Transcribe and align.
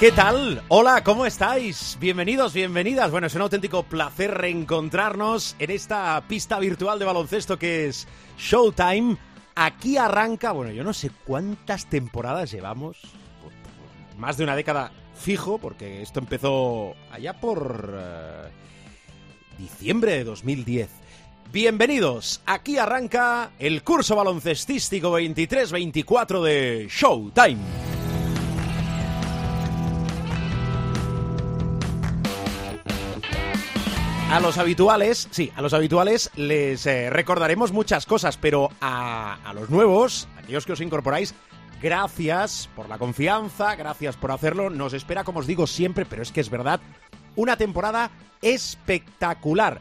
¿Qué 0.00 0.12
tal? 0.12 0.62
Hola, 0.68 1.04
¿cómo 1.04 1.26
estáis? 1.26 1.98
Bienvenidos, 2.00 2.54
bienvenidas. 2.54 3.10
Bueno, 3.10 3.26
es 3.26 3.34
un 3.34 3.42
auténtico 3.42 3.82
placer 3.82 4.30
reencontrarnos 4.30 5.56
en 5.58 5.70
esta 5.70 6.18
pista 6.26 6.58
virtual 6.58 6.98
de 6.98 7.04
baloncesto 7.04 7.58
que 7.58 7.86
es 7.86 8.08
Showtime. 8.38 9.18
Aquí 9.54 9.98
arranca, 9.98 10.52
bueno, 10.52 10.72
yo 10.72 10.84
no 10.84 10.94
sé 10.94 11.10
cuántas 11.26 11.84
temporadas 11.90 12.50
llevamos, 12.50 12.96
más 14.16 14.38
de 14.38 14.44
una 14.44 14.56
década 14.56 14.90
fijo, 15.14 15.58
porque 15.58 16.00
esto 16.00 16.18
empezó 16.18 16.94
allá 17.12 17.38
por 17.38 17.94
eh, 17.94 18.48
diciembre 19.58 20.12
de 20.12 20.24
2010. 20.24 20.88
Bienvenidos, 21.52 22.40
aquí 22.46 22.78
arranca 22.78 23.50
el 23.58 23.82
curso 23.82 24.16
baloncestístico 24.16 25.12
23-24 25.20 26.42
de 26.42 26.88
Showtime. 26.90 27.99
A 34.30 34.38
los 34.38 34.58
habituales, 34.58 35.26
sí, 35.32 35.50
a 35.56 35.60
los 35.60 35.74
habituales 35.74 36.30
les 36.36 36.86
eh, 36.86 37.10
recordaremos 37.10 37.72
muchas 37.72 38.06
cosas, 38.06 38.36
pero 38.36 38.70
a, 38.80 39.34
a 39.44 39.52
los 39.54 39.70
nuevos, 39.70 40.28
aquellos 40.38 40.64
que 40.64 40.72
os 40.72 40.80
incorporáis, 40.80 41.34
gracias 41.82 42.70
por 42.76 42.88
la 42.88 42.96
confianza, 42.96 43.74
gracias 43.74 44.16
por 44.16 44.30
hacerlo. 44.30 44.70
Nos 44.70 44.92
espera, 44.92 45.24
como 45.24 45.40
os 45.40 45.48
digo 45.48 45.66
siempre, 45.66 46.06
pero 46.06 46.22
es 46.22 46.30
que 46.30 46.40
es 46.40 46.48
verdad, 46.48 46.80
una 47.34 47.56
temporada 47.56 48.12
espectacular. 48.40 49.80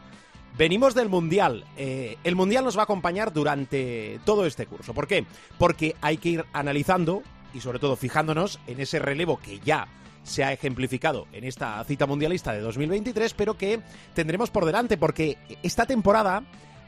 Venimos 0.58 0.95
del 0.95 1.09
Mundial. 1.09 1.63
Eh, 1.78 2.17
el 2.23 2.36
Mundial 2.36 2.66
nos 2.66 2.75
va 2.75 2.81
a 2.81 2.86
acompañar 2.86 3.31
durante 3.31 4.19
todo 4.25 4.47
este 4.47 4.66
curso. 4.66 4.95
¿Por 4.95 5.06
qué? 5.06 5.28
Porque 5.59 5.95
hay 6.02 6.17
que 6.17 6.30
ir 6.30 6.45
analizando 6.53 7.22
y 7.53 7.61
sobre 7.61 7.78
todo 7.78 7.95
fijándonos 7.95 8.59
en 8.66 8.80
ese 8.80 8.97
relevo 8.97 9.38
que 9.38 9.59
ya 9.59 9.88
se 10.30 10.44
ha 10.44 10.53
ejemplificado 10.53 11.27
en 11.33 11.44
esta 11.44 11.83
cita 11.83 12.05
mundialista 12.05 12.53
de 12.53 12.61
2023, 12.61 13.33
pero 13.33 13.58
que 13.58 13.81
tendremos 14.13 14.49
por 14.49 14.66
delante 14.66 14.97
porque 14.97 15.38
esta 15.63 15.85
temporada 15.85 16.44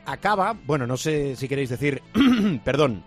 acaba, 0.06 0.54
bueno, 0.66 0.88
no 0.88 0.98
sé 0.98 1.36
si 1.36 1.48
queréis 1.48 1.70
decir, 1.70 2.02
perdón, 2.64 3.04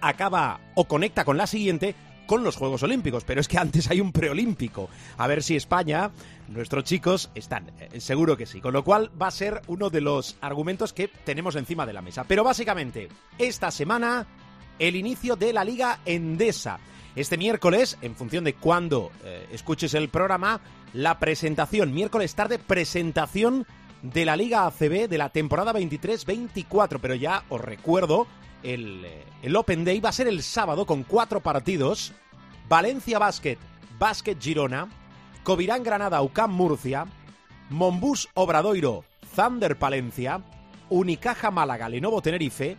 acaba 0.00 0.60
o 0.74 0.86
conecta 0.86 1.24
con 1.24 1.36
la 1.36 1.46
siguiente 1.46 1.94
con 2.28 2.44
los 2.44 2.56
Juegos 2.56 2.82
Olímpicos, 2.82 3.24
pero 3.24 3.40
es 3.40 3.48
que 3.48 3.56
antes 3.56 3.90
hay 3.90 4.02
un 4.02 4.12
preolímpico. 4.12 4.90
A 5.16 5.26
ver 5.26 5.42
si 5.42 5.56
España, 5.56 6.10
nuestros 6.48 6.84
chicos, 6.84 7.30
están. 7.34 7.72
Eh, 7.80 8.00
seguro 8.00 8.36
que 8.36 8.44
sí. 8.44 8.60
Con 8.60 8.74
lo 8.74 8.84
cual 8.84 9.10
va 9.20 9.28
a 9.28 9.32
ser 9.32 9.62
uno 9.66 9.88
de 9.88 10.02
los 10.02 10.36
argumentos 10.42 10.92
que 10.92 11.08
tenemos 11.08 11.56
encima 11.56 11.86
de 11.86 11.94
la 11.94 12.02
mesa. 12.02 12.24
Pero 12.28 12.44
básicamente, 12.44 13.08
esta 13.38 13.70
semana, 13.70 14.26
el 14.78 14.94
inicio 14.94 15.36
de 15.36 15.54
la 15.54 15.64
Liga 15.64 16.00
Endesa. 16.04 16.78
Este 17.16 17.36
miércoles, 17.36 17.98
en 18.02 18.14
función 18.14 18.44
de 18.44 18.54
cuándo 18.54 19.10
eh, 19.24 19.46
escuches 19.52 19.94
el 19.94 20.08
programa, 20.08 20.60
la 20.92 21.18
presentación, 21.18 21.92
miércoles 21.92 22.34
tarde, 22.34 22.58
presentación 22.58 23.66
de 24.02 24.24
la 24.24 24.36
Liga 24.36 24.66
ACB 24.66 25.08
de 25.08 25.18
la 25.18 25.30
temporada 25.30 25.72
23-24. 25.72 26.98
Pero 27.00 27.14
ya 27.14 27.44
os 27.48 27.60
recuerdo, 27.60 28.26
el, 28.62 29.04
eh, 29.04 29.24
el 29.42 29.56
Open 29.56 29.84
Day 29.84 30.00
va 30.00 30.10
a 30.10 30.12
ser 30.12 30.28
el 30.28 30.42
sábado 30.42 30.86
con 30.86 31.02
cuatro 31.02 31.40
partidos. 31.40 32.12
Valencia 32.68 33.18
Basket, 33.18 33.58
Basket 33.98 34.36
Girona, 34.38 34.88
Covirán 35.42 35.82
Granada, 35.82 36.20
UCAM 36.22 36.52
Murcia, 36.52 37.06
Monbus 37.70 38.28
Obradoiro, 38.34 39.04
Thunder 39.34 39.78
Palencia, 39.78 40.42
Unicaja 40.90 41.50
Málaga, 41.50 41.88
Lenovo 41.88 42.20
Tenerife 42.20 42.76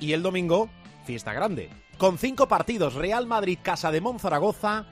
y 0.00 0.12
el 0.12 0.22
domingo, 0.22 0.68
fiesta 1.04 1.32
grande. 1.32 1.83
Con 1.98 2.18
cinco 2.18 2.48
partidos, 2.48 2.94
Real 2.94 3.26
Madrid 3.26 3.58
Casa 3.62 3.92
de 3.92 4.02
Zaragoza, 4.18 4.84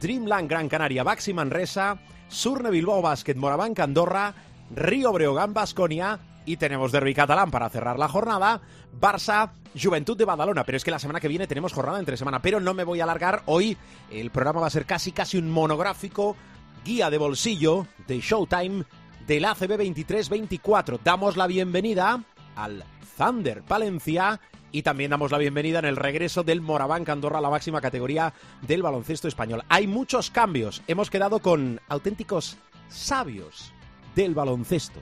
Dreamland 0.00 0.50
Gran 0.50 0.68
Canaria 0.68 1.04
Baxi 1.04 1.32
Manresa, 1.32 1.98
Surne 2.28 2.70
Bilbao 2.70 3.00
Basket 3.00 3.36
Morabanca 3.36 3.84
Andorra, 3.84 4.34
Río 4.74 5.12
Breogán 5.12 5.54
Basconia 5.54 6.18
y 6.44 6.56
tenemos 6.56 6.90
Derby 6.90 7.14
Catalán 7.14 7.50
para 7.52 7.68
cerrar 7.68 7.98
la 7.98 8.08
jornada, 8.08 8.60
Barça 9.00 9.52
Juventud 9.80 10.16
de 10.16 10.24
Badalona, 10.24 10.64
pero 10.64 10.76
es 10.76 10.84
que 10.84 10.90
la 10.90 10.98
semana 10.98 11.20
que 11.20 11.28
viene 11.28 11.46
tenemos 11.46 11.72
jornada 11.72 12.00
entre 12.00 12.16
semana, 12.16 12.42
pero 12.42 12.58
no 12.58 12.74
me 12.74 12.82
voy 12.84 13.00
a 13.00 13.04
alargar, 13.04 13.42
hoy 13.46 13.76
el 14.10 14.30
programa 14.30 14.60
va 14.60 14.66
a 14.66 14.70
ser 14.70 14.86
casi 14.86 15.12
casi 15.12 15.38
un 15.38 15.50
monográfico, 15.50 16.36
guía 16.84 17.10
de 17.10 17.18
bolsillo 17.18 17.86
de 18.08 18.20
Showtime 18.20 18.84
del 19.26 19.44
ACB 19.44 19.78
23-24. 19.78 20.98
Damos 21.04 21.36
la 21.36 21.46
bienvenida 21.46 22.24
al 22.56 22.84
Thunder 23.16 23.62
Palencia 23.62 24.40
y 24.72 24.82
también 24.82 25.10
damos 25.10 25.32
la 25.32 25.38
bienvenida 25.38 25.78
en 25.78 25.84
el 25.84 25.96
regreso 25.96 26.42
del 26.42 26.60
Moraván 26.60 27.04
Andorra 27.08 27.38
a 27.38 27.42
la 27.42 27.50
máxima 27.50 27.80
categoría 27.80 28.32
del 28.62 28.82
baloncesto 28.82 29.28
español. 29.28 29.64
Hay 29.68 29.86
muchos 29.86 30.30
cambios. 30.30 30.82
Hemos 30.86 31.10
quedado 31.10 31.40
con 31.40 31.80
auténticos 31.88 32.56
sabios 32.88 33.72
del 34.14 34.34
baloncesto. 34.34 35.00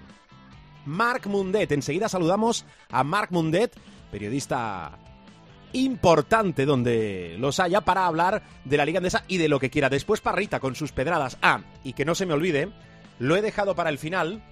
Marc 0.86 1.26
Mundet. 1.26 1.72
Enseguida 1.72 2.08
saludamos 2.08 2.64
a 2.90 3.04
Marc 3.04 3.30
Mundet, 3.30 3.78
periodista 4.10 4.98
importante 5.74 6.64
donde 6.64 7.36
los 7.38 7.60
haya 7.60 7.82
para 7.82 8.06
hablar 8.06 8.42
de 8.64 8.76
la 8.78 8.86
Liga 8.86 8.98
Andesa 8.98 9.24
y 9.28 9.36
de 9.36 9.48
lo 9.48 9.60
que 9.60 9.70
quiera. 9.70 9.90
Después 9.90 10.20
Parrita 10.20 10.60
con 10.60 10.74
sus 10.74 10.92
pedradas. 10.92 11.36
Ah, 11.42 11.60
y 11.84 11.92
que 11.92 12.06
no 12.06 12.14
se 12.14 12.26
me 12.26 12.34
olvide, 12.34 12.70
lo 13.18 13.36
he 13.36 13.42
dejado 13.42 13.74
para 13.74 13.90
el 13.90 13.98
final, 13.98 14.42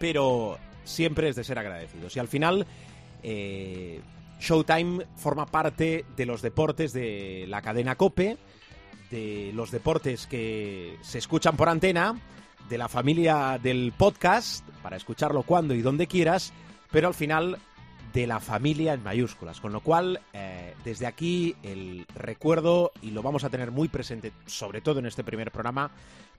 pero 0.00 0.58
siempre 0.82 1.28
es 1.28 1.36
de 1.36 1.44
ser 1.44 1.58
agradecidos. 1.58 2.16
Y 2.16 2.18
al 2.18 2.28
final, 2.28 2.66
eh, 3.22 4.00
Showtime 4.40 5.06
forma 5.16 5.46
parte 5.46 6.04
de 6.16 6.26
los 6.26 6.42
deportes 6.42 6.92
de 6.92 7.46
la 7.48 7.62
cadena 7.62 7.96
Cope, 7.96 8.36
de 9.10 9.52
los 9.54 9.70
deportes 9.70 10.26
que 10.26 10.98
se 11.02 11.18
escuchan 11.18 11.56
por 11.56 11.68
antena, 11.68 12.20
de 12.68 12.78
la 12.78 12.88
familia 12.88 13.58
del 13.62 13.92
podcast, 13.96 14.66
para 14.82 14.96
escucharlo 14.96 15.42
cuando 15.42 15.74
y 15.74 15.82
donde 15.82 16.06
quieras, 16.06 16.52
pero 16.90 17.08
al 17.08 17.14
final 17.14 17.58
de 18.12 18.26
la 18.26 18.40
familia 18.40 18.94
en 18.94 19.02
mayúsculas. 19.02 19.60
Con 19.60 19.72
lo 19.72 19.80
cual, 19.80 20.20
eh, 20.32 20.74
desde 20.84 21.06
aquí 21.06 21.56
el 21.62 22.06
recuerdo, 22.14 22.92
y 23.02 23.10
lo 23.10 23.22
vamos 23.22 23.44
a 23.44 23.50
tener 23.50 23.70
muy 23.70 23.88
presente, 23.88 24.32
sobre 24.46 24.80
todo 24.80 25.00
en 25.00 25.06
este 25.06 25.24
primer 25.24 25.50
programa, 25.50 25.90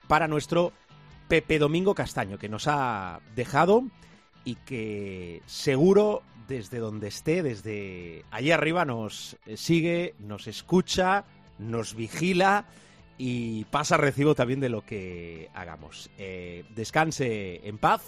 para 0.08 0.26
nuestro 0.26 0.72
Pepe 1.28 1.58
Domingo 1.58 1.94
Castaño, 1.94 2.38
que 2.38 2.48
nos 2.48 2.66
ha 2.66 3.20
dejado 3.34 3.84
y 4.44 4.54
que 4.54 5.42
seguro 5.46 6.22
desde 6.48 6.78
donde 6.78 7.08
esté, 7.08 7.42
desde 7.42 8.24
allí 8.30 8.50
arriba, 8.50 8.84
nos 8.84 9.36
sigue, 9.54 10.14
nos 10.18 10.46
escucha, 10.46 11.24
nos 11.58 11.94
vigila 11.94 12.66
y 13.18 13.64
pasa 13.66 13.96
recibo 13.96 14.34
también 14.34 14.60
de 14.60 14.68
lo 14.68 14.84
que 14.84 15.50
hagamos. 15.54 16.10
Eh, 16.18 16.64
descanse 16.74 17.66
en 17.66 17.78
paz. 17.78 18.02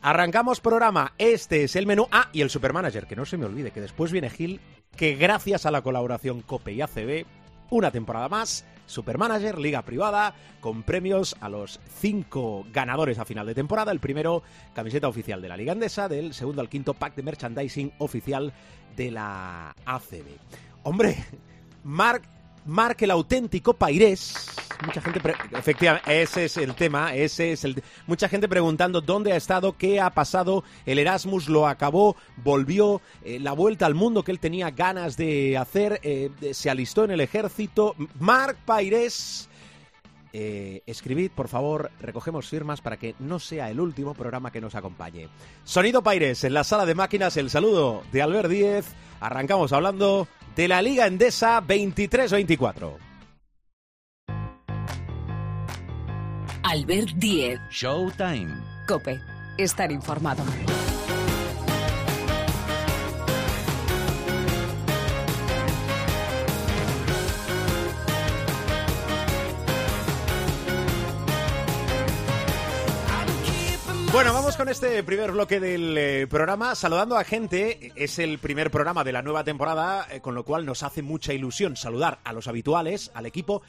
Arrancamos 0.00 0.60
programa. 0.60 1.12
Este 1.18 1.64
es 1.64 1.76
el 1.76 1.86
menú. 1.86 2.08
Ah, 2.10 2.28
y 2.32 2.40
el 2.40 2.50
Supermanager, 2.50 3.06
que 3.06 3.16
no 3.16 3.24
se 3.24 3.36
me 3.36 3.46
olvide, 3.46 3.70
que 3.70 3.80
después 3.80 4.10
viene 4.10 4.30
Gil, 4.30 4.60
que 4.96 5.14
gracias 5.14 5.66
a 5.66 5.70
la 5.70 5.82
colaboración 5.82 6.42
COPE 6.42 6.72
y 6.72 6.80
ACB, 6.80 7.26
una 7.70 7.90
temporada 7.90 8.28
más, 8.28 8.64
Supermanager, 8.86 9.58
Liga 9.58 9.82
Privada, 9.82 10.34
con 10.60 10.82
premios 10.82 11.36
a 11.40 11.48
los 11.48 11.80
cinco 12.00 12.66
ganadores 12.72 13.18
a 13.18 13.24
final 13.24 13.46
de 13.46 13.54
temporada. 13.54 13.92
El 13.92 14.00
primero, 14.00 14.42
camiseta 14.74 15.08
oficial 15.08 15.42
de 15.42 15.48
la 15.48 15.56
Liga 15.56 15.72
Andesa, 15.72 16.08
del 16.08 16.34
segundo 16.34 16.60
al 16.60 16.68
quinto, 16.68 16.94
pack 16.94 17.14
de 17.14 17.22
merchandising 17.22 17.92
oficial 17.98 18.52
de 18.96 19.10
la 19.10 19.74
ACB. 19.84 20.26
Hombre, 20.82 21.16
Marc 21.84 22.24
Marc 22.64 23.02
el 23.02 23.10
auténtico 23.10 23.74
Pairés. 23.74 24.61
Mucha 24.84 25.00
gente, 25.00 25.20
efectivamente, 25.52 26.22
ese 26.22 26.44
es 26.46 26.56
el 26.56 26.74
tema, 26.74 27.14
ese 27.14 27.52
es 27.52 27.64
el, 27.64 27.82
mucha 28.06 28.28
gente 28.28 28.48
preguntando 28.48 29.00
dónde 29.00 29.32
ha 29.32 29.36
estado, 29.36 29.76
qué 29.76 30.00
ha 30.00 30.10
pasado, 30.10 30.64
el 30.86 30.98
Erasmus 30.98 31.48
lo 31.48 31.68
acabó, 31.68 32.16
volvió, 32.36 33.00
eh, 33.22 33.38
la 33.38 33.52
vuelta 33.52 33.86
al 33.86 33.94
mundo 33.94 34.22
que 34.24 34.32
él 34.32 34.40
tenía 34.40 34.70
ganas 34.70 35.16
de 35.16 35.56
hacer, 35.56 36.00
eh, 36.02 36.30
se 36.52 36.70
alistó 36.70 37.04
en 37.04 37.12
el 37.12 37.20
ejército. 37.20 37.94
Marc 38.18 38.56
Pairés, 38.64 39.48
eh, 40.32 40.82
escribid, 40.86 41.30
por 41.30 41.48
favor, 41.48 41.90
recogemos 42.00 42.48
firmas 42.48 42.80
para 42.80 42.96
que 42.96 43.14
no 43.18 43.38
sea 43.38 43.70
el 43.70 43.78
último 43.78 44.14
programa 44.14 44.50
que 44.50 44.60
nos 44.60 44.74
acompañe. 44.74 45.28
Sonido 45.64 46.02
Paires 46.02 46.42
en 46.44 46.54
la 46.54 46.64
sala 46.64 46.86
de 46.86 46.94
máquinas, 46.94 47.36
el 47.36 47.50
saludo 47.50 48.02
de 48.12 48.22
Albert 48.22 48.48
Díez. 48.48 48.86
Arrancamos 49.20 49.72
hablando 49.72 50.26
de 50.56 50.68
la 50.68 50.80
Liga 50.80 51.06
Endesa 51.06 51.60
23-24. 51.60 53.11
Albert 56.64 57.10
Diez. 57.16 57.60
Showtime. 57.70 58.54
Cope. 58.86 59.20
Estar 59.58 59.90
informado. 59.90 60.44
Bueno, 74.12 74.34
vamos 74.34 74.56
con 74.58 74.68
este 74.68 75.02
primer 75.02 75.32
bloque 75.32 75.58
del 75.58 75.96
eh, 75.96 76.26
programa. 76.26 76.74
Saludando 76.74 77.16
a 77.16 77.24
gente, 77.24 77.92
es 77.96 78.18
el 78.18 78.38
primer 78.38 78.70
programa 78.70 79.04
de 79.04 79.12
la 79.12 79.22
nueva 79.22 79.42
temporada, 79.42 80.06
eh, 80.10 80.20
con 80.20 80.34
lo 80.34 80.44
cual 80.44 80.66
nos 80.66 80.82
hace 80.82 81.00
mucha 81.00 81.32
ilusión 81.32 81.76
saludar 81.76 82.20
a 82.22 82.34
los 82.34 82.46
habituales, 82.46 83.10
al 83.14 83.24
equipo. 83.24 83.62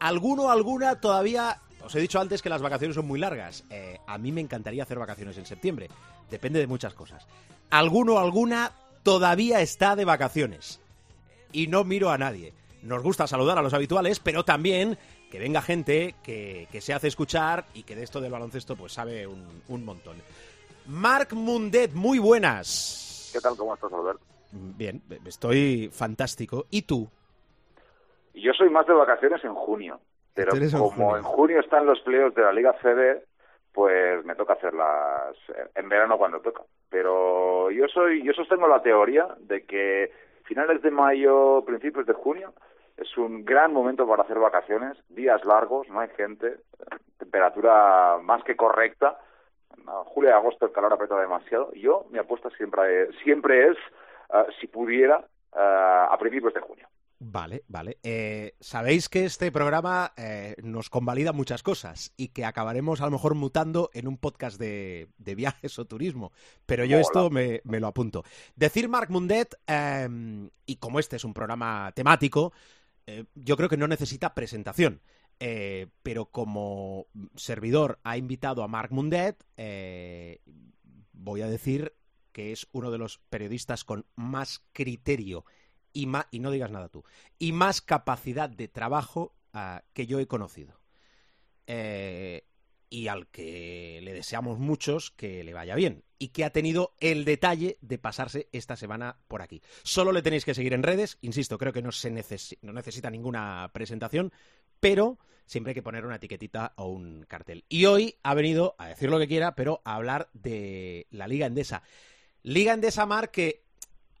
Alguno, 0.00 0.50
alguna 0.50 1.00
todavía 1.00 1.60
os 1.84 1.94
he 1.94 2.00
dicho 2.00 2.20
antes 2.20 2.42
que 2.42 2.48
las 2.48 2.62
vacaciones 2.62 2.94
son 2.94 3.06
muy 3.06 3.18
largas. 3.18 3.64
Eh, 3.70 3.98
a 4.06 4.18
mí 4.18 4.32
me 4.32 4.40
encantaría 4.40 4.82
hacer 4.82 4.98
vacaciones 4.98 5.36
en 5.38 5.46
septiembre. 5.46 5.88
Depende 6.30 6.58
de 6.60 6.66
muchas 6.66 6.94
cosas. 6.94 7.26
Alguno, 7.70 8.18
alguna 8.18 8.72
todavía 9.02 9.60
está 9.60 9.96
de 9.96 10.04
vacaciones. 10.04 10.80
Y 11.52 11.66
no 11.66 11.84
miro 11.84 12.10
a 12.10 12.18
nadie. 12.18 12.52
Nos 12.82 13.02
gusta 13.02 13.26
saludar 13.26 13.58
a 13.58 13.62
los 13.62 13.74
habituales, 13.74 14.20
pero 14.20 14.44
también 14.44 14.98
que 15.30 15.38
venga 15.38 15.62
gente 15.62 16.14
que, 16.22 16.68
que, 16.70 16.80
se 16.80 16.94
hace 16.94 17.08
escuchar 17.08 17.64
y 17.74 17.82
que 17.82 17.96
de 17.96 18.04
esto 18.04 18.20
del 18.20 18.32
baloncesto 18.32 18.76
pues 18.76 18.92
sabe 18.92 19.26
un, 19.26 19.62
un 19.68 19.84
montón. 19.84 20.16
Marc 20.86 21.32
Mundet, 21.32 21.92
muy 21.92 22.18
buenas. 22.18 23.30
¿Qué 23.32 23.40
tal? 23.40 23.56
¿Cómo 23.56 23.74
estás, 23.74 23.92
Albert? 23.92 24.20
Bien, 24.52 25.02
estoy 25.26 25.90
fantástico. 25.92 26.66
¿Y 26.70 26.82
tú? 26.82 27.08
Yo 28.34 28.52
soy 28.52 28.68
más 28.68 28.86
de 28.86 28.92
vacaciones 28.92 29.42
en 29.44 29.54
junio, 29.54 30.00
pero 30.34 30.52
como 30.78 31.16
en 31.16 31.22
junio 31.22 31.60
están 31.60 31.86
los 31.86 32.00
playoffs 32.00 32.34
de 32.34 32.42
la 32.42 32.52
Liga 32.52 32.74
CB, 32.82 33.22
pues 33.72 34.24
me 34.24 34.34
toca 34.34 34.54
hacerlas 34.54 35.36
en 35.74 35.88
verano 35.88 36.18
cuando 36.18 36.40
toca. 36.40 36.62
Pero 36.90 37.70
yo 37.70 37.88
soy, 37.88 38.22
yo 38.22 38.32
sostengo 38.32 38.68
la 38.68 38.82
teoría 38.82 39.28
de 39.40 39.64
que 39.64 40.12
finales 40.44 40.82
de 40.82 40.90
mayo, 40.90 41.62
principios 41.64 42.06
de 42.06 42.12
junio, 42.12 42.52
es 42.96 43.16
un 43.16 43.44
gran 43.44 43.72
momento 43.72 44.06
para 44.06 44.22
hacer 44.22 44.38
vacaciones, 44.38 44.96
días 45.08 45.44
largos, 45.44 45.88
no 45.88 46.00
hay 46.00 46.08
gente, 46.10 46.58
temperatura 47.18 48.18
más 48.22 48.42
que 48.44 48.56
correcta. 48.56 49.18
Julio 50.06 50.30
y 50.30 50.32
agosto 50.32 50.66
el 50.66 50.72
calor 50.72 50.92
aprieta 50.92 51.18
demasiado. 51.20 51.72
Yo, 51.74 52.06
mi 52.10 52.18
apuesta 52.18 52.48
siempre, 52.50 53.12
siempre 53.24 53.68
es, 53.68 53.76
uh, 54.30 54.50
si 54.60 54.66
pudiera, 54.68 55.18
uh, 55.52 56.12
a 56.12 56.16
principios 56.18 56.54
de 56.54 56.60
junio. 56.60 56.88
Vale, 57.26 57.64
vale. 57.68 57.98
Eh, 58.02 58.54
Sabéis 58.60 59.08
que 59.08 59.24
este 59.24 59.50
programa 59.50 60.12
eh, 60.14 60.56
nos 60.62 60.90
convalida 60.90 61.32
muchas 61.32 61.62
cosas 61.62 62.12
y 62.18 62.28
que 62.28 62.44
acabaremos 62.44 63.00
a 63.00 63.06
lo 63.06 63.12
mejor 63.12 63.34
mutando 63.34 63.88
en 63.94 64.08
un 64.08 64.18
podcast 64.18 64.58
de, 64.60 65.08
de 65.16 65.34
viajes 65.34 65.78
o 65.78 65.86
turismo, 65.86 66.32
pero 66.66 66.84
yo 66.84 66.96
Hola. 66.98 67.02
esto 67.02 67.30
me, 67.30 67.62
me, 67.64 67.80
lo 67.80 67.86
apunto. 67.86 68.24
Decir 68.56 68.90
Marc 68.90 69.08
Mundet, 69.08 69.54
eh, 69.66 70.50
y 70.66 70.76
como 70.76 71.00
este 71.00 71.16
es 71.16 71.24
un 71.24 71.32
programa 71.32 71.92
temático, 71.92 72.52
eh, 73.06 73.24
yo 73.34 73.56
creo 73.56 73.70
que 73.70 73.78
no 73.78 73.88
necesita 73.88 74.34
presentación. 74.34 75.00
Pero 76.02 76.26
como 76.26 77.06
servidor 77.34 77.98
ha 78.02 78.16
invitado 78.16 78.62
a 78.62 78.68
Marc 78.68 78.92
Mundet, 78.92 79.44
voy 81.12 81.42
a 81.42 81.48
decir 81.48 81.92
que 82.32 82.52
es 82.52 82.66
uno 82.72 82.90
de 82.90 82.98
los 82.98 83.18
periodistas 83.18 83.84
con 83.84 84.06
más 84.14 84.64
criterio 84.72 85.44
y, 85.94 86.06
más, 86.06 86.26
y 86.30 86.40
no 86.40 86.50
digas 86.50 86.70
nada 86.70 86.90
tú, 86.90 87.04
y 87.38 87.52
más 87.52 87.80
capacidad 87.80 88.50
de 88.50 88.68
trabajo 88.68 89.34
uh, 89.54 89.78
que 89.94 90.06
yo 90.06 90.20
he 90.20 90.26
conocido. 90.26 90.78
Eh, 91.66 92.44
y 92.90 93.08
al 93.08 93.26
que 93.28 94.00
le 94.02 94.12
deseamos 94.12 94.58
muchos 94.58 95.10
que 95.10 95.42
le 95.42 95.52
vaya 95.54 95.74
bien 95.74 96.04
y 96.18 96.28
que 96.28 96.44
ha 96.44 96.50
tenido 96.50 96.94
el 97.00 97.24
detalle 97.24 97.76
de 97.80 97.98
pasarse 97.98 98.48
esta 98.52 98.76
semana 98.76 99.16
por 99.26 99.42
aquí. 99.42 99.62
Solo 99.82 100.12
le 100.12 100.22
tenéis 100.22 100.44
que 100.44 100.54
seguir 100.54 100.74
en 100.74 100.82
redes, 100.82 101.18
insisto, 101.20 101.58
creo 101.58 101.72
que 101.72 101.82
no, 101.82 101.90
se 101.90 102.10
necesi 102.10 102.58
no 102.62 102.72
necesita 102.72 103.10
ninguna 103.10 103.68
presentación, 103.72 104.32
pero 104.78 105.18
siempre 105.44 105.70
hay 105.70 105.74
que 105.74 105.82
poner 105.82 106.06
una 106.06 106.16
etiquetita 106.16 106.72
o 106.76 106.86
un 106.86 107.24
cartel. 107.26 107.64
Y 107.68 107.86
hoy 107.86 108.16
ha 108.22 108.34
venido 108.34 108.76
a 108.78 108.88
decir 108.88 109.10
lo 109.10 109.18
que 109.18 109.28
quiera, 109.28 109.56
pero 109.56 109.82
a 109.84 109.96
hablar 109.96 110.30
de 110.32 111.08
la 111.10 111.26
Liga 111.26 111.46
Endesa. 111.46 111.82
Liga 112.42 112.74
Endesa 112.74 113.06
Mar 113.06 113.30
que 113.30 113.63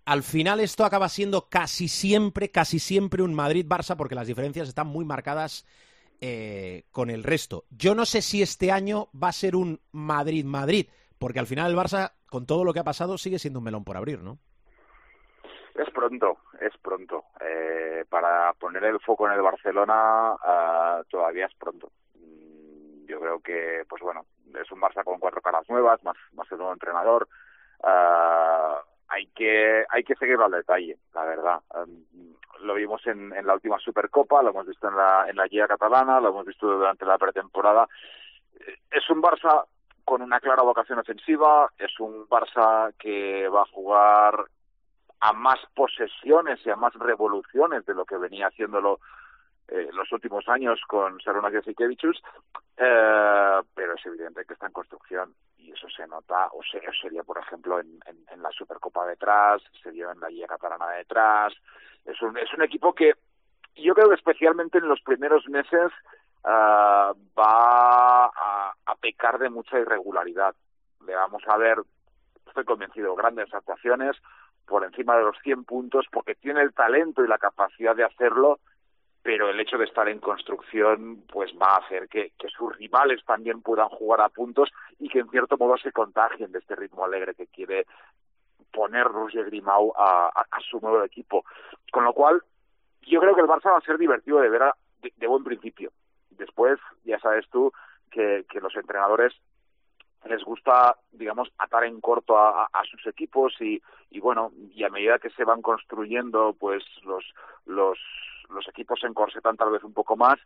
al 0.06 0.22
final 0.22 0.60
esto 0.60 0.84
acaba 0.84 1.08
siendo 1.08 1.48
casi 1.48 1.88
siempre, 1.88 2.50
casi 2.50 2.78
siempre 2.78 3.22
un 3.22 3.34
Madrid-Barça 3.34 3.96
porque 3.96 4.14
las 4.14 4.26
diferencias 4.26 4.68
están 4.68 4.86
muy 4.86 5.04
marcadas 5.04 5.66
eh, 6.20 6.84
con 6.90 7.10
el 7.10 7.22
resto. 7.22 7.64
Yo 7.70 7.94
no 7.94 8.04
sé 8.04 8.22
si 8.22 8.42
este 8.42 8.70
año 8.70 9.08
va 9.20 9.28
a 9.28 9.32
ser 9.32 9.56
un 9.56 9.80
Madrid-Madrid, 9.92 10.88
porque 11.18 11.38
al 11.38 11.46
final 11.46 11.70
el 11.70 11.76
Barça, 11.76 12.12
con 12.28 12.46
todo 12.46 12.64
lo 12.64 12.72
que 12.72 12.80
ha 12.80 12.84
pasado, 12.84 13.18
sigue 13.18 13.38
siendo 13.38 13.60
un 13.60 13.64
melón 13.64 13.84
por 13.84 13.96
abrir, 13.96 14.22
¿no? 14.22 14.38
Es 15.74 15.90
pronto, 15.90 16.38
es 16.60 16.72
pronto. 16.78 17.24
Eh, 17.40 18.04
para 18.08 18.52
poner 18.54 18.84
el 18.84 19.00
foco 19.00 19.26
en 19.26 19.34
el 19.34 19.42
Barcelona 19.42 20.34
uh, 20.34 21.04
todavía 21.10 21.46
es 21.46 21.54
pronto. 21.54 21.90
Mm, 22.14 23.06
Yo 23.06 23.20
creo 23.20 23.40
que, 23.40 23.84
pues 23.88 24.00
bueno, 24.02 24.24
es 24.54 24.70
un 24.70 24.80
Barça 24.80 25.02
con 25.02 25.18
cuatro 25.18 25.40
caras 25.42 25.68
nuevas, 25.68 26.02
más, 26.04 26.16
el 26.50 26.58
nuevo 26.58 26.72
entrenador. 26.72 27.28
Uh, 27.80 28.93
hay 29.08 29.26
que 29.28 29.84
hay 29.88 30.04
que 30.04 30.14
seguirlo 30.16 30.46
al 30.46 30.52
detalle, 30.52 30.98
la 31.14 31.24
verdad. 31.24 31.60
Um, 31.74 32.34
lo 32.60 32.74
vimos 32.74 33.06
en, 33.06 33.32
en, 33.34 33.46
la 33.46 33.54
última 33.54 33.78
Supercopa, 33.78 34.42
lo 34.42 34.50
hemos 34.50 34.66
visto 34.66 34.88
en 34.88 34.96
la 34.96 35.26
en 35.28 35.36
la 35.36 35.46
Liga 35.46 35.68
catalana, 35.68 36.20
lo 36.20 36.30
hemos 36.30 36.46
visto 36.46 36.66
durante 36.66 37.04
la 37.04 37.18
pretemporada. 37.18 37.88
Es 38.90 39.08
un 39.10 39.22
Barça 39.22 39.64
con 40.04 40.22
una 40.22 40.40
clara 40.40 40.62
vocación 40.62 40.98
ofensiva, 40.98 41.70
es 41.78 41.98
un 41.98 42.26
Barça 42.28 42.92
que 42.98 43.48
va 43.48 43.62
a 43.62 43.72
jugar 43.72 44.44
a 45.20 45.32
más 45.32 45.58
posesiones 45.74 46.60
y 46.66 46.70
a 46.70 46.76
más 46.76 46.94
revoluciones 46.94 47.86
de 47.86 47.94
lo 47.94 48.04
que 48.04 48.18
venía 48.18 48.48
haciéndolo 48.48 49.00
eh, 49.68 49.88
los 49.92 50.10
últimos 50.12 50.48
años 50.48 50.80
con 50.86 51.20
Sarunas 51.20 51.52
Jasikevichus, 51.52 52.22
eh, 52.76 53.60
pero 53.74 53.94
es 53.94 54.06
evidente 54.06 54.44
que 54.44 54.54
está 54.54 54.66
en 54.66 54.72
construcción 54.72 55.34
y 55.58 55.72
eso 55.72 55.88
se 55.88 56.06
nota, 56.06 56.48
o 56.52 56.62
se, 56.62 56.80
sería 57.00 57.22
por 57.22 57.38
ejemplo 57.38 57.80
en, 57.80 58.00
la 58.42 58.50
Supercopa 58.50 59.06
detrás, 59.06 59.62
se 59.82 59.90
dio 59.90 60.10
en 60.10 60.20
la 60.20 60.28
Liga 60.28 60.46
Catalana 60.46 60.90
detrás, 60.90 61.54
es 62.04 62.20
un, 62.20 62.36
es 62.36 62.52
un 62.52 62.62
equipo 62.62 62.94
que 62.94 63.14
yo 63.76 63.94
creo 63.94 64.08
que 64.10 64.16
especialmente 64.16 64.78
en 64.78 64.88
los 64.88 65.00
primeros 65.00 65.48
meses 65.48 65.90
uh, 66.44 67.16
va 67.36 68.26
a, 68.26 68.74
a 68.84 68.94
pecar 69.00 69.38
de 69.38 69.48
mucha 69.48 69.78
irregularidad. 69.78 70.54
Le 71.06 71.14
vamos 71.14 71.42
a 71.48 71.56
ver, 71.56 71.78
estoy 72.46 72.64
convencido, 72.64 73.14
grandes 73.14 73.52
actuaciones 73.52 74.16
por 74.66 74.84
encima 74.84 75.16
de 75.16 75.24
los 75.24 75.38
100 75.42 75.64
puntos 75.64 76.06
porque 76.10 76.34
tiene 76.34 76.60
el 76.60 76.72
talento 76.72 77.24
y 77.24 77.28
la 77.28 77.38
capacidad 77.38 77.96
de 77.96 78.04
hacerlo, 78.04 78.60
pero 79.24 79.48
el 79.48 79.58
hecho 79.58 79.78
de 79.78 79.86
estar 79.86 80.06
en 80.06 80.20
construcción 80.20 81.24
pues 81.32 81.50
va 81.54 81.76
a 81.76 81.78
hacer 81.78 82.08
que, 82.08 82.32
sus 82.54 82.76
rivales 82.76 83.24
también 83.24 83.62
puedan 83.62 83.88
jugar 83.88 84.20
a 84.20 84.28
puntos 84.28 84.70
y 84.98 85.08
que 85.08 85.20
en 85.20 85.30
cierto 85.30 85.56
modo 85.56 85.78
se 85.78 85.92
contagien 85.92 86.52
de 86.52 86.58
este 86.58 86.76
ritmo 86.76 87.06
alegre 87.06 87.34
que 87.34 87.46
quiere 87.46 87.86
poner 88.70 89.04
Roger 89.06 89.46
Grimau 89.46 89.94
a, 89.96 90.30
su 90.70 90.78
nuevo 90.78 91.02
equipo. 91.02 91.42
Con 91.90 92.04
lo 92.04 92.12
cual, 92.12 92.42
yo 93.00 93.18
creo 93.18 93.34
que 93.34 93.40
el 93.40 93.46
Barça 93.46 93.72
va 93.72 93.78
a 93.78 93.86
ser 93.86 93.96
divertido 93.96 94.40
de 94.40 94.50
ver 94.50 94.64
a, 94.64 94.76
de, 95.00 95.26
buen 95.26 95.42
principio. 95.42 95.90
Después, 96.28 96.78
ya 97.04 97.18
sabes 97.18 97.48
tú 97.48 97.72
que, 98.10 98.44
que 98.50 98.60
los 98.60 98.76
entrenadores 98.76 99.32
les 100.26 100.44
gusta, 100.44 100.98
digamos, 101.12 101.50
atar 101.56 101.84
en 101.84 101.98
corto 102.02 102.36
a, 102.36 102.64
a, 102.66 102.84
sus 102.90 103.06
equipos 103.06 103.54
y, 103.58 103.80
y 104.10 104.20
bueno, 104.20 104.52
y 104.74 104.84
a 104.84 104.90
medida 104.90 105.18
que 105.18 105.30
se 105.30 105.44
van 105.44 105.62
construyendo, 105.62 106.54
pues 106.58 106.84
los, 107.04 107.24
los 108.48 108.68
equipos 108.68 109.00
se 109.00 109.06
encorsetan 109.06 109.56
tal 109.56 109.70
vez 109.70 109.82
un 109.84 109.92
poco 109.92 110.16
más, 110.16 110.38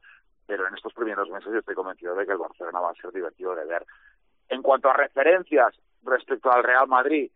pero 0.46 0.66
en 0.66 0.74
estos 0.74 0.92
primeros 0.92 1.28
meses 1.30 1.52
yo 1.52 1.58
estoy 1.58 1.74
convencido 1.74 2.14
de 2.14 2.26
que 2.26 2.32
el 2.32 2.38
Barcelona 2.38 2.80
va 2.80 2.90
a 2.90 2.94
ser 2.94 3.12
divertido 3.12 3.54
de 3.54 3.64
ver. 3.64 3.84
En 4.48 4.62
cuanto 4.62 4.88
a 4.88 4.94
referencias 4.94 5.78
respecto 6.02 6.50
al 6.50 6.64
Real 6.64 6.88
Madrid, 6.88 7.30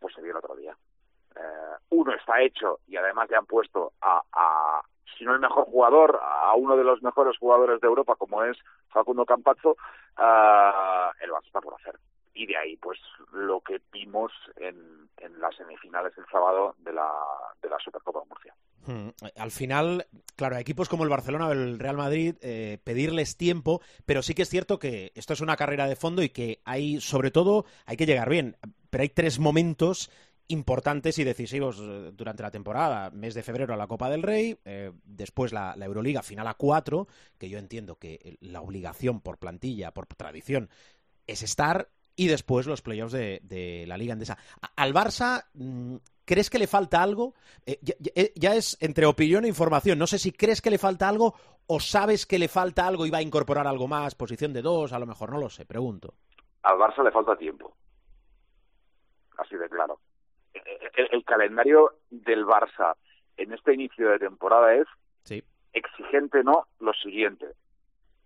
pues 0.00 0.14
se 0.14 0.22
vio 0.22 0.32
el 0.32 0.38
otro 0.38 0.56
día. 0.56 0.76
Eh, 1.36 1.76
uno 1.90 2.12
está 2.12 2.40
hecho 2.40 2.80
y 2.86 2.96
además 2.96 3.30
le 3.30 3.36
han 3.36 3.46
puesto 3.46 3.92
a, 4.00 4.22
a, 4.32 4.82
si 5.16 5.24
no 5.24 5.34
el 5.34 5.40
mejor 5.40 5.64
jugador, 5.64 6.20
a 6.22 6.54
uno 6.54 6.76
de 6.76 6.84
los 6.84 7.02
mejores 7.02 7.38
jugadores 7.38 7.80
de 7.80 7.86
Europa 7.86 8.16
como 8.16 8.42
es 8.42 8.58
Facundo 8.88 9.24
Campazzo, 9.24 9.70
uh, 9.70 11.10
el 11.20 11.30
Barça 11.30 11.46
está 11.46 11.60
por 11.60 11.74
hacer. 11.74 11.96
Y 12.34 12.46
de 12.46 12.56
ahí, 12.56 12.76
pues, 12.76 12.98
lo 13.32 13.60
que 13.60 13.80
vimos 13.92 14.32
en, 14.56 15.02
las 15.38 15.54
semifinales 15.56 16.12
el 16.16 16.24
sábado 16.30 16.74
de 16.78 16.92
la, 16.92 17.10
de 17.60 17.68
la 17.68 17.78
Supercopa 17.78 18.20
de 18.20 18.26
Murcia. 18.26 18.54
Hmm. 18.86 19.10
Al 19.36 19.50
final, 19.50 20.06
claro, 20.34 20.56
a 20.56 20.60
equipos 20.60 20.88
como 20.88 21.04
el 21.04 21.10
Barcelona 21.10 21.48
o 21.48 21.52
el 21.52 21.78
Real 21.78 21.96
Madrid, 21.96 22.36
eh, 22.40 22.78
pedirles 22.82 23.36
tiempo, 23.36 23.80
pero 24.06 24.22
sí 24.22 24.34
que 24.34 24.42
es 24.42 24.48
cierto 24.48 24.78
que 24.78 25.12
esto 25.14 25.32
es 25.32 25.40
una 25.40 25.56
carrera 25.56 25.86
de 25.86 25.96
fondo 25.96 26.22
y 26.22 26.30
que 26.30 26.60
hay, 26.64 27.00
sobre 27.00 27.30
todo, 27.30 27.64
hay 27.86 27.96
que 27.96 28.06
llegar 28.06 28.28
bien. 28.28 28.56
Pero 28.90 29.02
hay 29.02 29.08
tres 29.08 29.38
momentos 29.38 30.10
importantes 30.48 31.18
y 31.18 31.24
decisivos 31.24 31.78
eh, 31.80 32.10
durante 32.14 32.42
la 32.42 32.50
temporada. 32.50 33.10
Mes 33.10 33.34
de 33.34 33.42
febrero 33.42 33.76
la 33.76 33.86
Copa 33.86 34.10
del 34.10 34.22
Rey, 34.22 34.58
eh, 34.64 34.92
después 35.04 35.52
la, 35.52 35.74
la, 35.76 35.86
Euroliga 35.86 36.22
final 36.22 36.46
a 36.46 36.54
cuatro, 36.54 37.06
que 37.38 37.48
yo 37.48 37.58
entiendo 37.58 37.96
que 37.96 38.36
la 38.40 38.60
obligación 38.60 39.20
por 39.20 39.38
plantilla, 39.38 39.92
por 39.92 40.06
tradición, 40.06 40.68
es 41.26 41.42
estar, 41.42 41.88
y 42.22 42.28
después 42.28 42.66
los 42.66 42.82
playoffs 42.82 43.12
de, 43.12 43.40
de 43.42 43.84
la 43.86 43.96
Liga 43.96 44.12
Andesa. 44.12 44.38
Al 44.76 44.94
Barça, 44.94 45.44
mm, 45.54 45.96
¿crees 46.24 46.50
que 46.50 46.58
le 46.58 46.66
falta 46.66 47.02
algo? 47.02 47.34
Eh, 47.66 47.78
ya, 47.82 47.94
ya, 48.34 48.54
es 48.54 48.76
entre 48.80 49.06
opinión 49.06 49.44
e 49.44 49.48
información. 49.48 49.98
No 49.98 50.06
sé 50.06 50.18
si 50.18 50.32
crees 50.32 50.60
que 50.62 50.70
le 50.70 50.78
falta 50.78 51.08
algo 51.08 51.34
o 51.66 51.80
sabes 51.80 52.26
que 52.26 52.38
le 52.38 52.48
falta 52.48 52.86
algo 52.86 53.06
y 53.06 53.10
va 53.10 53.18
a 53.18 53.22
incorporar 53.22 53.66
algo 53.66 53.88
más, 53.88 54.14
posición 54.14 54.52
de 54.52 54.62
dos, 54.62 54.92
a 54.92 54.98
lo 54.98 55.06
mejor, 55.06 55.30
no 55.30 55.38
lo 55.38 55.48
sé, 55.48 55.64
pregunto. 55.66 56.14
al 56.62 56.78
Barça 56.78 57.02
le 57.02 57.10
falta 57.10 57.36
tiempo. 57.36 57.74
Así 59.38 59.56
de 59.56 59.68
claro. 59.68 59.98
El, 60.52 61.24
calendario 61.24 61.94
del 62.10 62.44
Barça 62.44 62.94
en 63.36 63.52
este 63.52 63.72
inicio 63.72 64.10
de 64.10 64.18
temporada 64.18 64.74
es 64.74 64.86
exigente, 65.72 66.44
¿no? 66.44 66.66
Lo 66.80 66.92
siguiente. 66.92 67.46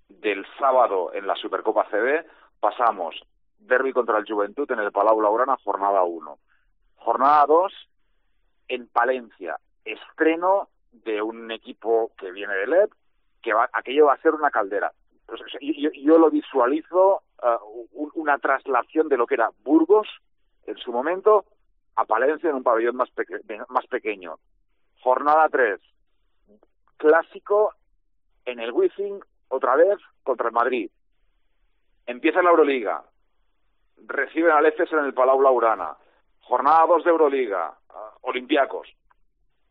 Del 0.09 0.45
sábado 0.59 1.13
en 1.15 1.27
la 1.27 1.37
Supercopa 1.37 1.87
CB 1.89 2.27
pasamos 2.59 3.15
derby 3.59 3.93
contra 3.93 4.19
el 4.19 4.27
Juventud 4.27 4.71
en 4.71 4.81
el 4.81 4.93
Palau 4.93 5.21
Laurana, 5.21 5.57
jornada 5.65 6.03
1. 6.03 6.39
Jornada 6.97 7.47
2 7.47 7.73
en 8.69 8.89
Palencia, 8.89 9.59
estreno 9.85 10.69
de 10.93 11.23
un 11.23 11.51
equipo 11.51 12.13
que 12.19 12.33
viene 12.33 12.55
de 12.55 12.67
LED, 12.67 12.89
que 13.43 13.53
va, 13.53 13.69
aquello 13.73 14.07
va 14.07 14.15
a 14.15 14.21
ser 14.21 14.35
una 14.35 14.51
caldera. 14.51 14.93
Pues, 15.27 15.41
yo, 15.61 16.19
lo 16.19 16.31
visualizo 16.31 17.23
uh, 17.43 18.11
una 18.15 18.39
traslación 18.39 19.09
de 19.09 19.17
lo 19.17 19.27
que 19.27 19.35
era 19.35 19.51
Burgos 19.65 20.09
en 20.67 20.77
su 20.79 20.93
momento 20.93 21.45
a 21.97 22.05
Palencia 22.05 22.51
en 22.51 22.57
un 22.57 22.63
pabellón 22.63 22.97
más, 22.97 23.11
más 23.69 23.87
pequeño. 23.87 24.39
Jornada 25.01 25.49
3, 25.49 25.81
clásico 26.97 27.75
en 28.45 28.61
el 28.61 28.73
Wizzing, 28.73 29.21
otra 29.49 29.77
vez 29.77 29.99
contra 30.23 30.49
el 30.49 30.55
Madrid. 30.55 30.91
Empieza 32.07 32.43
la 32.43 32.51
Euroliga, 32.51 33.05
reciben 34.05 34.53
al 34.53 34.67
EFES 34.67 34.93
en 34.93 35.05
el 35.05 35.15
Palau 35.15 35.41
Laurana. 35.41 35.97
Jornada 36.41 36.87
2 36.87 37.05
de 37.05 37.11
Euroliga, 37.11 37.77
uh, 37.91 38.29
Olympiacos. 38.29 38.89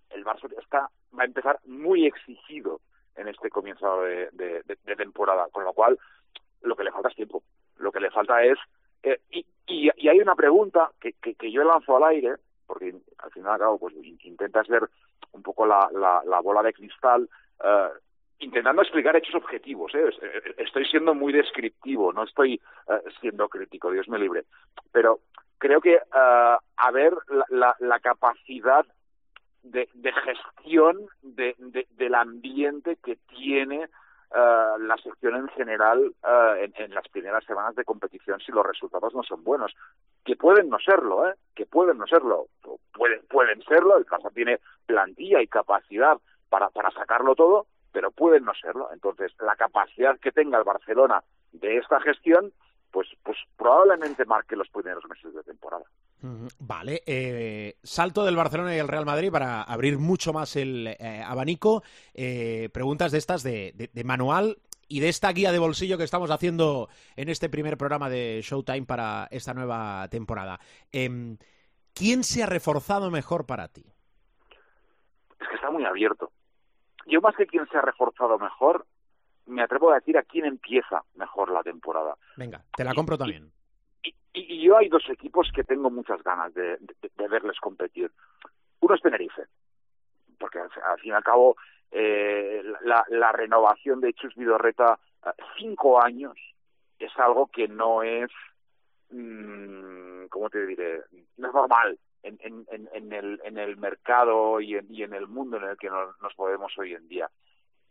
El 0.10 0.26
Barça 0.26 0.50
va 0.72 1.24
a 1.24 1.26
empezar 1.26 1.60
muy 1.66 2.06
exigido 2.06 2.82
en 3.16 3.28
este 3.28 3.50
comienzo 3.50 4.02
de, 4.02 4.64
temporada, 4.98 5.48
con 5.52 5.64
lo 5.64 5.74
cual 5.74 5.98
lo 6.62 6.76
que 6.76 6.84
le 6.84 6.92
falta 6.92 7.10
es 7.10 7.16
tiempo. 7.16 7.44
Lo 7.78 7.92
que 7.92 8.00
le 8.00 8.12
falta 8.12 8.44
es... 8.44 8.58
Eh, 9.04 9.20
y, 9.32 9.46
y, 9.68 9.90
hay 10.10 10.20
una 10.20 10.36
pregunta 10.36 10.92
que, 11.00 11.14
que, 11.14 11.36
que 11.36 11.52
yo 11.52 11.64
lanzo 11.64 11.96
al 11.96 12.04
aire, 12.04 12.36
porque 12.66 12.94
al 13.20 13.32
final, 13.32 13.58
claro, 13.58 13.78
pues 13.78 13.96
intentas 14.24 14.68
ver 14.68 14.90
un 15.32 15.44
poco 15.44 15.66
la, 15.66 15.90
la, 15.94 16.22
la 16.26 16.40
bola 16.42 16.64
de 16.64 16.74
cristal, 16.74 17.30
uh, 17.60 17.98
intentando 18.40 18.82
explicar 18.82 19.16
hechos 19.16 19.36
objetivos. 19.36 19.94
¿eh? 19.96 20.10
Estoy 20.58 20.86
siendo 20.86 21.14
muy 21.14 21.34
descriptivo, 21.34 22.14
no 22.14 22.24
estoy 22.24 22.62
uh, 22.88 23.10
siendo 23.22 23.48
crítico, 23.50 23.92
Dios 23.92 24.08
me 24.10 24.20
libre. 24.20 24.44
Pero 24.92 25.20
creo 25.58 25.82
que 25.82 25.96
uh, 25.96 26.58
a 26.78 26.92
ver 26.92 27.14
la, 27.30 27.46
la, 27.50 27.76
la 27.80 28.00
capacidad 28.00 28.86
de, 29.64 29.88
gestión 30.24 31.08
de, 31.22 31.56
de, 31.58 31.88
del 31.92 32.16
ambiente 32.16 32.98
que 33.04 33.18
tiene 33.28 33.90
Uh, 34.32 34.78
la 34.80 34.98
sección 34.98 35.36
en 35.36 35.48
general 35.50 36.14
uh, 36.24 36.56
en, 36.58 36.94
las 36.94 37.08
primeras 37.08 37.46
semanas 37.46 37.76
de 37.76 37.86
competición 37.86 38.40
si 38.42 38.52
los 38.52 38.66
resultados 38.66 39.14
no 39.14 39.24
son 39.24 39.44
buenos. 39.44 39.74
Que 40.26 40.36
pueden 40.36 40.68
no 40.68 40.78
serlo, 40.80 41.30
¿eh? 41.30 41.36
Que 41.56 41.66
pueden 41.66 42.00
no 42.00 42.08
serlo. 42.08 42.48
Pueden, 42.92 43.22
pueden 43.28 43.62
serlo, 43.62 43.96
el 43.96 44.06
caso 44.06 44.30
tiene 44.34 44.60
plantilla 44.86 45.42
y 45.42 45.48
capacidad 45.48 46.18
para, 46.50 46.70
para 46.70 46.92
sacarlo 46.92 47.36
todo, 47.36 47.68
pero 47.96 48.12
pueden 48.12 48.44
no 48.44 48.52
serlo. 48.62 48.90
Entonces, 48.92 49.32
la 49.40 49.56
capacidad 49.56 50.20
que 50.20 50.34
tenga 50.34 50.58
el 50.58 50.66
Barcelona 50.66 51.24
de 51.54 51.78
esta 51.78 52.02
gestión, 52.02 52.52
pues, 52.92 53.08
pues 53.24 53.38
probablemente 53.56 54.26
marque 54.26 54.58
los 54.58 54.68
primeros 54.68 55.06
meses 55.06 55.34
de 55.34 55.42
temporada. 55.44 55.86
Vale, 56.60 57.04
eh, 57.06 57.78
salto 57.84 58.26
del 58.26 58.36
Barcelona 58.36 58.76
y 58.76 58.80
el 58.80 58.90
Real 58.90 59.06
Madrid 59.06 59.32
para 59.32 59.64
abrir 59.64 59.98
mucho 59.98 60.34
más 60.34 60.58
el 60.58 60.88
eh, 60.88 61.24
abanico. 61.26 61.84
Eh, 62.14 62.68
preguntas 62.74 63.14
de 63.14 63.18
estas 63.18 63.44
de, 63.44 63.90
de, 63.94 64.04
manual 64.04 64.58
y 64.90 65.00
de 65.00 65.08
esta 65.08 65.32
guía 65.32 65.54
de 65.54 65.60
bolsillo 65.60 65.98
que 65.98 66.04
estamos 66.04 66.32
haciendo 66.32 66.90
en 67.16 67.30
este 67.30 67.48
primer 67.48 67.78
programa 67.78 68.10
de 68.10 68.42
Showtime 68.44 68.86
para 68.86 69.30
esta 69.32 69.54
nueva 69.54 70.06
temporada. 70.10 70.60
Em, 70.92 71.38
¿Quién 71.94 72.26
se 72.26 72.44
ha 72.44 72.46
reforzado 72.46 73.10
mejor 73.10 73.46
para 73.46 73.70
ti? 73.70 73.86
Es 75.40 75.48
que 75.48 75.56
está 75.56 75.72
muy 75.72 75.86
abierto. 75.86 76.30
Yo 77.06 77.22
más 77.22 77.36
que 77.36 77.46
quién 77.46 77.68
se 77.70 77.78
ha 77.78 77.82
reforzado 77.82 78.38
mejor, 78.40 78.86
me 79.46 79.62
atrevo 79.62 79.92
a 79.92 79.96
decir 79.96 80.18
a 80.18 80.24
quién 80.24 80.46
empieza 80.46 81.04
mejor 81.16 81.52
la 81.52 81.64
temporada. 81.64 82.16
Venga, 82.36 82.64
te 82.76 82.84
la 82.84 82.94
compro 82.94 83.18
también. 83.18 83.52
Y, 84.04 84.14
y, 84.34 84.62
yo 84.64 84.78
hay 84.78 84.90
dos 84.90 85.04
equipos 85.10 85.50
que 85.54 85.64
tengo 85.64 85.90
muchas 85.90 86.22
ganas 86.24 86.54
de, 86.54 86.78
de, 86.78 87.28
verles 87.28 87.60
competir. 87.60 88.12
Uno 88.80 88.96
es 88.96 89.02
Tenerife, 89.02 89.44
porque 90.40 90.60
al, 90.60 91.00
fin 91.00 91.12
y 91.12 91.16
al 91.16 91.24
cabo 91.24 91.56
eh, 91.92 92.62
la, 92.82 93.06
la, 93.10 93.32
renovación 93.32 94.02
de 94.02 94.14
Chus 94.14 94.36
Vidorreta 94.36 95.00
cinco 95.58 96.04
años 96.04 96.38
es 97.00 97.12
algo 97.18 97.48
que 97.48 97.68
no 97.68 98.04
es, 98.04 98.30
mmm, 99.10 100.26
¿cómo 100.30 100.50
te 100.50 100.66
diré? 100.66 101.02
No 101.38 101.48
es 101.48 101.54
normal 101.54 101.98
en, 102.26 102.66
en, 102.72 102.90
en, 102.94 103.14
el, 103.14 103.40
en 103.44 103.58
el 103.58 103.78
mercado 103.78 104.60
y 104.60 104.76
en, 104.76 104.88
y 104.94 105.04
en 105.04 105.14
el 105.14 105.28
mundo 105.28 105.58
en 105.58 105.64
el 105.64 105.78
que 105.78 105.90
nos, 105.90 106.20
nos 106.22 106.38
movemos 106.38 106.78
hoy 106.78 106.94
en 106.94 107.08
día. 107.08 107.30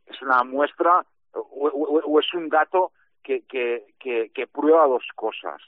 Es 0.06 0.20
una 0.22 0.42
muestra 0.44 1.04
o, 1.32 2.20
es 2.20 2.34
un 2.34 2.48
dato 2.48 2.92
que, 3.22 3.42
que, 3.42 3.86
que, 3.98 4.30
que, 4.34 4.46
prueba 4.46 4.86
dos 4.86 5.04
cosas. 5.14 5.60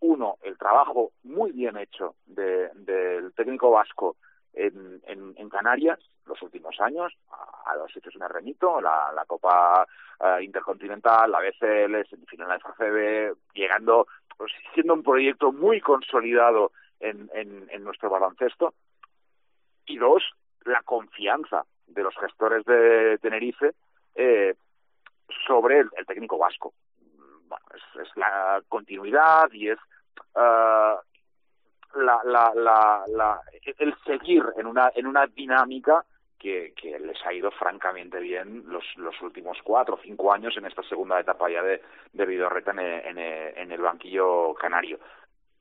Uno, 0.00 0.36
el 0.42 0.56
trabajo 0.58 1.12
muy 1.24 1.52
bien 1.52 1.76
hecho 1.76 2.14
de, 2.26 2.68
del 2.74 3.32
técnico 3.34 3.70
vasco 3.70 4.16
en, 4.52 5.00
en, 5.06 5.34
en, 5.36 5.48
Canarias 5.48 5.98
los 6.26 6.40
últimos 6.42 6.78
años, 6.80 7.12
a, 7.64 7.74
los 7.76 7.96
hechos 7.96 8.14
me 8.16 8.28
remito, 8.28 8.80
la, 8.80 9.10
la 9.14 9.24
Copa 9.24 9.86
uh, 10.20 10.40
Intercontinental, 10.42 11.30
la 11.30 11.40
BCL, 11.40 12.06
semifinal 12.08 12.48
de 12.50 12.58
FCB, 12.58 13.54
llegando, 13.54 14.06
pues, 14.36 14.52
siendo 14.74 14.94
un 14.94 15.02
proyecto 15.02 15.52
muy 15.52 15.80
consolidado 15.80 16.72
en, 17.00 17.30
en, 17.34 17.68
en 17.70 17.84
nuestro 17.84 18.10
baloncesto. 18.10 18.74
Y 19.86 19.98
dos, 19.98 20.22
la 20.64 20.82
confianza 20.82 21.64
de 21.86 22.02
los 22.02 22.14
gestores 22.16 22.64
de 22.64 23.18
Tenerife 23.18 23.72
eh, 24.14 24.54
sobre 25.46 25.80
el, 25.80 25.90
técnico 26.06 26.38
vasco. 26.38 26.74
Bueno, 27.48 27.64
es, 27.74 28.06
es, 28.06 28.16
la 28.16 28.62
continuidad 28.68 29.50
y 29.52 29.70
es 29.70 29.78
uh, 30.34 30.98
la, 31.94 32.20
la, 32.24 32.52
la, 32.54 33.04
la, 33.08 33.40
el 33.78 33.94
seguir 34.04 34.44
en 34.56 34.66
una, 34.66 34.90
en 34.94 35.06
una 35.06 35.26
dinámica 35.26 36.04
que, 36.38 36.72
que 36.80 36.98
les 36.98 37.24
ha 37.26 37.32
ido 37.32 37.50
francamente 37.50 38.20
bien 38.20 38.64
los, 38.66 38.84
los 38.96 39.20
últimos 39.22 39.58
cuatro 39.64 39.96
o 39.96 40.02
cinco 40.02 40.32
años 40.32 40.56
en 40.56 40.66
esta 40.66 40.82
segunda 40.82 41.18
etapa 41.18 41.50
ya 41.50 41.62
de, 41.62 41.82
de 42.12 42.26
Vidorreta 42.26 42.70
en, 42.72 42.78
en, 42.80 43.18
en 43.18 43.72
el 43.72 43.80
banquillo 43.80 44.54
canario. 44.54 44.98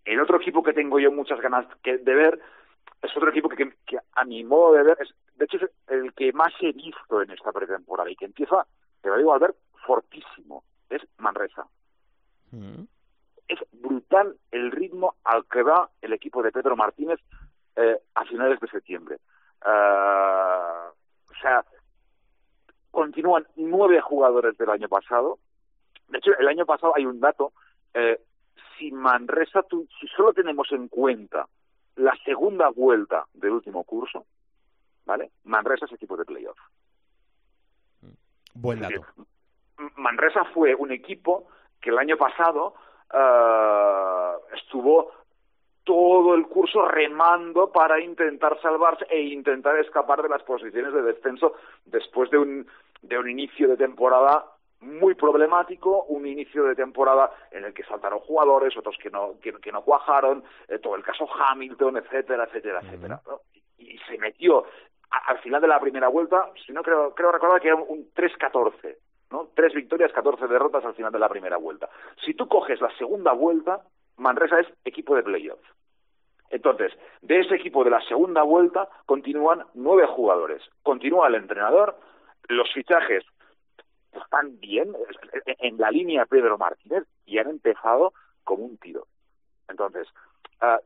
El 0.07 0.21
otro 0.21 0.37
equipo 0.37 0.63
que 0.63 0.71
tengo 0.71 0.99
yo 0.99 1.11
muchas 1.11 1.41
ganas 1.41 1.65
que, 1.83 1.97
de 1.97 2.15
ver 2.15 2.39
es 3.01 3.15
otro 3.15 3.29
equipo 3.29 3.49
que, 3.49 3.73
que, 3.85 3.99
a 4.13 4.23
mi 4.23 4.41
modo 4.45 4.73
de 4.73 4.83
ver, 4.83 4.97
es, 5.01 5.13
de 5.35 5.45
hecho 5.45 5.57
es 5.57 5.69
el 5.89 6.13
que 6.13 6.31
más 6.31 6.53
he 6.61 6.71
visto 6.71 7.21
en 7.21 7.29
esta 7.31 7.51
pretemporada 7.51 8.09
y 8.09 8.15
que 8.15 8.23
empieza, 8.23 8.65
te 9.01 9.09
lo 9.09 9.17
digo 9.17 9.33
Albert, 9.33 9.57
fortísimo, 9.85 10.63
es 10.89 11.01
Manresa. 11.17 11.67
Mm. 12.51 12.83
Es 13.49 13.59
brutal 13.73 14.37
el 14.51 14.71
ritmo 14.71 15.15
al 15.25 15.45
que 15.45 15.61
va 15.61 15.89
el 16.01 16.13
equipo 16.13 16.41
de 16.41 16.53
Pedro 16.53 16.77
Martínez 16.77 17.19
eh, 17.75 17.97
a 18.15 18.23
finales 18.23 18.61
de 18.61 18.67
septiembre. 18.69 19.17
Uh, 19.65 20.87
o 21.31 21.35
sea, 21.41 21.65
continúan 22.91 23.45
nueve 23.57 23.99
jugadores 23.99 24.57
del 24.57 24.69
año 24.69 24.87
pasado. 24.87 25.39
De 26.07 26.19
hecho, 26.19 26.31
el 26.39 26.47
año 26.47 26.65
pasado 26.65 26.93
hay 26.95 27.05
un 27.05 27.19
dato. 27.19 27.51
Eh, 27.93 28.21
si 28.77 28.91
Manresa, 28.91 29.63
tu, 29.63 29.87
si 29.99 30.07
solo 30.07 30.33
tenemos 30.33 30.71
en 30.71 30.87
cuenta 30.87 31.47
la 31.95 32.15
segunda 32.23 32.69
vuelta 32.69 33.25
del 33.33 33.51
último 33.51 33.83
curso, 33.83 34.25
¿vale? 35.05 35.31
Manresa 35.45 35.85
es 35.85 35.93
equipo 35.93 36.15
de 36.17 36.25
playoff. 36.25 36.57
Buen 38.53 38.79
dato. 38.79 39.05
Manresa 39.95 40.45
fue 40.45 40.73
un 40.75 40.91
equipo 40.91 41.47
que 41.79 41.91
el 41.91 41.97
año 41.97 42.17
pasado 42.17 42.73
uh, 43.13 44.55
estuvo 44.55 45.11
todo 45.83 46.35
el 46.35 46.47
curso 46.47 46.85
remando 46.85 47.71
para 47.71 48.01
intentar 48.01 48.59
salvarse 48.61 49.05
e 49.09 49.21
intentar 49.21 49.77
escapar 49.79 50.21
de 50.21 50.29
las 50.29 50.43
posiciones 50.43 50.93
de 50.93 51.01
descenso 51.01 51.53
después 51.85 52.29
de 52.29 52.37
un, 52.37 52.67
de 53.01 53.17
un 53.17 53.29
inicio 53.29 53.69
de 53.69 53.77
temporada 53.77 54.56
muy 54.81 55.15
problemático, 55.15 56.03
un 56.03 56.27
inicio 56.27 56.63
de 56.65 56.75
temporada 56.75 57.31
en 57.51 57.65
el 57.65 57.73
que 57.73 57.83
saltaron 57.83 58.19
jugadores, 58.19 58.77
otros 58.77 58.95
que 59.01 59.09
no, 59.09 59.39
que, 59.41 59.53
que 59.53 59.71
no 59.71 59.81
cuajaron, 59.83 60.43
eh, 60.67 60.79
todo 60.79 60.95
el 60.95 61.03
caso 61.03 61.27
Hamilton, 61.31 61.97
etcétera, 61.97 62.45
etcétera, 62.45 62.81
etcétera. 62.83 63.21
¿no? 63.25 63.41
Y, 63.77 63.95
y, 63.95 63.97
se 64.07 64.17
metió 64.17 64.65
a, 65.09 65.31
al 65.31 65.39
final 65.39 65.61
de 65.61 65.67
la 65.67 65.79
primera 65.79 66.07
vuelta, 66.07 66.51
si 66.65 66.71
no 66.73 66.83
creo, 66.83 67.13
creo 67.15 67.31
recordar 67.31 67.59
que 67.59 67.69
era 67.69 67.77
un 67.77 68.11
3-14 68.13 68.97
¿no? 69.31 69.49
Tres 69.55 69.73
victorias, 69.73 70.11
14 70.13 70.47
derrotas 70.47 70.85
al 70.85 70.95
final 70.95 71.11
de 71.11 71.19
la 71.19 71.29
primera 71.29 71.57
vuelta. 71.57 71.89
Si 72.23 72.33
tú 72.33 72.47
coges 72.47 72.79
la 72.81 72.95
segunda 72.97 73.33
vuelta, 73.33 73.81
Manresa 74.17 74.59
es 74.59 74.67
equipo 74.85 75.15
de 75.15 75.23
playoff. 75.23 75.59
Entonces, 76.49 76.93
de 77.21 77.39
ese 77.39 77.55
equipo 77.55 77.83
de 77.83 77.89
la 77.89 78.01
segunda 78.07 78.43
vuelta 78.43 78.87
continúan 79.05 79.65
nueve 79.73 80.07
jugadores. 80.07 80.61
Continúa 80.81 81.27
el 81.27 81.35
entrenador, 81.35 81.97
los 82.47 82.71
fichajes 82.73 83.25
están 84.17 84.59
bien 84.59 84.93
en 85.45 85.77
la 85.77 85.91
línea 85.91 86.25
Pedro 86.25 86.57
Martínez 86.57 87.03
y 87.25 87.37
han 87.37 87.49
empezado 87.49 88.13
como 88.43 88.65
un 88.65 88.77
tiro. 88.77 89.07
Entonces, 89.67 90.07
uh, 90.61 90.81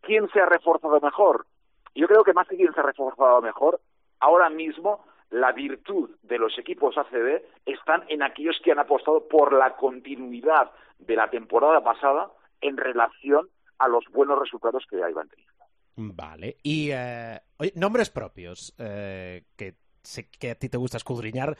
¿quién 0.00 0.28
se 0.30 0.40
ha 0.40 0.46
reforzado 0.46 1.00
mejor? 1.00 1.46
Yo 1.94 2.06
creo 2.06 2.24
que 2.24 2.32
más 2.32 2.48
que 2.48 2.56
quién 2.56 2.72
se 2.72 2.80
ha 2.80 2.84
reforzado 2.84 3.40
mejor, 3.42 3.80
ahora 4.20 4.48
mismo 4.48 5.04
la 5.30 5.52
virtud 5.52 6.10
de 6.22 6.38
los 6.38 6.58
equipos 6.58 6.96
ACB 6.98 7.42
están 7.66 8.04
en 8.08 8.22
aquellos 8.22 8.60
que 8.64 8.72
han 8.72 8.78
apostado 8.78 9.28
por 9.28 9.52
la 9.52 9.76
continuidad 9.76 10.72
de 10.98 11.16
la 11.16 11.30
temporada 11.30 11.82
pasada 11.82 12.30
en 12.60 12.76
relación 12.76 13.48
a 13.78 13.88
los 13.88 14.04
buenos 14.12 14.38
resultados 14.38 14.84
que 14.88 14.96
iban 14.96 15.28
teniendo. 15.28 15.50
Vale. 15.96 16.56
Y 16.62 16.90
eh, 16.92 17.40
nombres 17.74 18.10
propios 18.10 18.74
eh, 18.78 19.44
que 19.56 19.74
sé 20.02 20.28
que 20.28 20.52
a 20.52 20.54
ti 20.54 20.68
te 20.68 20.78
gusta 20.78 20.96
escudriñar. 20.96 21.56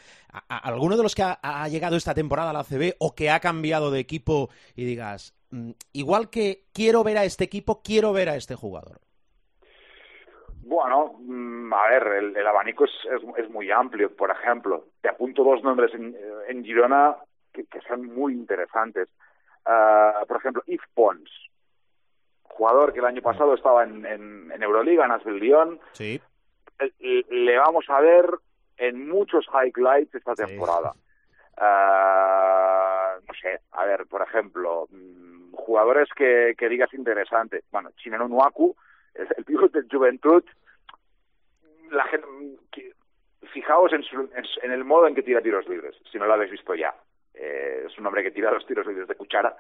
¿Alguno 0.48 0.96
de 0.96 1.02
los 1.02 1.14
que 1.14 1.22
ha, 1.22 1.68
llegado 1.68 1.96
esta 1.96 2.14
temporada 2.14 2.50
a 2.50 2.52
la 2.52 2.60
ACB 2.60 2.94
o 2.98 3.14
que 3.14 3.30
ha 3.30 3.40
cambiado 3.40 3.90
de 3.90 4.00
equipo 4.00 4.50
y 4.76 4.84
digas, 4.84 5.34
mm, 5.50 5.70
igual 5.92 6.30
que 6.30 6.64
quiero 6.72 7.04
ver 7.04 7.18
a 7.18 7.24
este 7.24 7.44
equipo, 7.44 7.82
quiero 7.82 8.12
ver 8.12 8.28
a 8.28 8.36
este 8.36 8.54
jugador? 8.54 9.00
Bueno, 10.62 11.16
mm, 11.18 11.72
a 11.72 11.88
ver, 11.88 12.06
el, 12.36 12.46
abanico 12.46 12.84
es, 12.84 12.90
es, 13.36 13.50
muy 13.50 13.70
amplio. 13.70 14.14
Por 14.14 14.30
ejemplo, 14.30 14.86
te 15.00 15.08
apunto 15.08 15.42
dos 15.42 15.62
nombres 15.62 15.92
en, 15.94 16.64
Girona 16.64 17.16
que, 17.52 17.66
son 17.88 18.06
muy 18.06 18.32
interesantes. 18.34 19.08
Ah, 19.66 20.24
por 20.26 20.36
ejemplo, 20.38 20.62
Yves 20.66 20.86
Pons, 20.94 21.30
jugador 22.44 22.92
que 22.92 23.00
el 23.00 23.06
año 23.06 23.22
pasado 23.22 23.54
estaba 23.54 23.84
en, 23.84 24.06
en, 24.06 24.62
Euroliga, 24.62 25.04
en 25.04 25.12
Asbel 25.12 25.38
Lyon. 25.38 25.80
Sí. 25.92 26.20
Eh, 26.80 27.24
le 27.30 27.58
vamos 27.58 27.84
a 27.88 28.00
ver 28.00 28.26
en 28.76 29.08
muchos 29.08 29.46
highlights 29.52 30.14
esta 30.14 30.34
temporada. 30.34 30.94
Ah, 31.56 33.16
no 33.26 33.34
sé, 33.34 33.60
a 33.72 33.84
ver, 33.84 34.06
por 34.06 34.22
ejemplo, 34.22 34.86
mm, 34.90 35.52
jugadores 35.52 36.08
que, 36.16 36.54
que 36.56 36.68
digas 36.68 36.92
interesante. 36.94 37.64
Bueno, 37.70 37.90
Chineno 37.96 38.28
Nuaku, 38.28 38.74
el, 39.14 39.28
el 39.36 39.72
de 39.72 39.84
Juventud, 39.90 40.42
la 41.90 42.04
gente, 42.04 42.26
fijaos 43.52 43.92
en, 43.92 44.02
en, 44.62 44.72
el 44.72 44.84
modo 44.84 45.06
en 45.06 45.14
que 45.14 45.22
tira 45.22 45.42
tiros 45.42 45.68
libres, 45.68 45.96
si 46.10 46.18
no 46.18 46.26
lo 46.26 46.34
habéis 46.34 46.52
visto 46.52 46.74
ya. 46.74 46.94
Eh, 47.34 47.84
es 47.86 47.98
un 47.98 48.06
hombre 48.06 48.22
que 48.22 48.30
tira 48.30 48.50
los 48.50 48.66
tiros 48.66 48.86
de 48.86 49.14
cuchara 49.14 49.56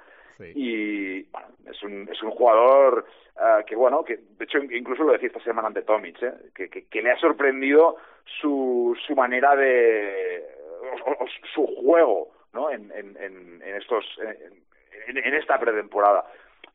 y 0.54 1.22
bueno, 1.24 1.48
es 1.66 1.82
un, 1.82 2.08
es 2.10 2.22
un 2.22 2.30
jugador 2.30 3.06
uh, 3.36 3.64
que, 3.66 3.76
bueno, 3.76 4.04
que 4.04 4.16
de 4.16 4.44
hecho 4.44 4.58
incluso 4.58 5.04
lo 5.04 5.12
decía 5.12 5.28
esta 5.28 5.42
semana 5.42 5.68
ante 5.68 5.82
Tomic, 5.82 6.22
¿eh? 6.22 6.32
que, 6.54 6.68
que, 6.68 6.86
que, 6.86 7.02
le 7.02 7.10
ha 7.10 7.18
sorprendido 7.18 7.96
su, 8.40 8.96
su 9.06 9.14
manera 9.14 9.54
de. 9.56 10.44
O, 11.04 11.26
su 11.54 11.66
juego, 11.66 12.30
¿no? 12.52 12.70
En, 12.70 12.90
en, 12.92 13.16
en, 13.18 13.62
estos. 13.76 14.04
En, 15.06 15.18
en, 15.18 15.34
esta 15.34 15.58
pretemporada. 15.58 16.24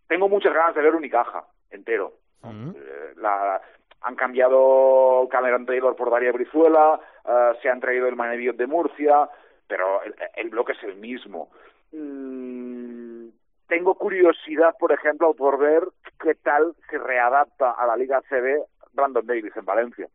Tengo 0.07 0.29
muchas 0.29 0.53
ganas 0.53 0.75
de 0.75 0.81
ver 0.81 0.95
Unicaja 0.95 1.43
entero. 1.71 2.13
Eh, 2.43 3.13
la, 3.17 3.59
han 4.01 4.15
cambiado 4.15 5.27
Cameron 5.31 5.65
Taylor 5.65 5.95
por 5.95 6.11
Daria 6.11 6.31
Brizuela, 6.31 6.99
uh, 7.25 7.59
se 7.59 7.69
han 7.69 7.79
traído 7.79 8.07
el 8.07 8.15
Maneviot 8.15 8.55
de 8.55 8.67
Murcia, 8.67 9.27
pero 9.67 10.03
el, 10.03 10.15
el 10.35 10.49
bloque 10.49 10.73
es 10.73 10.83
el 10.83 10.95
mismo. 10.95 11.49
Mm, 11.91 13.29
tengo 13.67 13.95
curiosidad, 13.95 14.75
por 14.79 14.91
ejemplo, 14.91 15.33
por 15.33 15.57
ver 15.57 15.83
qué 16.19 16.35
tal 16.35 16.75
se 16.89 16.97
readapta 16.97 17.71
a 17.71 17.87
la 17.87 17.95
Liga 17.95 18.21
CB 18.29 18.63
Brandon 18.93 19.25
Davis 19.25 19.55
en 19.55 19.65
Valencia. 19.65 20.07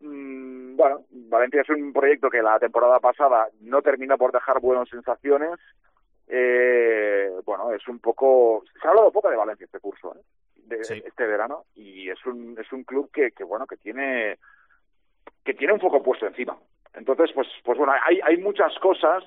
Mm, 0.00 0.76
bueno, 0.76 1.04
Valencia 1.10 1.62
es 1.62 1.70
un 1.70 1.92
proyecto 1.92 2.28
que 2.30 2.42
la 2.42 2.58
temporada 2.58 3.00
pasada 3.00 3.48
no 3.60 3.80
termina 3.82 4.16
por 4.16 4.32
dejar 4.32 4.60
buenas 4.60 4.88
sensaciones. 4.88 5.58
Eh, 6.26 7.30
bueno, 7.44 7.72
es 7.72 7.86
un 7.88 7.98
poco... 8.00 8.64
Se 8.80 8.86
ha 8.86 8.90
hablado 8.90 9.12
poco 9.12 9.30
de 9.30 9.36
Valencia 9.36 9.64
este 9.64 9.80
curso, 9.80 10.14
¿eh? 10.16 10.22
de, 10.56 10.80
este 10.80 11.26
verano, 11.26 11.64
y 11.74 12.08
es 12.08 12.24
un, 12.26 12.56
es 12.58 12.72
un 12.72 12.84
club 12.84 13.10
que, 13.12 13.32
que, 13.32 13.44
bueno, 13.44 13.66
que 13.66 13.76
tiene 13.76 14.38
que 15.44 15.54
tiene 15.54 15.74
un 15.74 15.80
foco 15.80 16.02
puesto 16.02 16.26
encima. 16.26 16.56
Entonces, 16.94 17.30
pues, 17.34 17.48
pues 17.64 17.78
bueno, 17.78 17.92
hay, 18.06 18.20
hay 18.22 18.36
muchas 18.38 18.78
cosas 18.78 19.24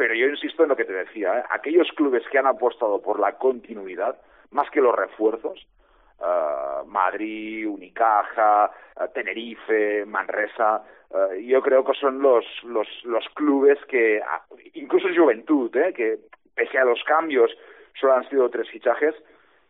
pero 0.00 0.14
yo 0.14 0.28
insisto 0.28 0.62
en 0.62 0.70
lo 0.70 0.76
que 0.76 0.86
te 0.86 0.94
decía, 0.94 1.40
¿eh? 1.40 1.44
aquellos 1.50 1.86
clubes 1.94 2.22
que 2.32 2.38
han 2.38 2.46
apostado 2.46 3.02
por 3.02 3.20
la 3.20 3.36
continuidad, 3.36 4.18
más 4.50 4.70
que 4.70 4.80
los 4.80 4.94
refuerzos, 4.94 5.66
uh, 6.20 6.86
Madrid, 6.86 7.68
Unicaja, 7.68 8.70
uh, 8.96 9.08
Tenerife, 9.12 10.06
Manresa, 10.06 10.82
uh, 11.10 11.34
yo 11.34 11.60
creo 11.60 11.84
que 11.84 11.92
son 12.00 12.22
los, 12.22 12.46
los, 12.64 12.88
los 13.04 13.28
clubes 13.34 13.78
que, 13.90 14.22
incluso 14.72 15.06
Juventud, 15.14 15.76
¿eh? 15.76 15.92
que 15.92 16.18
pese 16.54 16.78
a 16.78 16.86
los 16.86 17.04
cambios, 17.04 17.50
solo 18.00 18.14
han 18.14 18.26
sido 18.30 18.48
tres 18.48 18.70
fichajes, 18.70 19.14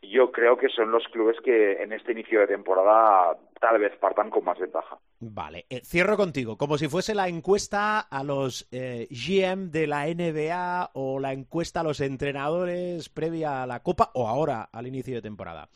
yo 0.00 0.30
creo 0.30 0.56
que 0.56 0.68
son 0.68 0.92
los 0.92 1.08
clubes 1.08 1.40
que 1.40 1.82
en 1.82 1.92
este 1.92 2.12
inicio 2.12 2.38
de 2.38 2.46
temporada 2.46 3.36
tal 3.60 3.78
vez 3.78 3.96
partan 3.98 4.30
con 4.30 4.42
más 4.44 4.58
ventaja. 4.58 4.98
Vale, 5.20 5.66
eh, 5.68 5.82
cierro 5.84 6.16
contigo, 6.16 6.56
como 6.56 6.78
si 6.78 6.88
fuese 6.88 7.14
la 7.14 7.28
encuesta 7.28 8.00
a 8.00 8.24
los 8.24 8.66
eh, 8.72 9.06
GM 9.10 9.70
de 9.70 9.86
la 9.86 10.06
NBA 10.06 10.90
o 10.94 11.20
la 11.20 11.32
encuesta 11.32 11.80
a 11.80 11.84
los 11.84 12.00
entrenadores 12.00 13.08
previa 13.10 13.62
a 13.62 13.66
la 13.66 13.82
Copa 13.82 14.10
o 14.14 14.26
ahora 14.26 14.68
al 14.72 14.86
inicio 14.86 15.14
de 15.14 15.22
temporada. 15.22 15.68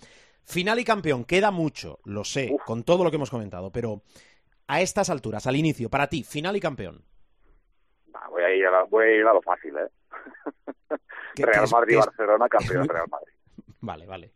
Final 0.45 0.79
y 0.79 0.85
campeón, 0.85 1.25
queda 1.25 1.51
mucho, 1.51 2.01
lo 2.05 2.25
sé, 2.25 2.57
con 2.67 2.83
todo 2.83 3.05
lo 3.05 3.11
que 3.11 3.17
hemos 3.17 3.31
comentado, 3.31 3.71
pero 3.71 4.03
a 4.67 4.81
estas 4.81 5.11
alturas, 5.11 5.47
al 5.47 5.57
inicio, 5.57 5.89
para 5.91 6.09
ti, 6.09 6.23
final 6.23 6.57
y 6.57 6.61
campeón. 6.61 7.05
voy, 8.31 8.43
a 8.43 8.55
ir 8.55 8.67
a 8.67 8.83
voy 8.85 9.07
a 9.07 9.17
ir 9.17 9.27
a 9.27 9.33
lo 9.33 9.43
fácil, 9.43 9.75
¿eh? 9.77 10.99
Real 11.37 11.69
Madrid-Barcelona, 11.71 12.49
campeón 12.49 12.89
Real 12.89 13.09
Madrid. 13.11 13.33
Vale, 13.81 14.07
vale. 14.07 14.33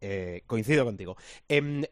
Eh, 0.00 0.42
coincido 0.46 0.84
contigo. 0.84 1.16
Em, 1.48 1.84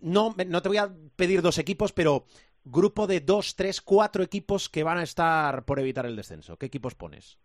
no, 0.00 0.34
no 0.46 0.62
te 0.62 0.68
voy 0.68 0.78
a 0.78 0.90
pedir 1.16 1.42
dos 1.42 1.58
equipos, 1.58 1.92
pero 1.92 2.24
grupo 2.64 3.06
de 3.06 3.20
dos, 3.20 3.56
tres, 3.56 3.80
cuatro 3.80 4.22
equipos 4.22 4.68
que 4.68 4.82
van 4.82 4.98
a 4.98 5.02
estar 5.02 5.64
por 5.64 5.78
evitar 5.78 6.06
el 6.06 6.16
descenso. 6.16 6.56
¿Qué 6.56 6.66
equipos 6.66 6.94
pones? 6.94 7.38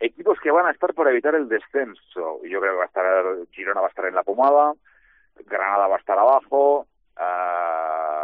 Equipos 0.00 0.38
que 0.40 0.50
van 0.50 0.66
a 0.66 0.72
estar 0.72 0.92
por 0.94 1.08
evitar 1.08 1.34
el 1.34 1.48
descenso. 1.48 2.40
Yo 2.44 2.60
creo 2.60 2.72
que 2.72 2.78
va 2.78 2.82
a 2.82 2.86
estar 2.86 3.24
Girona 3.52 3.80
va 3.80 3.86
a 3.86 3.90
estar 3.90 4.06
en 4.06 4.14
la 4.14 4.24
pomada, 4.24 4.74
Granada 5.46 5.86
va 5.86 5.96
a 5.96 6.00
estar 6.00 6.18
abajo, 6.18 6.86
uh, 7.16 8.22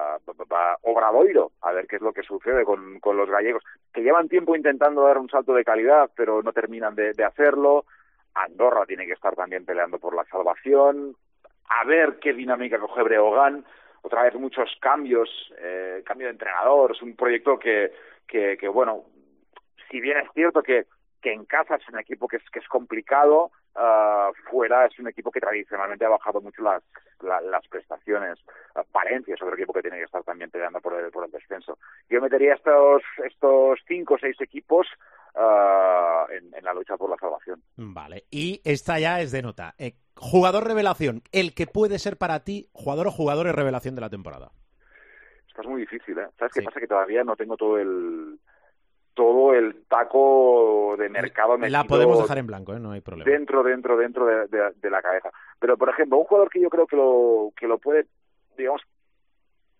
Obradoiro, 0.82 1.52
a 1.60 1.72
ver 1.72 1.86
qué 1.86 1.96
es 1.96 2.02
lo 2.02 2.12
que 2.12 2.22
sucede 2.22 2.64
con, 2.64 3.00
los 3.16 3.30
gallegos, 3.30 3.62
que 3.92 4.02
llevan 4.02 4.28
tiempo 4.28 4.56
intentando 4.56 5.02
dar 5.02 5.18
un 5.18 5.28
salto 5.28 5.54
de 5.54 5.64
calidad, 5.64 6.10
pero 6.16 6.42
no 6.42 6.52
terminan 6.52 6.94
de 6.94 7.24
hacerlo. 7.24 7.84
Andorra 8.34 8.86
tiene 8.86 9.06
que 9.06 9.12
estar 9.12 9.34
también 9.34 9.64
peleando 9.64 9.98
por 9.98 10.14
la 10.14 10.24
salvación. 10.26 11.16
A 11.68 11.84
ver 11.84 12.18
qué 12.20 12.32
dinámica 12.32 12.78
coge 12.78 13.02
Breogán. 13.02 13.64
Otra 14.02 14.22
vez 14.22 14.34
muchos 14.34 14.70
cambios, 14.80 15.28
eh, 15.58 16.02
cambio 16.04 16.28
de 16.28 16.32
entrenador. 16.32 16.92
Es 16.92 17.02
un 17.02 17.16
proyecto 17.16 17.58
que, 17.58 17.92
que, 18.26 18.56
que 18.56 18.68
bueno, 18.68 19.04
si 19.90 20.00
bien 20.00 20.18
es 20.18 20.28
cierto 20.34 20.62
que, 20.62 20.86
que 21.20 21.32
en 21.32 21.44
casa 21.44 21.76
es 21.76 21.88
un 21.88 21.98
equipo 21.98 22.28
que 22.28 22.36
es, 22.36 22.50
que 22.50 22.60
es 22.60 22.68
complicado, 22.68 23.50
uh, 23.74 24.32
fuera 24.50 24.86
es 24.86 24.98
un 24.98 25.08
equipo 25.08 25.30
que 25.30 25.40
tradicionalmente 25.40 26.04
ha 26.04 26.10
bajado 26.10 26.40
mucho 26.40 26.62
las, 26.62 26.82
las 27.20 27.66
prestaciones. 27.68 28.38
Uh, 28.74 28.82
es 29.26 29.42
otro 29.42 29.54
equipo 29.54 29.72
que 29.72 29.82
tiene 29.82 29.98
que 29.98 30.04
estar 30.04 30.22
también 30.22 30.50
peleando 30.50 30.80
por 30.80 30.94
el, 30.94 31.10
por 31.10 31.24
el 31.24 31.30
descenso. 31.30 31.78
Yo 32.08 32.20
metería 32.20 32.54
estos, 32.54 33.02
estos 33.24 33.80
cinco 33.86 34.14
o 34.14 34.18
seis 34.18 34.40
equipos 34.40 34.86
uh, 35.34 36.30
en, 36.30 36.54
en, 36.54 36.64
la 36.64 36.74
lucha 36.74 36.96
por 36.96 37.10
la 37.10 37.16
salvación. 37.16 37.62
Vale, 37.76 38.24
y 38.30 38.60
esta 38.64 38.98
ya 38.98 39.20
es 39.20 39.32
de 39.32 39.42
nota. 39.42 39.74
Eh, 39.78 39.94
jugador 40.18 40.66
revelación, 40.66 41.22
el 41.32 41.54
que 41.54 41.66
puede 41.66 41.98
ser 41.98 42.16
para 42.16 42.40
ti 42.40 42.68
jugador 42.72 43.06
o 43.06 43.10
jugadores 43.10 43.54
revelación 43.54 43.94
de 43.94 44.00
la 44.00 44.10
temporada. 44.10 44.50
Esto 45.48 45.62
es 45.62 45.68
muy 45.68 45.80
difícil, 45.82 46.18
¿eh? 46.18 46.28
¿Sabes 46.38 46.52
qué 46.52 46.62
pasa? 46.62 46.80
Que 46.80 46.86
todavía 46.86 47.24
no 47.24 47.36
tengo 47.36 47.56
todo 47.56 47.78
el 47.78 48.38
todo 49.14 49.52
el 49.52 49.84
taco 49.88 50.94
de 50.96 51.08
mercado 51.08 51.56
La 51.56 51.82
podemos 51.82 52.22
dejar 52.22 52.38
en 52.38 52.46
blanco, 52.46 52.72
¿eh? 52.72 52.78
no 52.78 52.92
hay 52.92 53.00
problema. 53.00 53.28
Dentro, 53.28 53.64
dentro, 53.64 53.96
dentro 53.96 54.24
de, 54.24 54.46
de, 54.46 54.90
la 54.90 55.02
cabeza. 55.02 55.32
Pero, 55.58 55.76
por 55.76 55.88
ejemplo, 55.88 56.18
un 56.18 56.24
jugador 56.24 56.48
que 56.48 56.60
yo 56.60 56.70
creo 56.70 56.86
que 56.86 56.94
lo, 56.94 57.52
que 57.56 57.66
lo 57.66 57.78
puede, 57.78 58.06
digamos, 58.56 58.80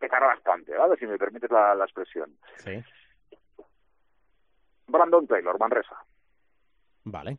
pecar 0.01 0.23
bastante, 0.23 0.77
¿vale? 0.77 0.97
Si 0.97 1.07
me 1.07 1.19
permites 1.19 1.53
la, 1.53 1.73
la 1.77 1.85
expresión. 1.85 2.37
Sí. 2.57 2.83
Brandon 4.89 5.29
Taylor, 5.29 5.57
Manresa. 5.57 5.97
Vale. 7.05 7.39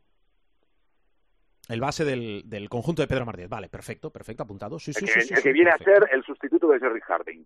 El 1.69 1.79
base 1.79 2.03
del, 2.03 2.41
del 2.45 2.67
conjunto 2.67 3.03
de 3.03 3.07
Pedro 3.07 3.27
Martínez. 3.27 3.49
Vale, 3.49 3.69
perfecto, 3.69 4.11
perfecto, 4.11 4.41
apuntado. 4.41 4.79
Sí, 4.79 4.91
sí, 4.91 5.05
el 5.05 5.13
que, 5.13 5.21
sí, 5.21 5.33
el 5.35 5.43
que 5.43 5.53
viene 5.53 5.69
a 5.69 5.77
ser 5.77 6.09
el 6.11 6.23
sustituto 6.23 6.67
de 6.67 6.79
Jerry 6.79 6.99
Harding. 6.99 7.45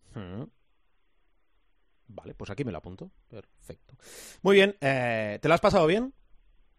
Vale, 2.08 2.34
pues 2.34 2.50
aquí 2.50 2.64
me 2.64 2.72
lo 2.72 2.78
apunto. 2.78 3.12
Perfecto. 3.30 3.96
Muy 4.42 4.56
bien, 4.56 4.78
eh, 4.80 5.40
¿te 5.42 5.48
lo 5.50 5.54
has 5.54 5.60
pasado 5.60 5.86
bien? 5.88 6.14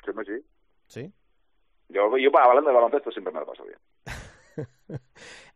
Sí, 0.07 0.13
sí. 0.25 0.47
¿Sí? 0.87 1.13
Yo, 1.91 2.17
yo 2.17 2.31
hablando 2.39 2.71
de 2.71 2.75
baloncesto 2.75 3.11
siempre 3.11 3.33
me 3.33 3.41
lo 3.41 3.47
paso 3.47 3.65
bien. 3.65 3.79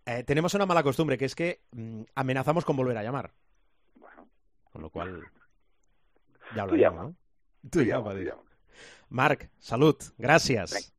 eh, 0.04 0.24
tenemos 0.24 0.52
una 0.52 0.66
mala 0.66 0.82
costumbre, 0.82 1.16
que 1.16 1.24
es 1.24 1.34
que 1.34 1.62
mm, 1.72 2.02
amenazamos 2.14 2.66
con 2.66 2.76
volver 2.76 2.98
a 2.98 3.02
llamar. 3.02 3.32
Bueno. 3.94 4.28
Con 4.70 4.82
lo 4.82 4.90
cual... 4.90 5.24
Ya 6.54 6.62
hablaremos, 6.62 7.04
¿no? 7.10 7.70
Tú, 7.70 7.82
llama, 7.82 8.14
llama, 8.14 8.42
Marc, 9.10 9.50
salud, 9.58 9.96
gracias. 10.16 10.72
Venga. 10.72 10.97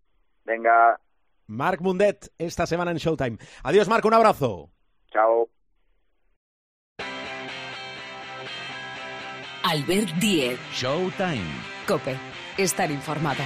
Marc 1.48 1.82
Mundet, 1.82 2.32
esta 2.38 2.66
semana 2.68 2.92
en 2.92 2.98
Showtime. 2.98 3.38
Adiós, 3.64 3.88
Marc, 3.88 4.06
un 4.06 4.14
abrazo. 4.14 4.72
Chao. 5.12 5.50
Albert 9.64 10.10
Diez. 10.20 10.60
Showtime. 10.74 11.46
Cope. 11.88 12.18
Estar 12.58 12.90
informado. 12.92 13.44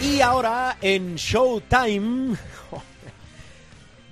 Y 0.00 0.20
ahora 0.20 0.76
en 0.80 1.16
Showtime. 1.16 2.36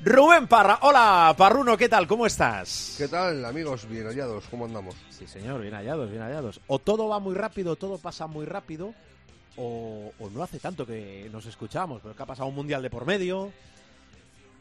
Rubén 0.06 0.46
Parra. 0.46 0.78
Hola, 0.82 1.34
Parruno, 1.36 1.76
¿qué 1.76 1.88
tal? 1.88 2.06
¿Cómo 2.06 2.26
estás? 2.26 2.94
¿Qué 2.96 3.08
tal, 3.08 3.44
amigos? 3.44 3.88
Bien 3.88 4.06
hallados, 4.06 4.44
¿cómo 4.48 4.64
andamos? 4.64 4.94
Sí, 5.10 5.26
señor, 5.26 5.60
bien 5.60 5.74
hallados, 5.74 6.08
bien 6.08 6.22
hallados. 6.22 6.60
O 6.68 6.78
todo 6.78 7.08
va 7.08 7.18
muy 7.18 7.34
rápido, 7.34 7.74
todo 7.74 7.98
pasa 7.98 8.28
muy 8.28 8.46
rápido, 8.46 8.94
o, 9.56 10.12
o 10.20 10.30
no 10.30 10.44
hace 10.44 10.60
tanto 10.60 10.86
que 10.86 11.28
nos 11.32 11.44
escuchamos, 11.46 12.00
pero 12.02 12.14
que 12.14 12.22
ha 12.22 12.26
pasado 12.26 12.48
un 12.48 12.54
mundial 12.54 12.82
de 12.82 12.90
por 12.90 13.04
medio. 13.04 13.52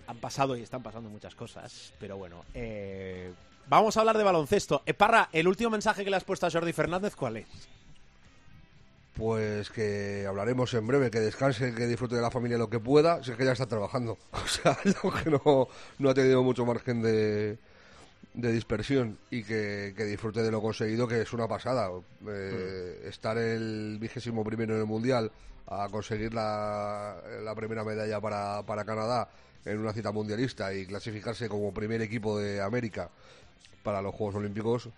Han 0.07 0.17
pasado 0.17 0.57
y 0.57 0.63
están 0.63 0.81
pasando 0.81 1.11
muchas 1.11 1.35
cosas, 1.35 1.93
pero 1.99 2.17
bueno. 2.17 2.43
eh, 2.55 3.31
vamos 3.67 3.95
a 3.97 3.99
hablar 3.99 4.17
de 4.17 4.23
baloncesto. 4.23 4.81
Eh, 4.87 4.95
Parra, 4.95 5.29
el 5.31 5.47
último 5.47 5.69
mensaje 5.69 6.03
que 6.03 6.09
le 6.09 6.15
has 6.17 6.23
puesto 6.23 6.47
a 6.47 6.51
Jordi 6.51 6.73
Fernández, 6.73 7.15
¿cuál 7.15 7.37
es? 7.37 7.47
Pues 9.15 9.69
que 9.69 10.25
hablaremos 10.27 10.73
en 10.73 10.85
breve, 10.85 11.09
que 11.09 11.21
descanse, 11.21 11.73
que 11.73 11.87
disfrute 11.87 12.15
de 12.15 12.21
la 12.21 12.31
familia 12.31 12.57
lo 12.57 12.69
que 12.69 12.79
pueda, 12.79 13.23
si 13.23 13.31
es 13.31 13.37
que 13.37 13.45
ya 13.45 13.53
está 13.53 13.65
trabajando. 13.65 14.17
O 14.33 14.47
sea, 14.47 14.77
no, 15.03 15.11
que 15.13 15.29
no, 15.29 15.67
no 15.99 16.09
ha 16.09 16.13
tenido 16.13 16.43
mucho 16.43 16.65
margen 16.65 17.01
de, 17.01 17.57
de 18.33 18.51
dispersión 18.51 19.17
y 19.31 19.43
que, 19.43 19.93
que 19.95 20.03
disfrute 20.03 20.41
de 20.41 20.51
lo 20.51 20.61
conseguido, 20.61 21.07
que 21.07 21.21
es 21.21 21.31
una 21.33 21.47
pasada. 21.47 21.89
Eh, 22.27 23.05
Estar 23.07 23.37
el 23.37 23.97
vigésimo 23.99 24.43
primero 24.43 24.73
en 24.75 24.81
el 24.81 24.85
Mundial, 24.85 25.31
a 25.67 25.87
conseguir 25.89 26.33
la, 26.33 27.15
la 27.43 27.55
primera 27.55 27.83
medalla 27.83 28.19
para, 28.19 28.63
para 28.63 28.83
Canadá 28.85 29.29
en 29.63 29.79
una 29.79 29.93
cita 29.93 30.11
mundialista 30.11 30.73
y 30.73 30.85
clasificarse 30.85 31.49
como 31.49 31.73
primer 31.73 32.01
equipo 32.01 32.37
de 32.37 32.61
América 32.61 33.09
para 33.81 34.01
los 34.01 34.13
Juegos 34.13 34.35
Olímpicos, 34.35 34.89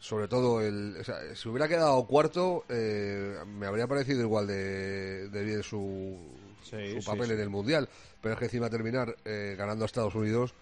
sobre 0.00 0.26
todo 0.28 0.60
el 0.62 0.96
o 0.98 1.04
sea, 1.04 1.16
si 1.36 1.48
hubiera 1.48 1.68
quedado 1.68 2.04
cuarto 2.06 2.64
eh, 2.68 3.36
me 3.46 3.66
habría 3.66 3.86
parecido 3.86 4.22
igual 4.22 4.46
de, 4.48 5.28
de 5.28 5.44
bien 5.44 5.62
su, 5.62 6.16
Sí, 6.62 6.94
su 6.94 7.02
sí, 7.02 7.06
papel 7.06 7.26
sí. 7.26 7.32
en 7.34 7.40
el 7.40 7.50
mundial. 7.50 7.88
Pero 8.20 8.34
es 8.34 8.38
que 8.38 8.46
encima 8.46 8.68
terminar 8.70 9.16
eh, 9.24 9.54
ganando 9.58 9.84
a 9.84 9.86
Estados 9.86 10.14
Unidos 10.14 10.54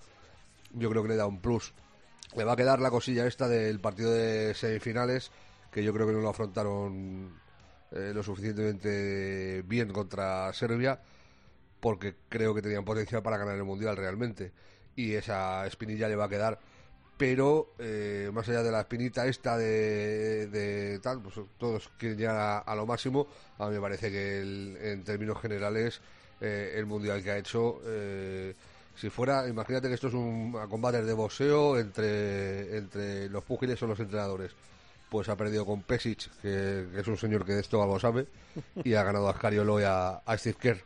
yo 0.74 0.90
creo 0.90 1.02
que 1.02 1.08
le 1.10 1.16
da 1.16 1.26
un 1.26 1.40
plus. 1.40 1.72
Le 2.36 2.44
va 2.44 2.52
a 2.52 2.56
quedar 2.56 2.80
la 2.80 2.90
cosilla 2.90 3.26
esta 3.26 3.48
del 3.48 3.80
partido 3.80 4.12
de 4.12 4.54
semifinales 4.54 5.30
que 5.72 5.82
yo 5.82 5.92
creo 5.94 6.06
que 6.06 6.12
no 6.12 6.20
lo 6.20 6.28
afrontaron 6.28 7.32
eh, 7.92 8.12
lo 8.14 8.22
suficientemente 8.22 9.62
bien 9.66 9.92
contra 9.92 10.52
Serbia 10.52 11.00
porque 11.80 12.16
creo 12.28 12.54
que 12.54 12.62
tenían 12.62 12.84
potencial 12.84 13.22
para 13.22 13.38
ganar 13.38 13.56
el 13.56 13.64
mundial 13.64 13.96
realmente. 13.96 14.52
Y 14.96 15.14
esa 15.14 15.66
espinilla 15.66 16.08
le 16.08 16.16
va 16.16 16.24
a 16.24 16.28
quedar 16.28 16.58
pero 17.18 17.72
eh, 17.78 18.30
más 18.32 18.48
allá 18.48 18.62
de 18.62 18.70
la 18.70 18.80
espinita 18.80 19.26
esta 19.26 19.58
de, 19.58 20.46
de 20.46 20.98
tal, 21.00 21.20
pues 21.20 21.34
todos 21.58 21.90
quieren 21.98 22.16
llegar 22.16 22.36
a, 22.36 22.58
a 22.60 22.74
lo 22.76 22.86
máximo. 22.86 23.26
A 23.58 23.66
mí 23.66 23.74
me 23.74 23.80
parece 23.80 24.10
que 24.10 24.40
el- 24.40 24.78
en 24.80 25.04
términos 25.04 25.40
generales 25.42 26.00
eh, 26.40 26.74
el 26.76 26.86
mundial 26.86 27.22
que 27.22 27.32
ha 27.32 27.38
hecho, 27.38 27.80
eh, 27.84 28.54
si 28.96 29.10
fuera, 29.10 29.48
imagínate 29.48 29.88
que 29.88 29.94
esto 29.94 30.06
es 30.08 30.14
un 30.14 30.56
a 30.60 30.66
combates 30.68 31.04
de 31.04 31.12
boxeo 31.12 31.78
entre, 31.78 32.76
entre 32.78 33.28
los 33.28 33.42
púgiles 33.44 33.82
o 33.82 33.86
los 33.88 33.98
entrenadores. 34.00 34.52
Pues 35.10 35.28
ha 35.28 35.36
perdido 35.36 35.64
con 35.66 35.82
Pesic, 35.82 36.28
que, 36.42 36.86
que 36.92 37.00
es 37.00 37.06
un 37.08 37.16
señor 37.16 37.44
que 37.44 37.52
de 37.54 37.60
esto 37.62 37.82
algo 37.82 37.98
sabe, 37.98 38.26
y 38.84 38.94
ha 38.94 39.02
ganado 39.02 39.28
a 39.28 39.34
Scariolo 39.34 39.80
y 39.80 39.84
a, 39.84 40.18
a 40.18 40.38
Steve 40.38 40.56
Kerr. 40.60 40.78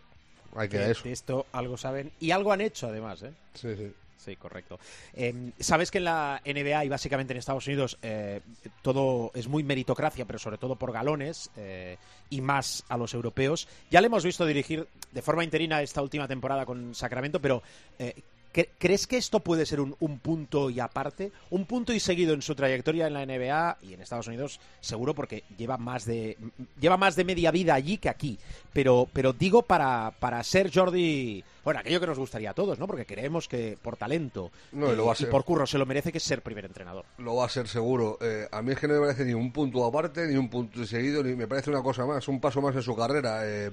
Hay 0.55 0.69
que 0.69 0.79
De- 0.79 0.91
eso. 0.93 1.05
de 1.05 1.13
esto 1.13 1.47
algo 1.53 1.77
saben 1.77 2.13
y 2.21 2.31
algo 2.31 2.53
han 2.53 2.61
hecho 2.61 2.87
además, 2.89 3.23
¿eh? 3.23 3.33
Sí, 3.55 3.75
sí. 3.77 3.93
Sí, 4.25 4.37
correcto. 4.37 4.79
Eh, 5.15 5.51
Sabes 5.59 5.91
que 5.91 5.99
en 5.99 6.05
la 6.05 6.41
NBA 6.45 6.85
y 6.85 6.89
básicamente 6.89 7.33
en 7.33 7.39
Estados 7.39 7.67
Unidos 7.67 7.99
eh, 8.03 8.41
todo 8.83 9.33
es 9.35 9.49
muy 9.49 9.65
meritocracia, 9.65 10.25
pero 10.27 10.39
sobre 10.39 10.59
todo 10.59 10.77
por 10.77 10.93
galones 10.93 11.51
eh, 11.57 11.97
y 12.31 12.41
más 12.41 12.85
a 12.89 12.97
los 12.97 13.15
europeos. 13.15 13.67
Ya 13.91 14.01
le 14.01 14.07
hemos 14.07 14.25
visto 14.25 14.47
dirigir 14.47 14.87
de 15.11 15.23
forma 15.23 15.43
interina 15.43 15.83
esta 15.83 16.03
última 16.03 16.29
temporada 16.29 16.65
con 16.65 16.95
Sacramento, 16.95 17.41
pero 17.41 17.63
eh, 17.99 18.15
¿cre- 18.15 18.23
¿crees 18.53 19.07
que 19.07 19.17
esto 19.17 19.41
puede 19.41 19.67
ser 19.67 19.81
un, 19.81 19.97
un 20.01 20.19
punto 20.19 20.71
y 20.71 20.81
aparte? 20.81 21.33
Un 21.51 21.65
punto 21.67 21.93
y 21.93 22.01
seguido 22.01 22.35
en 22.35 22.43
su 22.43 22.55
trayectoria 22.55 23.07
en 23.07 23.15
la 23.15 23.25
NBA 23.27 23.79
y 23.83 23.95
en 23.95 24.01
Estados 24.03 24.27
Unidos, 24.29 24.61
seguro 24.81 25.15
porque 25.15 25.45
lleva 25.57 25.77
más 25.79 26.05
de 26.05 26.37
lleva 26.81 26.97
más 26.97 27.17
de 27.17 27.25
media 27.25 27.51
vida 27.51 27.75
allí 27.75 27.99
que 27.99 28.09
aquí. 28.09 28.39
Pero, 28.73 29.09
pero 29.13 29.33
digo 29.33 29.63
para, 29.63 30.13
para 30.19 30.43
ser 30.45 30.71
Jordi, 30.73 31.45
bueno, 31.65 31.81
aquello 31.81 32.01
que 32.01 32.07
nos 32.07 32.19
gustaría 32.19 32.51
a 32.51 32.55
todos, 32.55 32.79
¿no? 32.79 32.87
Porque 32.87 33.07
creemos 33.07 33.49
que 33.49 33.79
por 33.81 33.97
talento 33.97 34.51
No, 34.73 34.93
y 34.93 34.97
lo 34.97 35.07
va 35.07 35.13
a 35.13 35.15
y 35.15 35.19
ser. 35.19 35.31
por 35.31 35.45
curro 35.45 35.67
se 35.67 35.79
lo 35.79 35.87
merece 35.87 36.11
que 36.13 36.19
es 36.19 36.25
ser 36.25 36.43
primer 36.43 36.65
entrenador. 36.65 37.05
Lo 37.19 37.37
va 37.37 37.47
a 37.47 37.49
ser 37.49 37.69
seguro. 37.69 38.19
Eh, 38.21 38.49
a 38.51 38.63
mí 38.63 38.73
es 38.73 38.79
que 38.79 38.89
no 38.89 38.95
me 38.95 39.01
parece 39.01 39.25
ni 39.25 39.35
un 39.35 39.53
punto 39.53 39.85
aparte, 39.85 40.27
ni 40.27 40.37
un 40.37 40.49
punto 40.49 40.85
seguido, 40.87 41.23
ni 41.23 41.35
me 41.37 41.47
parece 41.47 41.71
una 41.71 41.83
cosa 41.83 42.05
más, 42.07 42.27
un 42.29 42.41
paso 42.41 42.61
más 42.61 42.75
en 42.75 42.83
su 42.83 42.97
carrera. 42.97 43.41
Eh, 43.45 43.71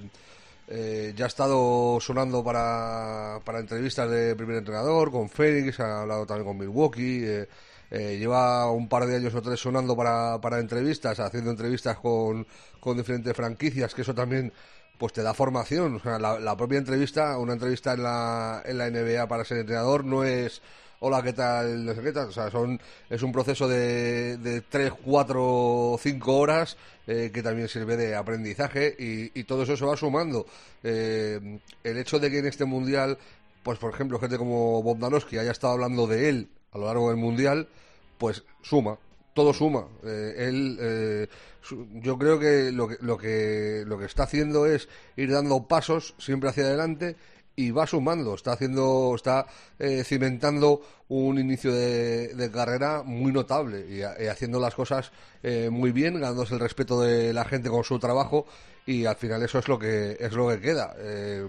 eh, 0.70 1.12
ya 1.16 1.24
ha 1.26 1.28
estado 1.28 1.98
sonando 2.00 2.44
para, 2.44 3.40
para 3.44 3.58
entrevistas 3.60 4.08
de 4.08 4.36
primer 4.36 4.56
entrenador, 4.58 5.10
con 5.10 5.28
Phoenix, 5.28 5.80
ha 5.80 6.02
hablado 6.02 6.26
también 6.26 6.46
con 6.46 6.58
Milwaukee. 6.58 7.24
eh, 7.24 7.48
eh, 7.90 8.18
lleva 8.18 8.70
un 8.70 8.88
par 8.88 9.04
de 9.06 9.16
años 9.16 9.34
o 9.34 9.42
tres 9.42 9.58
sonando 9.58 9.96
para, 9.96 10.40
para 10.40 10.60
entrevistas, 10.60 11.18
haciendo 11.18 11.50
entrevistas 11.50 11.98
con, 11.98 12.46
con 12.78 12.96
diferentes 12.96 13.34
franquicias, 13.36 13.94
que 13.94 14.02
eso 14.02 14.14
también 14.14 14.52
pues 14.96 15.12
te 15.12 15.22
da 15.22 15.34
formación. 15.34 15.96
O 15.96 16.00
sea, 16.00 16.18
la, 16.18 16.38
la 16.38 16.56
propia 16.56 16.78
entrevista, 16.78 17.36
una 17.38 17.54
entrevista 17.54 17.94
en 17.94 18.02
la, 18.04 18.62
en 18.64 18.78
la 18.78 18.90
NBA 18.90 19.26
para 19.26 19.44
ser 19.44 19.58
entrenador 19.58 20.04
no 20.04 20.22
es 20.24 20.62
hola, 21.00 21.22
¿qué 21.22 21.32
tal? 21.32 21.84
No 21.84 21.94
sé 21.94 22.02
qué 22.02 22.12
tal. 22.12 22.28
O 22.28 22.32
sea, 22.32 22.50
son, 22.50 22.80
es 23.08 23.22
un 23.22 23.32
proceso 23.32 23.68
de, 23.68 24.36
de 24.38 24.60
3, 24.62 24.92
4, 25.04 25.96
5 26.00 26.36
horas 26.36 26.76
eh, 27.06 27.30
que 27.32 27.42
también 27.42 27.68
sirve 27.68 27.96
de 27.96 28.14
aprendizaje 28.14 28.94
y, 28.98 29.38
y 29.38 29.44
todo 29.44 29.62
eso 29.62 29.76
se 29.76 29.84
va 29.84 29.96
sumando. 29.96 30.46
Eh, 30.82 31.58
el 31.84 31.98
hecho 31.98 32.18
de 32.18 32.30
que 32.30 32.38
en 32.38 32.46
este 32.46 32.64
mundial, 32.64 33.18
pues 33.62 33.78
por 33.78 33.92
ejemplo, 33.92 34.18
gente 34.18 34.38
como 34.38 34.82
Bogdanovsky 34.82 35.38
haya 35.38 35.52
estado 35.52 35.74
hablando 35.74 36.06
de 36.06 36.28
él 36.28 36.48
a 36.72 36.78
lo 36.78 36.86
largo 36.86 37.08
del 37.08 37.16
mundial, 37.18 37.68
pues 38.18 38.44
suma. 38.62 38.98
Todo 39.34 39.52
suma. 39.54 39.86
Eh, 40.04 40.34
él, 40.38 40.76
eh, 40.80 41.26
su- 41.62 41.86
yo 41.94 42.18
creo 42.18 42.38
que 42.38 42.72
lo, 42.72 42.88
que 42.88 42.96
lo 43.00 43.16
que 43.16 43.84
lo 43.86 43.98
que 43.98 44.04
está 44.04 44.24
haciendo 44.24 44.66
es 44.66 44.88
ir 45.16 45.30
dando 45.30 45.66
pasos 45.66 46.14
siempre 46.18 46.50
hacia 46.50 46.64
adelante 46.64 47.16
y 47.66 47.70
va 47.70 47.86
sumando, 47.86 48.34
está 48.34 48.52
haciendo, 48.52 49.12
está 49.14 49.46
eh, 49.78 50.02
cimentando 50.04 50.80
un 51.08 51.38
inicio 51.38 51.72
de, 51.74 52.50
carrera 52.52 53.02
muy 53.04 53.32
notable 53.32 53.86
y, 53.88 54.02
ha- 54.02 54.14
y 54.22 54.26
haciendo 54.28 54.58
las 54.60 54.74
cosas 54.74 55.12
eh, 55.42 55.68
muy 55.70 55.92
bien, 55.92 56.14
ganándose 56.20 56.54
el 56.54 56.60
respeto 56.60 57.00
de 57.00 57.32
la 57.32 57.44
gente 57.44 57.68
con 57.68 57.84
su 57.84 57.98
trabajo 57.98 58.46
y 58.86 59.04
al 59.04 59.16
final 59.16 59.42
eso 59.42 59.58
es 59.58 59.68
lo 59.68 59.78
que 59.78 60.16
es 60.18 60.32
lo 60.32 60.48
que 60.48 60.60
queda. 60.60 60.94
Eh, 60.98 61.46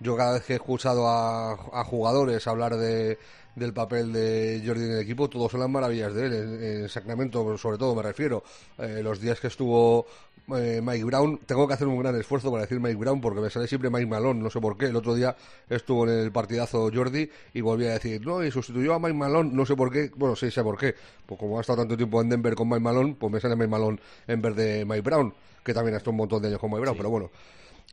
yo 0.00 0.16
cada 0.16 0.34
vez 0.34 0.44
que 0.44 0.52
he 0.54 0.56
escuchado 0.56 1.08
a, 1.08 1.52
a 1.52 1.84
jugadores 1.84 2.46
hablar 2.46 2.76
de, 2.76 3.18
del 3.54 3.72
papel 3.72 4.12
de 4.12 4.62
Jordi 4.66 4.84
en 4.84 4.92
el 4.92 4.98
equipo, 5.00 5.28
todos 5.30 5.50
son 5.52 5.60
las 5.60 5.70
maravillas 5.70 6.12
de 6.14 6.26
él. 6.26 6.32
En, 6.34 6.62
en 6.82 6.88
Sacramento, 6.88 7.56
sobre 7.58 7.78
todo, 7.78 7.94
me 7.94 8.02
refiero. 8.02 8.42
Eh, 8.78 9.00
los 9.02 9.20
días 9.20 9.38
que 9.40 9.46
estuvo 9.46 10.06
eh, 10.56 10.80
Mike 10.82 11.04
Brown, 11.04 11.40
tengo 11.46 11.66
que 11.66 11.74
hacer 11.74 11.86
un 11.86 11.98
gran 11.98 12.14
esfuerzo 12.18 12.50
para 12.50 12.62
decir 12.62 12.78
Mike 12.78 12.96
Brown 12.96 13.20
porque 13.20 13.40
me 13.40 13.48
sale 13.48 13.66
siempre 13.66 13.88
Mike 13.88 14.06
Malone, 14.06 14.42
no 14.42 14.50
sé 14.50 14.60
por 14.60 14.76
qué. 14.76 14.86
El 14.86 14.96
otro 14.96 15.14
día 15.14 15.34
estuvo 15.68 16.06
en 16.06 16.18
el 16.18 16.32
partidazo 16.32 16.90
Jordi 16.92 17.30
y 17.54 17.60
volví 17.60 17.86
a 17.86 17.92
decir, 17.94 18.24
no, 18.26 18.44
y 18.44 18.50
sustituyó 18.50 18.94
a 18.94 18.98
Mike 18.98 19.14
Malone, 19.14 19.50
no 19.52 19.64
sé 19.64 19.74
por 19.74 19.90
qué. 19.90 20.10
Bueno, 20.14 20.36
sí 20.36 20.50
sé 20.50 20.62
por 20.62 20.78
qué. 20.78 20.94
Pues 21.26 21.40
como 21.40 21.58
ha 21.58 21.60
estado 21.62 21.78
tanto 21.78 21.96
tiempo 21.96 22.20
en 22.20 22.28
Denver 22.28 22.54
con 22.54 22.68
Mike 22.68 22.80
Malone, 22.80 23.16
pues 23.18 23.32
me 23.32 23.40
sale 23.40 23.56
Mike 23.56 23.68
Malone 23.68 23.98
en 24.26 24.42
vez 24.42 24.56
de 24.56 24.84
Mike 24.84 25.02
Brown, 25.02 25.32
que 25.64 25.72
también 25.72 25.94
ha 25.94 25.98
estado 25.98 26.10
un 26.10 26.18
montón 26.18 26.42
de 26.42 26.48
años 26.48 26.60
con 26.60 26.70
Mike 26.70 26.82
Brown, 26.82 26.96
pero 26.96 27.10
bueno. 27.10 27.30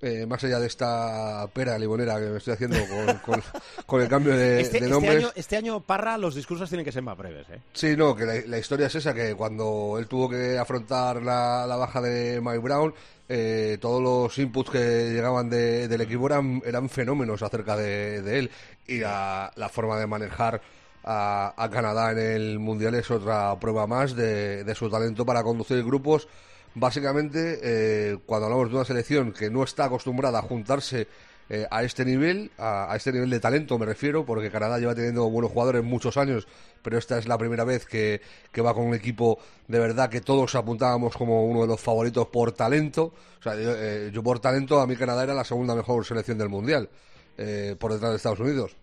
Eh, 0.02 0.26
más 0.26 0.44
allá 0.44 0.60
de 0.60 0.68
esta 0.68 1.48
pera 1.54 1.78
limonera 1.78 2.20
que 2.20 2.28
me 2.28 2.38
estoy 2.38 2.54
haciendo 2.54 2.78
con, 2.88 3.18
con- 3.26 3.44
con 3.86 4.02
el 4.02 4.08
cambio 4.08 4.36
de, 4.36 4.62
Este, 4.62 4.80
de 4.80 4.86
este 4.86 4.90
nombres. 4.90 5.16
año, 5.18 5.32
este 5.36 5.58
año, 5.58 5.80
Parra, 5.82 6.18
los 6.18 6.34
discursos 6.36 6.70
tienen 6.70 6.86
que 6.86 6.92
ser 6.92 7.04
más 7.04 7.18
breves, 7.18 7.48
¿eh? 7.50 7.60
Sí, 7.74 7.96
no, 7.96 8.16
que 8.16 8.26
la, 8.26 8.34
la 8.48 8.58
historia 8.58 8.88
es 8.88 8.96
esa, 8.96 9.14
que 9.14 9.36
cuando 9.36 9.98
él 10.00 10.08
tuvo 10.08 10.30
que 10.30 10.58
afrontar 10.58 11.22
la, 11.22 11.66
la 11.68 11.76
baja 11.76 12.02
de 12.02 12.40
Mike 12.42 12.60
Brown, 12.60 12.94
eh, 13.30 13.78
todos 13.80 14.02
los 14.02 14.38
inputs 14.40 14.72
que 14.72 15.12
llegaban 15.14 15.50
de- 15.50 15.88
del 15.88 16.02
equipo 16.02 16.26
eran, 16.28 16.62
eran 16.66 16.90
fenómenos 16.90 17.42
acerca 17.44 17.76
de, 17.78 18.22
de 18.22 18.40
él 18.40 18.52
y 18.88 18.98
la, 19.00 19.52
la 19.56 19.70
forma 19.70 19.98
de 20.00 20.08
manejar 20.08 20.62
a, 21.04 21.54
a 21.58 21.70
Canadá 21.70 22.12
en 22.12 22.20
el 22.20 22.60
Mundial 22.60 22.94
es 22.96 23.10
otra 23.10 23.58
prueba 23.60 23.88
más 23.88 24.16
de, 24.16 24.64
de 24.64 24.76
su 24.76 24.90
talento 24.90 25.26
para 25.26 25.44
conducir 25.44 25.84
grupos. 25.84 26.28
Básicamente, 26.74 27.60
eh, 27.64 28.18
cuando 28.26 28.46
hablamos 28.46 28.70
de 28.70 28.76
una 28.76 28.86
selección 28.86 29.34
que 29.34 29.50
no 29.50 29.64
está 29.64 29.86
acostumbrada 29.86 30.40
a 30.40 30.42
juntarse 30.42 31.08
eh, 31.54 31.68
a 31.70 31.84
este 31.84 32.06
nivel, 32.06 32.50
a, 32.58 32.94
este 32.96 33.12
nivel 33.12 33.30
de 33.30 33.42
talento 33.42 33.78
me 33.78 33.86
refiero, 33.86 34.26
porque 34.26 34.50
Canadá 34.50 34.80
lleva 34.80 34.96
teniendo 34.96 35.30
buenos 35.30 35.52
jugadores 35.52 35.84
muchos 35.84 36.16
años, 36.16 36.48
pero 36.82 36.98
esta 36.98 37.18
es 37.18 37.28
la 37.28 37.38
primera 37.38 37.66
vez 37.66 37.86
que, 37.86 38.22
va 38.66 38.74
con 38.74 38.86
un 38.86 38.94
equipo 38.94 39.38
de 39.68 39.78
verdad 39.78 40.10
que 40.10 40.22
todos 40.22 40.56
apuntábamos 40.56 41.18
como 41.18 41.46
uno 41.46 41.64
de 41.64 41.68
los 41.68 41.82
favoritos 41.82 42.28
por 42.28 42.54
talento. 42.54 43.12
O 43.42 43.44
sea, 43.44 43.56
yo, 43.56 43.74
eh, 43.76 44.14
por 44.24 44.40
talento, 44.40 44.80
a 44.80 44.88
mí 44.88 44.96
Canadá 44.96 45.24
era 45.26 45.34
la 45.34 45.44
segunda 45.44 45.76
mejor 45.76 46.06
selección 46.06 46.38
del 46.38 46.48
Mundial, 46.48 46.90
eh, 47.38 47.76
por 47.78 47.92
detrás 47.92 48.12
de 48.12 48.16
Estados 48.16 48.40
Unidos, 48.40 48.78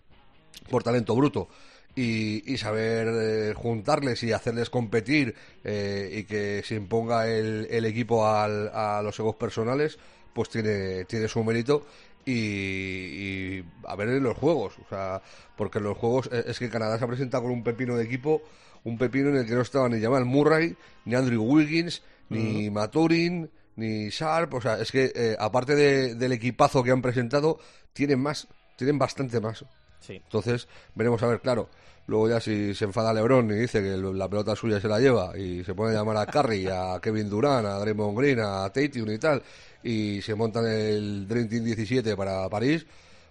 por 0.69 0.83
talento 0.83 1.15
bruto 1.15 1.49
y, 1.95 2.57
saber 2.57 3.07
eh, 3.11 3.53
juntarles 3.53 4.23
y 4.23 4.31
hacerles 4.31 4.69
competir 4.69 5.35
eh, 5.63 6.09
y 6.19 6.23
que 6.23 6.61
se 6.63 6.75
imponga 6.75 7.27
el, 7.27 7.85
equipo 7.85 8.25
a 8.25 9.01
los 9.03 9.19
egos 9.19 9.35
personales, 9.35 9.97
pues 10.33 10.49
tiene, 10.49 11.05
tiene 11.05 11.27
su 11.27 11.43
mérito 11.43 11.85
y, 12.25 13.63
a 13.85 13.95
ver 13.95 14.09
en 14.09 14.23
los 14.23 14.37
juegos, 14.37 14.77
o 14.85 14.87
sea, 14.87 15.21
porque 15.57 15.79
en 15.79 15.85
los 15.85 15.97
juegos 15.97 16.29
eh, 16.31 16.43
es 16.47 16.59
que 16.59 16.69
Canadá 16.69 16.97
se 16.97 17.05
ha 17.05 17.07
presentado 17.07 17.43
con 17.43 17.51
un 17.51 17.63
pepino 17.63 17.97
de 17.97 18.05
equipo, 18.05 18.43
un 18.83 18.97
pepino 18.97 19.29
en 19.29 19.37
el 19.37 19.45
que 19.45 19.55
no 19.55 19.61
estaba 19.61 19.89
ni 19.89 20.01
Jamal 20.01 20.25
Murray, 20.25 20.75
ni 21.05 21.15
Andrew 21.15 21.43
Wiggins, 21.43 22.03
ni 22.29 22.69
Maturin, 22.69 23.49
ni 23.75 24.09
Sharp, 24.09 24.53
o 24.53 24.61
sea, 24.61 24.79
es 24.79 24.91
que 24.91 25.35
aparte 25.39 25.73
del 26.13 26.31
equipazo 26.31 26.83
que 26.83 26.91
han 26.91 27.01
presentado, 27.01 27.59
tienen 27.91 28.19
más, 28.19 28.47
tienen 28.77 28.99
bastante 28.99 29.39
más. 29.39 29.65
Entonces, 30.07 30.67
veremos 30.95 31.21
a 31.23 31.27
ver, 31.27 31.41
claro. 31.41 31.69
Luego 32.07 32.27
ya 32.27 32.39
si 32.39 32.73
se 32.73 32.85
enfada 32.85 33.13
Lebron 33.13 33.51
y 33.51 33.53
dice 33.53 33.83
que 33.83 33.95
la 33.97 34.27
pelota 34.27 34.55
suya 34.55 34.81
se 34.81 34.87
la 34.87 34.99
lleva 34.99 35.37
y 35.37 35.63
se 35.63 35.75
pone 35.75 35.91
a 35.91 35.99
llamar 35.99 36.17
a 36.17 36.25
Curry, 36.25 36.65
a 36.65 36.99
Kevin 37.03 37.29
Durant, 37.29 37.67
a 37.67 37.77
Draymond 37.77 38.17
Green, 38.17 38.39
a 38.39 38.67
Tatum 38.69 39.11
y 39.11 39.19
tal, 39.19 39.43
y 39.83 40.19
se 40.21 40.33
montan 40.33 40.65
el 40.65 41.27
Dream 41.27 41.47
Team 41.47 41.65
17 41.65 42.17
para 42.17 42.49
París, 42.49 42.87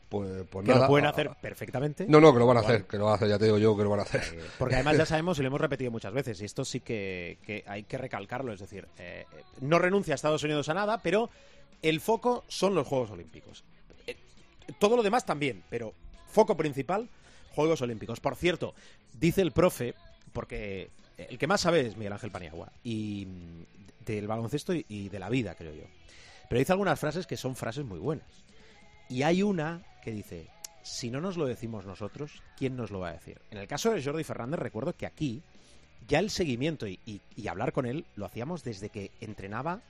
pues, 0.08 0.44
pues 0.48 0.64
que 0.64 0.74
lo 0.74 0.86
pueden 0.86 1.06
hacer 1.06 1.30
perfectamente. 1.40 2.06
No, 2.08 2.20
no, 2.20 2.32
que 2.32 2.38
lo 2.38 2.46
van 2.46 2.58
a 2.58 2.60
hacer, 2.60 2.84
que 2.84 2.96
lo 2.96 3.06
van 3.06 3.12
a 3.12 3.16
hacer, 3.16 3.28
ya 3.28 3.38
te 3.38 3.44
digo 3.44 3.58
yo 3.58 3.76
que 3.76 3.82
lo 3.82 3.90
van 3.90 4.00
a 4.00 4.02
hacer. 4.04 4.22
Eh, 4.32 4.44
porque 4.58 4.76
además 4.76 4.96
ya 4.96 5.06
sabemos 5.06 5.38
y 5.38 5.42
lo 5.42 5.48
hemos 5.48 5.60
repetido 5.60 5.90
muchas 5.90 6.12
veces, 6.12 6.40
y 6.40 6.44
esto 6.44 6.64
sí 6.64 6.80
que, 6.80 7.64
hay 7.66 7.82
que 7.82 7.98
recalcarlo, 7.98 8.52
es 8.52 8.60
decir, 8.60 8.86
eh, 8.96 9.26
no 9.60 9.78
renuncia 9.78 10.14
a 10.14 10.16
Estados 10.16 10.42
Unidos 10.44 10.68
a 10.68 10.74
nada, 10.74 11.02
pero 11.02 11.30
el 11.82 12.00
foco 12.00 12.44
son 12.48 12.74
los 12.74 12.86
Juegos 12.86 13.10
Olímpicos. 13.10 13.64
Eh, 14.06 14.16
todo 14.78 14.96
lo 14.96 15.02
demás 15.02 15.26
también, 15.26 15.62
pero 15.68 15.92
foco 16.28 16.56
principal, 16.56 17.08
Juegos 17.50 17.82
Olímpicos. 17.82 18.20
Por 18.20 18.36
cierto, 18.36 18.74
dice 19.14 19.42
el 19.42 19.52
profe, 19.52 19.94
porque 20.32 20.90
el 21.16 21.38
que 21.38 21.46
más 21.46 21.62
sabe 21.62 21.80
es 21.86 21.96
Miguel 21.96 22.12
Ángel 22.12 22.30
Paniagua, 22.30 22.72
y 22.84 23.26
del 24.04 24.26
baloncesto 24.26 24.72
y 24.74 25.08
de 25.08 25.18
la 25.18 25.28
vida, 25.28 25.54
creo 25.54 25.74
yo. 25.74 25.84
Pero 26.48 26.58
dice 26.58 26.72
algunas 26.72 26.98
frases 26.98 27.26
que 27.26 27.36
son 27.36 27.56
frases 27.56 27.84
muy 27.84 27.98
buenas. 27.98 28.26
Y 29.08 29.22
hay 29.22 29.42
una 29.42 29.82
que 30.02 30.10
dice, 30.10 30.48
si 30.82 31.10
no 31.10 31.20
nos 31.20 31.36
lo 31.36 31.46
decimos 31.46 31.84
nosotros, 31.84 32.42
¿quién 32.56 32.76
nos 32.76 32.90
lo 32.90 33.00
va 33.00 33.10
a 33.10 33.12
decir? 33.12 33.40
En 33.50 33.58
el 33.58 33.68
caso 33.68 33.90
de 33.90 34.02
Jordi 34.02 34.24
Fernández, 34.24 34.58
recuerdo 34.58 34.94
que 34.94 35.06
aquí 35.06 35.42
ya 36.06 36.18
el 36.18 36.30
seguimiento 36.30 36.86
y, 36.86 37.20
hablar 37.48 37.72
con 37.72 37.86
él 37.86 38.06
lo 38.16 38.24
hacíamos 38.24 38.64
desde 38.64 38.88
que 38.88 39.10
entrenaba 39.20 39.82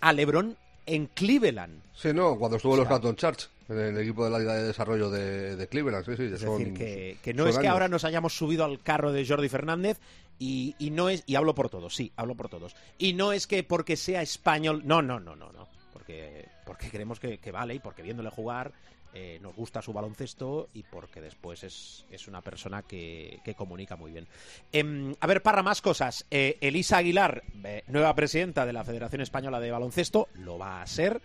a 0.00 0.12
Lebron 0.12 0.56
en 0.86 1.06
Cleveland. 1.06 1.82
Sí, 1.94 2.12
no, 2.12 2.36
cuando 2.36 2.56
estuvo 2.56 2.74
en 2.74 2.80
los 2.80 2.88
Canton 2.88 3.16
Church, 3.16 3.48
en 3.68 3.78
el 3.78 3.98
equipo 3.98 4.24
de 4.24 4.30
la 4.30 4.38
Liga 4.38 4.54
de 4.54 4.64
Desarrollo 4.64 5.10
de, 5.10 5.66
Cleveland. 5.68 6.04
Sí, 6.04 6.16
sí, 6.16 6.24
es 6.24 6.40
decir, 6.40 6.74
que, 6.74 7.34
no 7.34 7.46
es 7.46 7.58
que 7.58 7.68
ahora 7.68 7.88
nos 7.88 8.04
hayamos 8.04 8.36
subido 8.36 8.64
al 8.64 8.80
carro 8.80 9.12
de 9.12 9.26
Jordi 9.26 9.48
Fernández 9.48 9.98
y, 10.38 10.74
no 10.92 11.08
es, 11.08 11.22
y 11.26 11.36
hablo 11.36 11.54
por 11.54 11.70
todos, 11.70 11.94
sí, 11.94 12.12
hablo 12.16 12.34
por 12.34 12.48
todos. 12.48 12.74
Y 12.98 13.12
no 13.14 13.32
es 13.32 13.46
que 13.46 13.62
porque 13.62 13.96
sea 13.96 14.22
español, 14.22 14.82
no, 14.84 15.00
no, 15.02 15.20
no, 15.20 15.36
no, 15.36 15.52
no, 15.52 15.68
porque, 15.92 16.48
porque 16.66 16.90
creemos 16.90 17.20
que, 17.20 17.38
vale 17.52 17.74
y 17.74 17.78
porque 17.78 18.02
viéndole 18.02 18.30
jugar 18.30 18.72
eh, 19.14 19.38
nos 19.42 19.54
gusta 19.54 19.82
su 19.82 19.92
baloncesto 19.92 20.68
y 20.72 20.82
porque 20.84 21.20
después 21.20 21.64
es, 21.64 22.06
es 22.10 22.28
una 22.28 22.40
persona 22.40 22.82
que, 22.82 23.40
que 23.44 23.54
comunica 23.54 23.96
muy 23.96 24.10
bien. 24.10 24.26
Em, 24.72 25.14
a 25.20 25.26
ver, 25.26 25.42
para 25.42 25.62
más 25.62 25.82
cosas. 25.82 26.26
Eh, 26.30 26.58
Elisa 26.60 26.98
Aguilar, 26.98 27.42
eh, 27.64 27.82
nueva 27.88 28.14
presidenta 28.14 28.64
de 28.64 28.72
la 28.72 28.84
Federación 28.84 29.20
Española 29.20 29.60
de 29.60 29.70
Baloncesto, 29.70 30.28
lo 30.34 30.58
va 30.58 30.82
a 30.82 30.86
ser. 30.86 31.20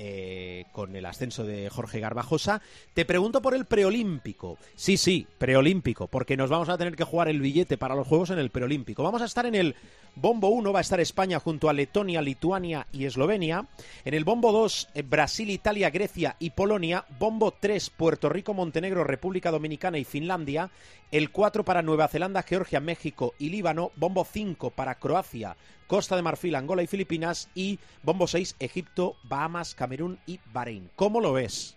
Eh, 0.00 0.66
con 0.70 0.94
el 0.94 1.06
ascenso 1.06 1.44
de 1.44 1.68
Jorge 1.70 1.98
Garbajosa. 1.98 2.62
Te 2.94 3.04
pregunto 3.04 3.42
por 3.42 3.54
el 3.54 3.64
preolímpico. 3.64 4.56
Sí, 4.76 4.96
sí, 4.96 5.26
preolímpico, 5.38 6.06
porque 6.06 6.36
nos 6.36 6.50
vamos 6.50 6.68
a 6.68 6.78
tener 6.78 6.94
que 6.94 7.02
jugar 7.02 7.28
el 7.28 7.40
billete 7.40 7.76
para 7.76 7.96
los 7.96 8.06
Juegos 8.06 8.30
en 8.30 8.38
el 8.38 8.50
preolímpico. 8.50 9.02
Vamos 9.02 9.22
a 9.22 9.24
estar 9.24 9.44
en 9.46 9.56
el 9.56 9.74
bombo 10.14 10.50
1, 10.50 10.72
va 10.72 10.78
a 10.78 10.82
estar 10.82 11.00
España 11.00 11.40
junto 11.40 11.68
a 11.68 11.72
Letonia, 11.72 12.22
Lituania 12.22 12.86
y 12.92 13.06
Eslovenia. 13.06 13.66
En 14.04 14.14
el 14.14 14.24
bombo 14.24 14.52
2, 14.52 14.90
eh, 14.94 15.02
Brasil, 15.02 15.50
Italia, 15.50 15.90
Grecia 15.90 16.36
y 16.38 16.50
Polonia. 16.50 17.04
Bombo 17.18 17.52
3, 17.58 17.90
Puerto 17.90 18.28
Rico, 18.28 18.54
Montenegro, 18.54 19.02
República 19.02 19.50
Dominicana 19.50 19.98
y 19.98 20.04
Finlandia. 20.04 20.70
El 21.10 21.30
4 21.30 21.64
para 21.64 21.80
Nueva 21.80 22.06
Zelanda, 22.08 22.42
Georgia, 22.42 22.80
México 22.80 23.34
y 23.38 23.48
Líbano. 23.48 23.92
Bombo 23.96 24.26
5 24.30 24.70
para 24.70 24.96
Croacia, 24.96 25.56
Costa 25.86 26.16
de 26.16 26.22
Marfil, 26.22 26.54
Angola 26.54 26.82
y 26.82 26.86
Filipinas 26.86 27.48
y 27.54 27.78
Bombo 28.02 28.26
6, 28.26 28.56
Egipto, 28.58 29.16
Bahamas, 29.24 29.74
Camerún 29.74 30.18
y 30.26 30.38
Bahrein. 30.52 30.90
¿Cómo 30.96 31.20
lo 31.20 31.32
ves? 31.32 31.76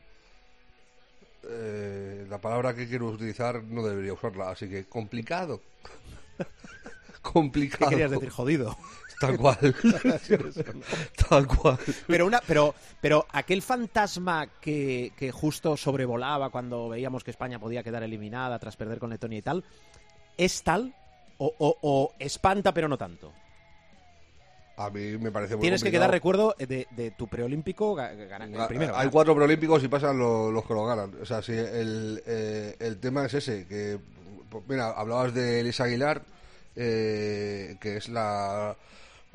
Eh, 1.50 2.26
la 2.30 2.40
palabra 2.40 2.76
que 2.76 2.88
quiero 2.88 3.08
utilizar 3.08 3.64
no 3.64 3.84
debería 3.84 4.14
usarla, 4.14 4.50
así 4.50 4.68
que 4.68 4.86
complicado. 4.86 5.62
Complicado. 7.22 7.90
¿Qué 7.90 7.96
querías 7.96 8.12
decir? 8.12 8.30
Jodido. 8.30 8.78
Tal 9.22 9.38
cual. 9.38 9.76
Tal 11.30 11.48
cual. 11.48 11.78
Pero 12.08 12.26
una, 12.26 12.42
pero, 12.48 12.74
pero 13.00 13.28
aquel 13.32 13.62
fantasma 13.62 14.48
que, 14.60 15.14
que, 15.16 15.32
justo 15.32 15.78
sobrevolaba 15.78 16.50
cuando 16.50 16.90
veíamos 16.90 17.24
que 17.24 17.30
España 17.30 17.60
podía 17.60 17.84
quedar 17.84 18.02
eliminada 18.02 18.58
tras 18.58 18.76
perder 18.76 18.98
con 18.98 19.12
Letonia 19.12 19.38
y 19.38 19.42
tal, 19.44 19.64
¿es 20.38 20.64
tal? 20.64 20.96
o, 21.38 21.54
o 21.58 22.14
espanta 22.20 22.74
pero 22.74 22.88
no 22.88 22.98
tanto? 22.98 23.32
A 24.78 24.90
mí 24.90 25.18
me 25.18 25.32
parece 25.32 25.56
muy 25.56 25.62
Tienes 25.62 25.84
que 25.84 25.92
quedar 25.92 26.10
recuerdo 26.10 26.56
de, 26.58 27.14
tu 27.18 27.28
preolímpico 27.28 28.00
el 28.00 28.68
primero. 28.68 28.96
Hay 28.98 29.10
cuatro 29.10 29.36
preolímpicos 29.36 29.84
y 29.84 29.88
pasan 29.88 30.18
los, 30.18 30.66
que 30.66 30.74
lo 30.74 30.86
ganan. 30.86 31.14
O 31.22 31.26
sea, 31.26 31.42
si 31.42 31.52
el, 31.54 32.22
eh, 32.26 32.76
el 32.80 33.00
tema 33.00 33.26
es 33.26 33.34
ese, 33.36 33.68
que, 33.68 34.00
pues, 34.50 34.64
mira, 34.68 34.92
hablabas 34.92 35.34
de 35.34 35.60
Elisa 35.60 35.84
Aguilar, 35.84 36.24
eh, 36.76 37.78
que 37.80 37.98
es 37.98 38.10
la, 38.10 38.76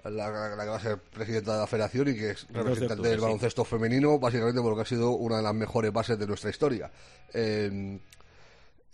la, 0.04 0.56
que 0.58 0.68
va 0.68 0.76
a 0.76 0.80
ser 0.80 0.98
presidenta 0.98 1.54
de 1.54 1.60
la 1.60 1.66
federación 1.66 2.08
y 2.08 2.14
que 2.14 2.30
es 2.30 2.46
representante 2.50 3.08
del 3.08 3.20
baloncesto 3.20 3.64
femenino, 3.64 4.18
básicamente 4.18 4.60
porque 4.60 4.82
ha 4.82 4.86
sido 4.86 5.10
una 5.10 5.38
de 5.38 5.42
las 5.42 5.54
mejores 5.54 5.92
bases 5.92 6.18
de 6.18 6.26
nuestra 6.26 6.50
historia. 6.50 6.90
Eh, 7.32 7.98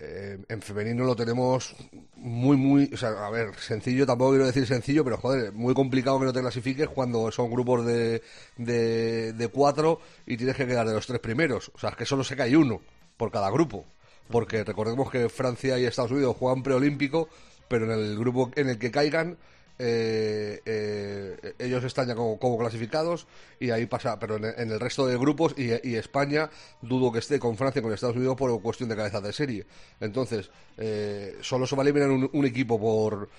eh, 0.05 0.37
en 0.49 0.61
femenino 0.61 1.05
lo 1.05 1.15
tenemos 1.15 1.77
muy, 2.17 2.57
muy, 2.57 2.91
o 2.93 2.97
sea, 2.97 3.25
a 3.25 3.31
ver, 3.31 3.55
sencillo, 3.55 4.05
tampoco 4.05 4.33
quiero 4.33 4.47
decir 4.47 4.67
sencillo, 4.67 5.05
pero 5.05 5.17
joder, 5.17 5.53
muy 5.53 5.75
complicado 5.75 6.19
que 6.19 6.25
no 6.25 6.33
te 6.33 6.41
clasifiques 6.41 6.89
cuando 6.89 7.31
son 7.31 7.49
grupos 7.53 7.87
de, 7.87 8.21
de, 8.57 9.49
cuatro 9.53 10.01
y 10.27 10.37
tienes 10.37 10.57
que 10.57 10.67
quedar 10.67 10.89
de 10.89 10.95
los 10.95 11.07
tres 11.07 11.21
primeros. 11.21 11.71
O 11.73 11.79
sea, 11.79 11.91
es 11.91 11.97
que 11.97 12.05
solo 12.05 12.25
se 12.25 12.35
cae 12.35 12.57
uno 12.57 12.81
por 13.17 13.31
cada 13.31 13.49
grupo. 13.53 13.85
Porque 14.29 14.65
recordemos 14.65 15.09
que 15.09 15.29
Francia 15.29 15.79
y 15.79 15.85
Estados 15.85 16.11
Unidos 16.11 16.37
juegan 16.37 16.65
preolímpico, 16.65 17.29
pero 17.73 17.87
en 17.87 17.99
el 17.99 18.19
grupo 18.19 18.51
en 18.55 18.69
el 18.69 18.79
que 18.79 18.91
caigan 18.91 19.39
eh, 19.79 20.61
eh, 20.67 21.55
ellos 21.59 21.83
están 21.85 22.07
ya 22.07 22.15
como, 22.15 22.59
clasificados 22.59 23.27
y 23.59 23.71
ahí 23.71 23.87
pasa, 23.87 24.19
pero 24.19 24.37
en, 24.37 24.71
el 24.71 24.79
resto 24.79 25.07
de 25.07 25.17
grupos 25.17 25.55
y, 25.57 25.95
España 25.97 26.51
dudo 26.83 27.11
que 27.11 27.21
esté 27.21 27.39
con 27.39 27.57
Francia, 27.57 27.81
con 27.81 27.91
Estados 27.91 28.17
Unidos 28.17 28.37
por 28.37 28.61
cuestión 28.61 28.91
de 28.91 28.97
cabeza 28.97 29.23
de 29.23 29.33
serie. 29.33 29.65
Entonces, 30.01 30.51
eh, 30.77 31.39
solo 31.41 31.67
se 31.67 31.75
va 31.75 31.83
a 31.83 31.87
eliminar 31.87 32.11
un, 32.11 32.45
equipo 32.45 32.79
por, 32.79 33.31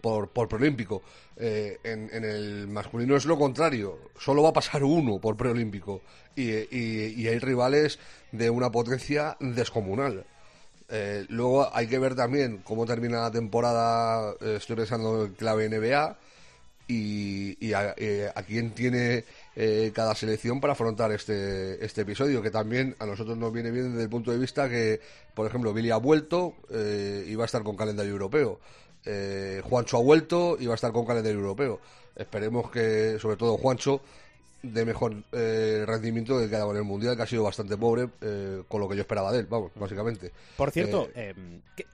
por, 0.00 0.30
por 0.30 0.48
preolímpico. 0.48 1.02
En, 1.36 2.24
el 2.24 2.66
masculino 2.66 3.14
es 3.14 3.26
lo 3.26 3.38
contrario, 3.38 3.98
solo 4.18 4.42
va 4.42 4.48
a 4.48 4.54
pasar 4.54 4.82
uno 4.84 5.20
por 5.20 5.36
preolímpico 5.36 6.00
y, 6.34 6.52
y 6.74 7.28
hay 7.28 7.38
rivales 7.38 7.98
de 8.32 8.48
una 8.48 8.70
potencia 8.70 9.36
descomunal. 9.40 10.24
Eh, 10.96 11.26
luego 11.28 11.68
hay 11.74 11.88
que 11.88 11.98
ver 11.98 12.14
también 12.14 12.60
cómo 12.62 12.86
termina 12.86 13.22
la 13.22 13.30
temporada, 13.32 14.32
eh, 14.40 14.58
estoy 14.58 14.76
pensando 14.76 15.24
en 15.24 15.32
clave 15.32 15.68
NBA, 15.68 16.16
y, 16.86 17.72
a, 17.72 17.94
eh, 17.96 18.30
quién 18.46 18.70
tiene 18.74 19.24
cada 19.92 20.14
selección 20.14 20.60
para 20.60 20.74
afrontar 20.74 21.10
este, 21.10 21.84
este 21.84 22.02
episodio, 22.02 22.42
que 22.42 22.50
también 22.50 22.94
a 23.00 23.06
nosotros 23.06 23.36
nos 23.36 23.52
viene 23.52 23.72
bien 23.72 23.90
desde 23.90 24.04
el 24.04 24.08
punto 24.08 24.30
de 24.30 24.38
vista 24.38 24.68
que, 24.68 25.00
por 25.34 25.48
ejemplo, 25.48 25.72
Billy 25.72 25.90
ha 25.90 25.96
vuelto 25.96 26.54
y 26.70 27.34
va 27.34 27.44
a 27.44 27.46
estar 27.46 27.62
con 27.64 27.76
calendario 27.76 28.12
europeo. 28.12 28.60
Juancho 29.64 29.96
ha 29.96 30.02
vuelto 30.02 30.56
y 30.60 30.66
va 30.66 30.74
a 30.74 30.76
estar 30.76 30.92
con 30.92 31.06
calendario 31.06 31.38
europeo. 31.40 31.80
Esperemos 32.14 32.70
que, 32.70 33.18
sobre 33.18 33.36
todo, 33.36 33.56
Juancho 33.56 34.00
de 34.72 34.84
mejor 34.84 35.22
eh, 35.32 35.84
rendimiento 35.86 36.38
que 36.38 36.48
quedado 36.48 36.70
en 36.70 36.78
el 36.78 36.84
Mundial, 36.84 37.16
que 37.16 37.22
ha 37.22 37.26
sido 37.26 37.42
bastante 37.42 37.76
pobre 37.76 38.08
eh, 38.20 38.62
con 38.68 38.80
lo 38.80 38.88
que 38.88 38.96
yo 38.96 39.02
esperaba 39.02 39.30
de 39.32 39.40
él, 39.40 39.46
vamos, 39.46 39.70
básicamente. 39.74 40.32
Por 40.56 40.70
cierto, 40.70 41.08
eh, 41.14 41.34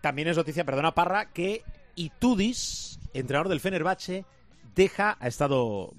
también 0.01 0.29
es 0.29 0.37
noticia, 0.37 0.65
perdona 0.65 0.95
Parra, 0.95 1.27
que 1.27 1.63
Itudis, 1.97 2.99
entrenador 3.13 3.49
del 3.49 3.61
Fenerbahce, 3.61 4.25
deja, 4.75 5.17
ha 5.21 5.29
estado 5.29 5.93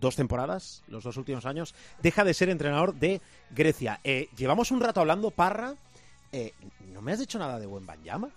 dos 0.00 0.16
temporadas, 0.16 0.82
los 0.88 1.04
dos 1.04 1.16
últimos 1.16 1.46
años, 1.46 1.74
deja 2.02 2.24
de 2.24 2.34
ser 2.34 2.50
entrenador 2.50 2.94
de 2.94 3.20
Grecia. 3.50 4.00
Eh, 4.04 4.28
llevamos 4.36 4.70
un 4.70 4.80
rato 4.80 5.00
hablando, 5.00 5.30
Parra, 5.30 5.74
eh, 6.32 6.52
no 6.92 7.02
me 7.02 7.12
has 7.12 7.18
dicho 7.18 7.38
nada 7.38 7.58
de 7.58 7.66
Buen 7.66 7.86
Banyama, 7.86 8.28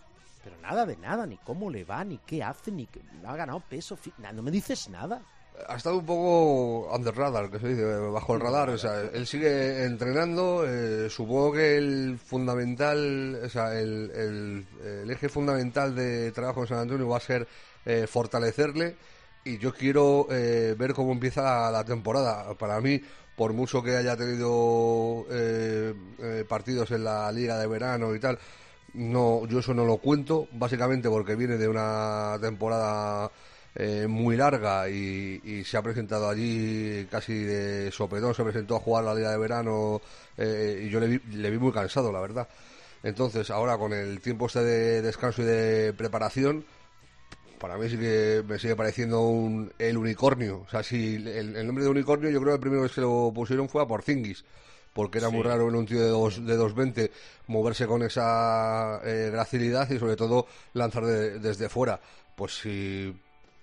pero 0.43 0.57
nada 0.61 0.85
de 0.85 0.97
nada, 0.97 1.25
ni 1.25 1.37
cómo 1.37 1.69
le 1.69 1.83
va, 1.83 2.03
ni 2.03 2.17
qué 2.19 2.41
hace, 2.41 2.71
ni 2.71 2.87
que 2.87 3.01
ha 3.25 3.35
ganado 3.35 3.59
peso, 3.59 3.97
no 4.33 4.41
me 4.41 4.51
dices 4.51 4.89
nada 4.89 5.21
ha 5.67 5.75
estado 5.75 5.97
un 5.97 6.05
poco 6.05 6.93
under 6.95 7.15
radar, 7.15 7.49
que 7.49 7.59
se 7.59 7.69
dice, 7.69 7.83
bajo 7.83 8.35
el 8.35 8.41
radar. 8.41 8.69
O 8.69 8.77
sea, 8.77 9.01
él 9.01 9.25
sigue 9.27 9.85
entrenando. 9.85 10.65
Eh, 10.67 11.09
supongo 11.09 11.53
que 11.53 11.77
el 11.77 12.19
fundamental, 12.23 13.39
o 13.43 13.49
sea, 13.49 13.79
el, 13.79 14.65
eje 15.09 15.29
fundamental 15.29 15.95
de 15.95 16.31
trabajo 16.31 16.61
en 16.61 16.67
San 16.67 16.79
Antonio 16.79 17.07
va 17.07 17.17
a 17.17 17.21
ser 17.21 17.47
eh, 17.85 18.07
fortalecerle. 18.07 18.95
Y 19.43 19.57
yo 19.57 19.73
quiero 19.73 20.27
eh, 20.29 20.75
ver 20.77 20.93
cómo 20.93 21.11
empieza 21.11 21.71
la, 21.71 21.83
temporada. 21.83 22.53
Para 22.55 22.79
mí, 22.79 23.01
por 23.35 23.53
mucho 23.53 23.81
que 23.81 23.97
haya 23.97 24.15
tenido 24.15 25.25
partidos 26.47 26.91
en 26.91 27.03
la 27.03 27.31
liga 27.31 27.57
de 27.57 27.67
verano 27.67 28.13
y 28.13 28.19
tal, 28.19 28.37
no, 28.93 29.47
yo 29.47 29.59
eso 29.59 29.73
no 29.73 29.85
lo 29.85 29.97
cuento, 29.97 30.47
básicamente 30.51 31.09
porque 31.09 31.35
viene 31.35 31.57
de 31.57 31.67
una 31.67 32.37
temporada 32.41 33.31
eh, 33.75 34.07
muy 34.07 34.35
larga 34.35 34.89
y, 34.89 35.63
se 35.63 35.77
ha 35.77 35.81
presentado 35.81 36.29
allí 36.29 37.05
casi 37.09 37.33
de 37.33 37.91
sopetón, 37.91 38.33
se 38.33 38.43
presentó 38.43 38.75
a 38.75 38.79
jugar 38.79 39.03
la 39.05 39.15
Liga 39.15 39.31
de 39.31 39.37
Verano 39.37 40.01
eh, 40.37 40.83
y 40.85 40.89
yo 40.89 40.99
le 40.99 41.07
vi, 41.07 41.19
le 41.37 41.49
vi 41.49 41.57
muy 41.57 41.71
cansado, 41.71 42.11
la 42.11 42.19
verdad. 42.19 42.47
Entonces, 43.03 43.49
ahora 43.49 43.77
con 43.77 43.93
el 43.93 44.19
tiempo 44.21 44.45
este 44.47 44.63
de 44.63 45.01
descanso 45.01 45.41
y 45.41 45.45
de 45.45 45.93
preparación, 45.93 46.65
para 47.59 47.77
mí 47.77 47.89
sí 47.89 47.97
que 47.97 48.43
me 48.47 48.59
sigue 48.59 48.75
pareciendo 48.75 49.21
un, 49.21 49.71
el 49.79 49.97
unicornio. 49.97 50.63
O 50.67 50.69
sea, 50.69 50.83
si 50.83 51.15
el, 51.15 51.65
nombre 51.65 51.83
de 51.83 51.89
unicornio, 51.89 52.29
yo 52.29 52.39
creo 52.39 52.51
que 52.51 52.55
el 52.55 52.61
primero 52.61 52.83
que 52.83 52.89
se 52.93 53.01
lo 53.01 53.31
pusieron 53.33 53.69
fue 53.69 53.81
a 53.81 53.87
Porzingis 53.87 54.43
porque 54.93 55.19
era 55.19 55.29
muy 55.29 55.41
raro 55.41 55.69
en 55.69 55.75
un 55.75 55.85
tío 55.85 56.01
de, 56.01 56.09
dos, 56.09 56.45
de 56.45 56.59
2.20 56.59 57.09
moverse 57.47 57.87
con 57.87 58.03
esa 58.03 58.99
eh, 59.05 59.29
gracilidad 59.31 59.89
y 59.89 59.97
sobre 59.97 60.17
todo 60.17 60.47
lanzar 60.73 61.05
desde 61.05 61.69
fuera. 61.69 61.99
Pues 62.35 62.59
si 62.59 63.15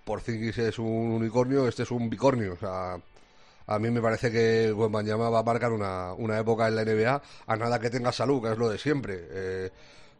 Porzingis 0.09 0.57
es 0.57 0.79
un 0.79 1.12
unicornio, 1.12 1.68
este 1.68 1.83
es 1.83 1.90
un 1.90 2.09
bicornio. 2.09 2.55
O 2.55 2.57
sea, 2.57 2.99
a 3.66 3.79
mí 3.79 3.90
me 3.90 4.01
parece 4.01 4.33
que 4.33 4.73
Wembanyama 4.73 5.29
va 5.29 5.40
a 5.40 5.42
marcar 5.42 5.71
una, 5.71 6.14
una 6.14 6.38
época 6.38 6.66
en 6.66 6.77
la 6.77 6.85
NBA 6.85 7.23
a 7.47 7.57
nada 7.57 7.79
que 7.79 7.90
tenga 7.90 8.11
salud, 8.11 8.42
que 8.42 8.53
es 8.53 8.57
lo 8.57 8.71
de 8.71 8.79
siempre. 8.79 9.18
Eh, 9.31 9.71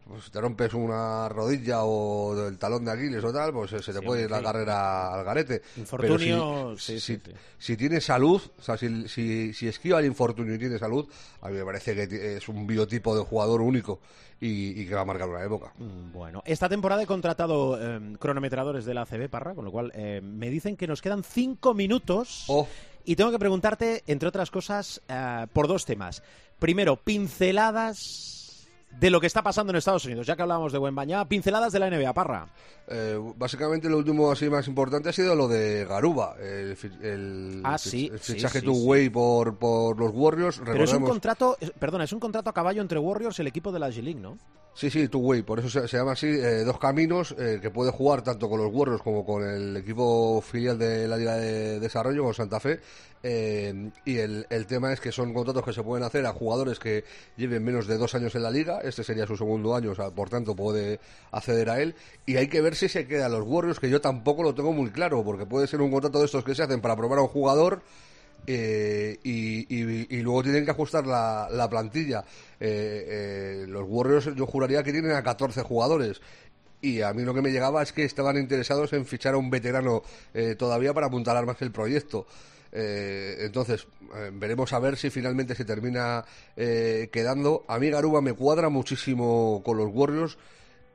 pues 0.09 0.31
te 0.31 0.41
rompes 0.41 0.73
una 0.73 1.29
rodilla 1.29 1.83
o 1.83 2.47
el 2.47 2.57
talón 2.57 2.83
de 2.83 2.91
Aquiles 2.91 3.23
o 3.23 3.31
tal, 3.31 3.53
pues 3.53 3.73
eh, 3.73 3.83
se 3.83 3.93
te 3.93 4.01
puede 4.01 4.23
ir 4.23 4.31
la 4.31 4.41
carrera 4.41 5.13
al 5.13 5.23
garete. 5.23 5.61
Infortunio, 5.77 6.75
si, 6.77 6.99
sí, 6.99 7.21
si, 7.59 7.77
tiene 7.77 8.01
salud, 8.01 8.41
o 8.57 8.61
sea, 8.61 8.75
si, 8.75 9.07
si, 9.07 9.67
esquiva 9.67 9.99
el 9.99 10.07
infortunio 10.07 10.55
y 10.55 10.57
tiene 10.57 10.79
salud, 10.79 11.07
a 11.41 11.49
mí 11.49 11.57
me 11.57 11.63
parece 11.63 11.95
que 11.95 12.37
es 12.37 12.49
un 12.49 12.65
biotipo 12.65 13.15
de 13.15 13.23
jugador 13.23 13.61
único 13.61 13.99
y, 14.41 14.83
que 14.87 14.95
va 14.95 15.01
a 15.01 15.05
marcar 15.05 15.29
una 15.29 15.43
época. 15.43 15.73
Mm, 15.77 16.11
bueno, 16.11 16.41
esta 16.43 16.67
temporada 16.67 17.03
he 17.03 17.07
contratado 17.07 17.79
em, 17.79 18.15
cronometradores 18.15 18.85
de 18.85 18.95
la 18.95 19.01
ACB, 19.03 19.29
Parra, 19.29 19.53
con 19.53 19.65
lo 19.65 19.71
cual 19.71 19.91
eh, 19.93 20.21
me 20.23 20.49
dicen 20.49 20.75
que 20.75 20.87
nos 20.87 21.03
quedan 21.03 21.23
cinco 21.23 21.75
minutos. 21.75 22.45
Oh. 22.47 22.67
Y 23.05 23.15
tengo 23.15 23.31
que 23.31 23.39
preguntarte, 23.39 24.03
entre 24.07 24.27
otras 24.27 24.49
cosas, 24.49 25.01
eh, 25.07 25.45
por 25.53 25.67
dos 25.67 25.85
temas. 25.85 26.23
Primero, 26.57 26.97
pinceladas 26.97 28.38
de 28.91 29.09
lo 29.09 29.21
que 29.21 29.27
está 29.27 29.41
pasando 29.43 29.71
en 29.71 29.77
Estados 29.77 30.05
Unidos, 30.05 30.27
ya 30.27 30.35
que 30.35 30.41
hablábamos 30.41 30.71
de 30.71 30.79
Buenbañá, 30.79 31.25
pinceladas 31.25 31.71
de 31.71 31.79
la 31.79 31.89
NBA, 31.89 32.13
Parra. 32.13 32.47
Eh, 32.87 33.19
básicamente 33.35 33.89
lo 33.89 33.97
último 33.97 34.31
así 34.31 34.49
más 34.49 34.67
importante 34.67 35.09
ha 35.09 35.13
sido 35.13 35.35
lo 35.35 35.47
de 35.47 35.85
Garuba, 35.85 36.35
el, 36.39 37.61
ah, 37.63 37.77
sí, 37.77 38.11
fichaje 38.19 38.61
two 38.61 38.73
way 38.73 39.09
por, 39.09 39.57
por 39.57 39.97
los 39.97 40.11
Warriors. 40.13 40.61
Pero 40.65 40.83
es 40.83 40.93
un 40.93 41.03
contrato, 41.03 41.57
perdona, 41.79 42.03
es 42.03 42.13
un 42.13 42.19
contrato 42.19 42.49
a 42.49 42.53
caballo 42.53 42.81
entre 42.81 42.99
Warriors 42.99 43.37
y 43.39 43.41
el 43.43 43.47
equipo 43.47 43.71
de 43.71 43.79
la 43.79 43.89
G-League, 43.89 44.19
¿no? 44.19 44.37
Sí, 44.73 44.89
sí, 44.89 45.09
two 45.09 45.19
way, 45.19 45.41
por 45.41 45.59
eso 45.59 45.87
se, 45.87 45.97
llama 45.97 46.13
así, 46.13 46.27
eh, 46.27 46.63
dos 46.63 46.79
caminos 46.79 47.35
eh, 47.37 47.59
que 47.61 47.69
puede 47.69 47.91
jugar 47.91 48.21
tanto 48.21 48.49
con 48.49 48.61
los 48.61 48.71
Warriors 48.73 49.01
como 49.01 49.25
con 49.25 49.43
el 49.43 49.75
equipo 49.75 50.41
filial 50.41 50.77
de 50.77 51.05
la 51.07 51.17
Liga 51.17 51.35
de 51.35 51.81
Desarrollo, 51.81 52.23
con 52.23 52.33
Santa 52.33 52.59
Fe. 52.61 52.79
Eh, 53.21 53.91
y 54.05 54.17
el, 54.17 54.47
el, 54.49 54.65
tema 54.65 54.93
es 54.93 55.01
que 55.01 55.11
son 55.11 55.33
contratos 55.33 55.65
que 55.65 55.73
se 55.73 55.83
pueden 55.83 56.05
hacer 56.05 56.25
a 56.25 56.31
jugadores 56.31 56.79
que 56.79 57.03
lleven 57.35 57.65
menos 57.65 57.87
de 57.87 57.97
dos 57.97 58.15
años 58.15 58.33
en 58.35 58.43
la 58.43 58.51
liga. 58.51 58.78
Este 58.83 59.03
sería 59.03 59.25
su 59.25 59.37
segundo 59.37 59.75
año, 59.75 59.91
o 59.91 59.95
sea, 59.95 60.11
por 60.11 60.29
tanto 60.29 60.55
puede 60.55 60.99
acceder 61.31 61.69
a 61.69 61.81
él. 61.81 61.95
Y 62.25 62.37
hay 62.37 62.47
que 62.47 62.61
ver 62.61 62.75
si 62.75 62.89
se 62.89 63.07
queda 63.07 63.29
los 63.29 63.43
Warriors, 63.45 63.79
que 63.79 63.89
yo 63.89 64.01
tampoco 64.01 64.43
lo 64.43 64.53
tengo 64.53 64.73
muy 64.73 64.91
claro, 64.91 65.23
porque 65.23 65.45
puede 65.45 65.67
ser 65.67 65.81
un 65.81 65.91
contrato 65.91 66.19
de 66.19 66.25
estos 66.25 66.43
que 66.43 66.55
se 66.55 66.63
hacen 66.63 66.81
para 66.81 66.95
probar 66.95 67.19
a 67.19 67.21
un 67.23 67.27
jugador. 67.27 67.81
Eh, 68.47 69.19
y, 69.23 70.21
luego 70.21 70.43
tienen 70.43 70.65
que 70.65 70.71
ajustar 70.71 71.05
la, 71.05 71.47
la 71.51 71.69
plantilla. 71.69 72.23
Eh, 72.59 73.65
los 73.67 73.83
Warriors 73.87 74.33
yo 74.35 74.45
juraría 74.45 74.81
que 74.83 74.91
tienen 74.91 75.11
a 75.11 75.21
14 75.21 75.61
jugadores 75.61 76.21
y 76.81 77.01
a 77.01 77.13
mí 77.13 77.23
lo 77.23 77.33
que 77.33 77.41
me 77.41 77.51
llegaba 77.51 77.83
es 77.83 77.91
que 77.91 78.05
estaban 78.05 78.37
interesados 78.37 78.93
en 78.93 79.05
fichar 79.05 79.33
a 79.33 79.37
un 79.37 79.49
veterano 79.49 80.01
todavía 80.57 80.93
para 80.93 81.07
apuntalar 81.07 81.45
más 81.45 81.61
el 81.61 81.71
proyecto. 81.71 82.25
Eh, 82.71 83.37
entonces, 83.39 83.87
eh, 84.15 84.31
veremos 84.33 84.71
a 84.73 84.79
ver 84.79 84.97
si 84.97 85.09
finalmente 85.09 85.55
se 85.55 85.65
termina 85.65 86.23
eh, 86.55 87.09
quedando. 87.11 87.65
A 87.67 87.79
mí 87.79 87.89
Garuba 87.89 88.21
me 88.21 88.33
cuadra 88.33 88.69
muchísimo 88.69 89.61
con 89.63 89.77
los 89.77 89.89
Warriors. 89.91 90.37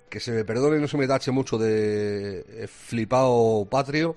Que 0.09 0.21
se 0.21 0.31
me 0.31 0.45
perdone 0.45 0.79
no 0.79 0.87
se 0.87 0.97
me 0.97 1.09
tache 1.09 1.33
mucho 1.33 1.59
de 1.59 2.69
flipado 2.69 3.67
patrio, 3.69 4.17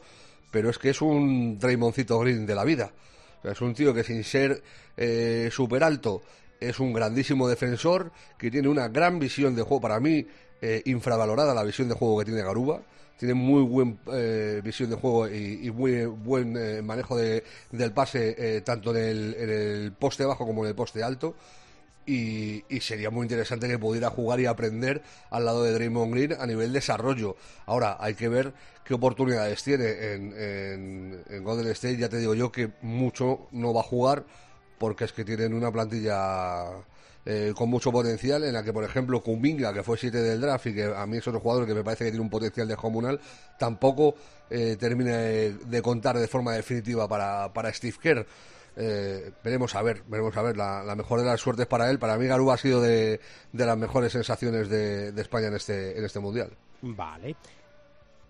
pero 0.52 0.70
es 0.70 0.78
que 0.78 0.91
es 0.91 1.02
un 1.02 1.58
Draymoncito 1.58 2.20
Green 2.20 2.46
de 2.46 2.54
la 2.54 2.63
vida. 2.63 2.91
es 3.43 3.62
un 3.62 3.74
tío 3.74 3.96
que 3.96 4.04
sin 4.04 4.24
ser 4.24 4.62
súper 5.50 5.84
alto 5.84 6.22
es 6.60 6.80
un 6.80 6.93
grandísimo 6.93 7.48
defensor, 7.48 8.12
que 8.38 8.52
tiene 8.52 8.67
una 8.67 8.89
gran 8.89 9.17
visión 9.17 9.56
de 9.56 9.63
juego. 9.63 9.82
Para 9.82 10.00
mí, 10.00 10.28
infravalorada 10.86 11.56
la 11.56 11.63
visión 11.63 11.89
de 11.89 11.96
juego 11.96 12.20
que 12.20 12.26
tiene 12.26 12.43
Garuba 12.43 12.82
tiene 13.17 13.34
muy 13.34 13.63
buena 13.63 13.95
eh, 14.13 14.62
visión 14.63 14.89
de 14.89 14.95
juego 14.95 15.27
y, 15.27 15.71
muy 15.71 16.06
buen 16.06 16.56
eh, 16.56 16.82
manejo 16.82 17.17
de, 17.17 17.43
del 17.71 17.91
pase 17.91 18.36
eh, 18.38 18.62
tanto 18.62 18.95
en 18.95 19.03
el, 19.03 19.36
en 19.38 19.49
el, 19.49 19.91
poste 19.91 20.23
bajo 20.23 20.45
como 20.45 20.63
en 20.63 20.69
el 20.69 20.75
poste 20.75 21.03
alto. 21.03 21.36
Y, 22.06 22.63
sería 22.80 23.10
muy 23.10 23.23
interesante 23.23 23.67
que 23.67 23.77
pudiera 23.77 24.10
jugar 24.10 24.39
y 24.39 24.45
aprender 24.45 25.01
al 25.30 25.43
lado 25.43 25.63
de 25.63 25.73
Draymond 25.73 26.13
Green 26.13 26.34
a 26.39 26.45
nivel 26.45 26.71
desarrollo. 26.71 27.36
Ahora, 27.65 27.97
hay 27.99 28.13
que 28.15 28.30
ver 28.30 28.53
qué 28.86 28.93
oportunidades 28.93 29.62
tiene 29.62 30.13
en, 30.13 30.34
en, 30.34 31.23
en 31.30 31.43
Golden 31.43 31.67
State. 31.71 31.97
Ya 31.97 32.08
te 32.08 32.17
digo 32.17 32.34
yo 32.34 32.49
que 32.49 32.71
mucho 32.82 33.47
no 33.51 33.73
va 33.73 33.82
a 33.82 33.84
jugar 33.84 34.23
porque 34.77 35.03
es 35.03 35.12
que 35.12 35.25
tienen 35.25 35.53
una 35.53 35.69
plantilla 35.69 36.65
eh, 37.30 37.54
con 37.54 37.70
mucho 37.70 37.92
potencial, 37.92 38.46
en 38.46 38.54
la 38.54 38.63
que, 38.63 38.72
por 38.72 38.86
ejemplo, 38.86 39.22
Kumbinga, 39.22 39.74
que 39.74 39.84
fue 39.84 39.98
7 39.98 40.18
del 40.18 40.40
draft 40.40 40.68
y 40.68 40.74
que 40.74 40.86
a 40.86 41.06
mí 41.06 41.18
es 41.18 41.28
otro 41.28 41.42
jugador 41.42 41.68
que 41.68 41.74
me 41.74 41.84
parece 41.84 42.06
que 42.06 42.12
tiene 42.12 42.24
un 42.24 42.30
potencial 42.30 42.70
descomunal, 42.70 43.20
tampoco 43.60 44.16
eh, 44.50 44.78
termina 44.80 45.18
de, 45.18 45.82
contar 45.82 46.18
de 46.18 46.30
forma 46.30 46.54
definitiva 46.54 47.06
para, 47.06 47.52
para 47.52 47.74
Steve 47.74 47.98
Kerr. 48.02 48.26
Eh, 48.78 49.34
veremos 49.44 49.76
a 49.76 49.82
ver, 49.82 50.04
veremos 50.08 50.38
a 50.38 50.42
ver. 50.42 50.56
La, 50.56 50.96
mejor 50.96 51.20
de 51.20 51.26
las 51.26 51.42
suertes 51.42 51.68
para 51.68 51.90
él. 51.90 52.00
Para 52.00 52.18
mí, 52.18 52.28
Garú 52.28 52.50
ha 52.50 52.58
sido 52.58 52.82
de, 52.82 53.20
de 53.52 53.66
las 53.66 53.78
mejores 53.78 54.13
sensaciones 54.13 54.70
de, 54.70 55.10
España 55.20 55.48
en 55.48 55.56
este, 55.56 56.00
en 56.00 56.06
este 56.06 56.22
mundial. 56.22 56.52
Vale. 56.82 57.36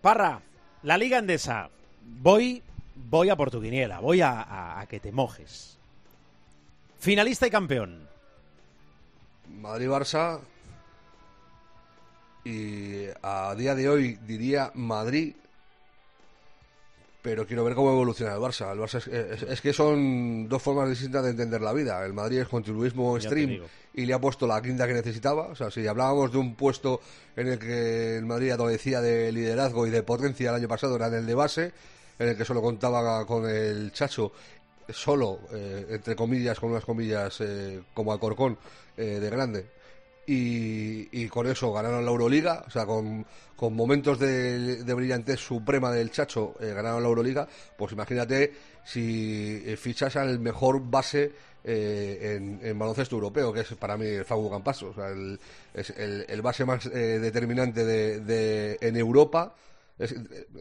Parra, 0.02 0.42
la 0.82 0.98
Liga 0.98 1.20
Endesa. 1.20 1.70
Voy, 2.04 2.64
voy 2.96 3.30
a 3.30 3.36
por 3.36 3.52
tu 3.52 3.62
voy 3.62 4.22
a 4.22 4.84
que 4.90 5.00
te 5.00 5.12
mojes. 5.12 5.78
Finalista 6.98 7.46
y 7.46 7.52
campeón. 7.52 8.17
Madrid-Barça 9.50 10.40
y 12.44 13.08
a 13.22 13.54
día 13.56 13.76
de 13.76 13.90
hoy 13.90 14.18
diría 14.26 14.72
Madrid, 14.74 15.36
pero 17.22 17.46
quiero 17.46 17.66
ver 17.66 17.76
cómo 17.76 17.92
evoluciona 17.92 18.34
el 18.34 18.40
Barça. 18.40 18.72
El 18.72 18.80
Barça 18.80 19.06
es, 19.06 19.60
que 19.60 19.74
son 19.74 20.48
dos 20.48 20.62
formas 20.62 20.88
distintas 20.90 21.24
de 21.24 21.32
entender 21.32 21.60
la 21.60 21.74
vida. 21.74 22.06
El 22.06 22.14
Madrid 22.14 22.40
es 22.40 22.48
continuismo 22.48 23.20
stream 23.20 23.62
y 23.94 24.06
le 24.06 24.14
ha 24.14 24.22
puesto 24.22 24.48
la 24.48 24.62
quinta 24.62 24.88
que 24.88 24.94
necesitaba. 24.94 25.48
O 25.48 25.56
sea, 25.56 25.70
si 25.70 25.86
hablábamos 25.86 26.32
de 26.32 26.38
un 26.38 26.56
puesto 26.56 27.02
en 27.36 27.48
el 27.48 27.60
que 27.60 28.18
el 28.18 28.26
Madrid 28.26 28.52
adolecía 28.52 29.02
de 29.02 29.30
liderazgo 29.34 29.86
y 29.86 29.90
de 29.90 30.04
potencia 30.04 30.50
el 30.52 30.56
año 30.56 30.70
pasado, 30.70 30.96
era 30.96 31.08
en 31.08 31.16
el 31.16 31.26
de 31.26 31.36
base, 31.36 31.74
en 32.18 32.30
el 32.30 32.38
que 32.38 32.46
solo 32.46 32.62
contaba 32.62 33.26
con 33.26 33.50
el 33.50 33.92
Chacho 33.92 34.32
solo, 34.90 35.40
eh, 35.52 35.86
entre 35.90 36.16
comillas, 36.16 36.60
con 36.60 36.72
unas 36.72 36.86
comillas 36.86 37.42
eh, 37.42 37.82
como 37.94 38.14
Alcorcón, 38.14 38.58
eh, 38.98 39.20
de 39.20 39.30
grande. 39.30 39.66
Y, 40.30 41.26
con 41.30 41.48
eso 41.48 41.72
ganaron 41.72 42.04
la 42.04 42.12
Euroliga, 42.12 42.66
o 42.68 42.70
sea, 42.70 42.86
con, 42.86 43.26
con 43.56 43.74
momentos 43.74 44.20
de, 44.20 44.84
de, 44.84 44.94
brillantez 44.94 45.40
suprema 45.40 45.90
del 45.90 46.12
Chacho, 46.12 46.54
ganaron 46.60 47.02
la 47.02 47.08
Euroliga. 47.08 47.48
Pues 47.78 47.94
imagínate 47.94 48.52
si 48.84 49.64
fichas 49.78 50.18
al 50.18 50.40
mejor 50.40 50.82
base 50.82 51.32
en, 51.64 52.78
baloncesto 52.78 53.16
europeo, 53.16 53.54
que 53.54 53.62
es 53.62 53.74
para 53.76 53.96
mí 53.96 54.06
el 54.06 54.26
Fabu 54.26 54.50
Campaso, 54.50 54.90
o 54.90 54.94
sea, 54.94 55.08
el, 55.10 55.40
es 55.74 55.92
el, 55.92 56.42
base 56.42 56.66
más 56.66 56.92
determinante 56.92 57.86
de, 57.86 58.78
en 58.82 58.98
Europa 58.98 59.56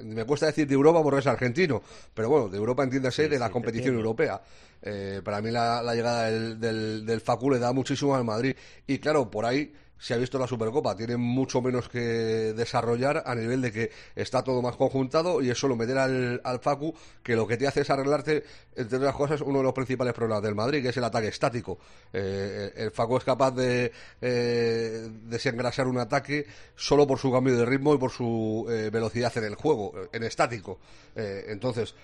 me 0.05 0.24
cuesta 0.24 0.47
decir 0.47 0.66
de 0.66 0.74
Europa 0.74 1.03
porque 1.03 1.20
es 1.20 1.26
argentino, 1.26 1.82
pero 2.14 2.28
bueno, 2.28 2.49
de 2.49 2.57
Europa 2.57 2.84
entiéndase 2.84 3.28
de 3.28 3.39
la 3.39 3.51
competición 3.51 3.95
europea. 3.95 4.41
Eh, 4.82 5.20
para 5.24 5.41
mí 5.41 5.51
la, 5.51 5.82
llegada 5.95 6.30
del, 6.30 6.61
del, 6.61 7.07
del 7.07 7.20
Facu 7.20 7.51
le 7.51 7.59
da 7.59 7.72
muchísimo 7.72 8.14
al 8.14 8.24
Madrid. 8.24 8.55
Y 8.87 8.99
claro, 8.99 9.30
por 9.30 9.45
ahí 9.45 9.72
se 9.99 10.15
ha 10.15 10.17
visto 10.17 10.39
la 10.39 10.47
Supercopa. 10.47 10.97
Tiene 10.97 11.17
mucho 11.17 11.61
menos 11.63 11.89
que 11.89 11.99
desarrollar 11.99 13.23
a 13.27 13.35
nivel 13.35 13.63
de 13.63 13.73
que 13.73 13.91
está 14.15 14.43
todo 14.43 14.63
más 14.63 14.77
conjuntado 14.77 15.43
y 15.43 15.51
es 15.51 15.59
solo 15.59 15.77
meter 15.77 15.99
al, 15.99 16.41
al 16.45 16.61
Facu 16.61 16.95
que 17.23 17.37
lo 17.37 17.47
que 17.47 17.57
te 17.57 17.67
hace 17.67 17.81
es 17.81 17.91
arreglarte, 17.91 18.45
entre 18.75 18.99
otras 18.99 19.15
cosas, 19.15 19.41
uno 19.41 19.59
de 19.59 19.65
los 19.65 19.73
principales 19.73 20.15
problemas 20.15 20.43
del 20.43 20.55
Madrid, 20.55 20.83
que 20.83 20.91
es 20.91 20.97
el 20.97 21.05
ataque 21.05 21.29
estático. 21.29 21.79
Eh, 22.13 22.73
el 22.77 22.91
Facu 22.91 23.17
es 23.17 23.25
capaz 23.25 23.51
de 23.53 23.93
eh, 24.21 25.09
desengrasar 25.25 25.87
un 25.87 25.99
ataque 25.99 26.47
solo 26.75 27.07
por 27.07 27.19
su 27.19 27.33
cambio 27.33 27.57
de 27.57 27.65
ritmo 27.65 27.95
y 27.95 27.99
por 27.99 28.11
su 28.11 28.67
eh, 28.69 28.91
velocidad 28.93 29.37
en 29.39 29.45
el 29.45 29.55
juego, 29.55 29.93
en 30.13 30.23
estático. 30.23 30.79
entonces, 31.15 31.95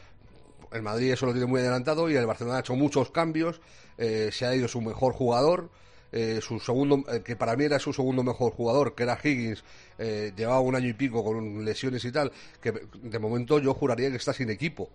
el 0.72 0.82
Madrid 0.82 1.12
eso 1.12 1.26
lo 1.26 1.32
tiene 1.32 1.47
muy 1.47 1.61
adelantado 1.61 2.09
y 2.09 2.16
el 2.16 2.26
Barcelona 2.26 2.57
ha 2.57 2.61
hecho 2.61 2.74
muchos 2.74 3.11
cambios, 3.11 3.61
se 3.99 4.47
ha 4.47 4.55
ido 4.55 4.68
su 4.68 4.80
mejor 4.80 5.12
jugador. 5.12 5.70
Eh, 6.14 6.40
su 6.42 6.60
segundo, 6.60 7.02
eh, 7.10 7.22
que 7.22 7.36
para 7.36 7.56
mí 7.56 7.64
era 7.64 7.78
su 7.78 7.90
segundo 7.90 8.22
mejor 8.22 8.52
jugador, 8.52 8.94
que 8.94 9.04
era 9.04 9.18
Higgins, 9.22 9.64
eh, 9.98 10.30
llevaba 10.36 10.60
un 10.60 10.76
año 10.76 10.88
y 10.88 10.92
pico 10.92 11.24
con 11.24 11.64
lesiones 11.64 12.04
y 12.04 12.12
tal, 12.12 12.30
que 12.60 12.70
de 13.02 13.18
momento 13.18 13.58
yo 13.58 13.72
juraría 13.72 14.10
que 14.10 14.16
está 14.16 14.34
sin 14.34 14.50
equipo. 14.50 14.90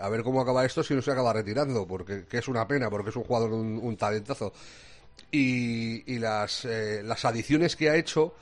a 0.00 0.08
ver 0.08 0.24
cómo 0.24 0.40
acaba 0.40 0.64
esto 0.64 0.82
si 0.82 0.94
no 0.94 1.02
se 1.02 1.12
acaba 1.12 1.32
retirando, 1.32 1.86
porque 1.86 2.24
que 2.26 2.38
es 2.38 2.48
una 2.48 2.66
pena, 2.66 2.90
porque 2.90 3.10
es 3.10 3.16
un 3.16 3.22
jugador 3.22 3.52
un, 3.52 3.78
un 3.80 3.96
talentazo. 3.96 4.52
Y, 5.30 6.12
y 6.12 6.18
las, 6.18 6.64
las 6.64 7.24
adiciones 7.24 7.76
que 7.76 7.88
ha 7.88 7.96
hecho, 7.96 8.34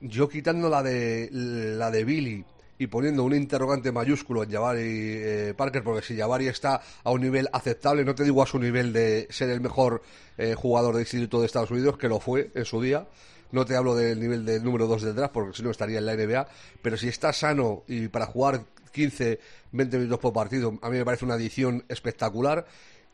yo 0.00 0.28
quitando 0.28 0.70
la 0.70 0.82
de 0.82 1.28
la 1.30 1.90
de 1.90 2.04
Billy 2.04 2.44
y 2.82 2.88
poniendo 2.88 3.22
un 3.22 3.32
interrogante 3.32 3.92
mayúsculo 3.92 4.42
en 4.42 4.50
Jabari 4.50 4.80
eh, 4.82 5.54
Parker, 5.56 5.84
porque 5.84 6.04
si 6.04 6.16
Jabari 6.16 6.48
está 6.48 6.82
a 7.04 7.12
un 7.12 7.20
nivel 7.20 7.48
aceptable, 7.52 8.04
no 8.04 8.16
te 8.16 8.24
digo 8.24 8.42
a 8.42 8.46
su 8.46 8.58
nivel 8.58 8.92
de 8.92 9.28
ser 9.30 9.50
el 9.50 9.60
mejor 9.60 10.02
eh, 10.36 10.56
jugador 10.56 10.96
de 10.96 11.02
instituto 11.02 11.38
de 11.38 11.46
Estados 11.46 11.70
Unidos, 11.70 11.96
que 11.96 12.08
lo 12.08 12.18
fue 12.18 12.50
en 12.56 12.64
su 12.64 12.82
día, 12.82 13.06
no 13.52 13.64
te 13.64 13.76
hablo 13.76 13.94
del 13.94 14.18
nivel 14.18 14.44
del 14.44 14.64
número 14.64 14.88
2 14.88 15.02
del 15.02 15.14
draft, 15.14 15.32
porque 15.32 15.56
si 15.56 15.62
no 15.62 15.70
estaría 15.70 15.98
en 15.98 16.06
la 16.06 16.16
NBA, 16.16 16.48
pero 16.82 16.96
si 16.96 17.06
está 17.06 17.32
sano 17.32 17.84
y 17.86 18.08
para 18.08 18.26
jugar 18.26 18.64
15, 18.90 19.38
20 19.70 19.98
minutos 19.98 20.18
por 20.18 20.32
partido, 20.32 20.76
a 20.82 20.90
mí 20.90 20.98
me 20.98 21.04
parece 21.04 21.24
una 21.24 21.34
adición 21.34 21.84
espectacular. 21.88 22.66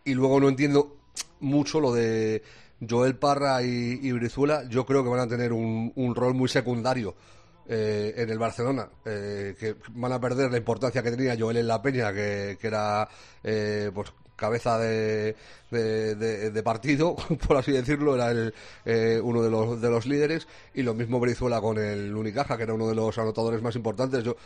Y 0.02 0.14
luego 0.14 0.40
no 0.40 0.48
entiendo 0.48 0.96
mucho 1.40 1.78
lo 1.78 1.92
de 1.92 2.42
Joel 2.88 3.16
Parra 3.16 3.62
y, 3.62 4.10
Brizuela. 4.12 4.66
Yo 4.70 4.86
creo 4.86 5.02
que 5.02 5.10
van 5.10 5.20
a 5.20 5.28
tener 5.28 5.52
un, 5.52 5.92
un 5.94 6.14
rol 6.14 6.32
muy 6.32 6.48
secundario 6.48 7.14
eh, 7.68 8.14
en 8.16 8.30
el 8.30 8.38
Barcelona, 8.38 8.88
eh, 9.04 9.54
que 9.58 9.76
van 9.90 10.12
a 10.12 10.20
perder 10.20 10.50
la 10.50 10.56
importancia 10.56 11.02
que 11.02 11.10
tenía 11.10 11.36
Joel 11.38 11.58
en 11.58 11.68
la 11.68 11.82
Peña, 11.82 12.12
que, 12.12 12.56
era 12.62 13.08
eh, 13.44 13.90
pues 13.94 14.12
cabeza 14.36 14.78
de, 14.78 15.36
de, 15.70 16.62
partido, 16.62 17.16
por 17.46 17.56
así 17.56 17.72
decirlo, 17.72 18.14
era 18.14 18.30
el, 18.30 18.54
uno 19.22 19.42
de 19.42 19.50
los, 19.50 19.80
de 19.80 19.90
los 19.90 20.06
líderes, 20.06 20.48
y 20.72 20.82
lo 20.82 20.94
mismo 20.94 21.20
Brizuela 21.20 21.60
con 21.60 21.76
el 21.76 22.14
Unicaja, 22.14 22.56
que 22.56 22.62
era 22.62 22.74
uno 22.74 22.88
de 22.88 22.94
los 22.94 23.18
anotadores 23.18 23.60
más 23.60 23.76
importantes. 23.76 24.24
Yo 24.24 24.36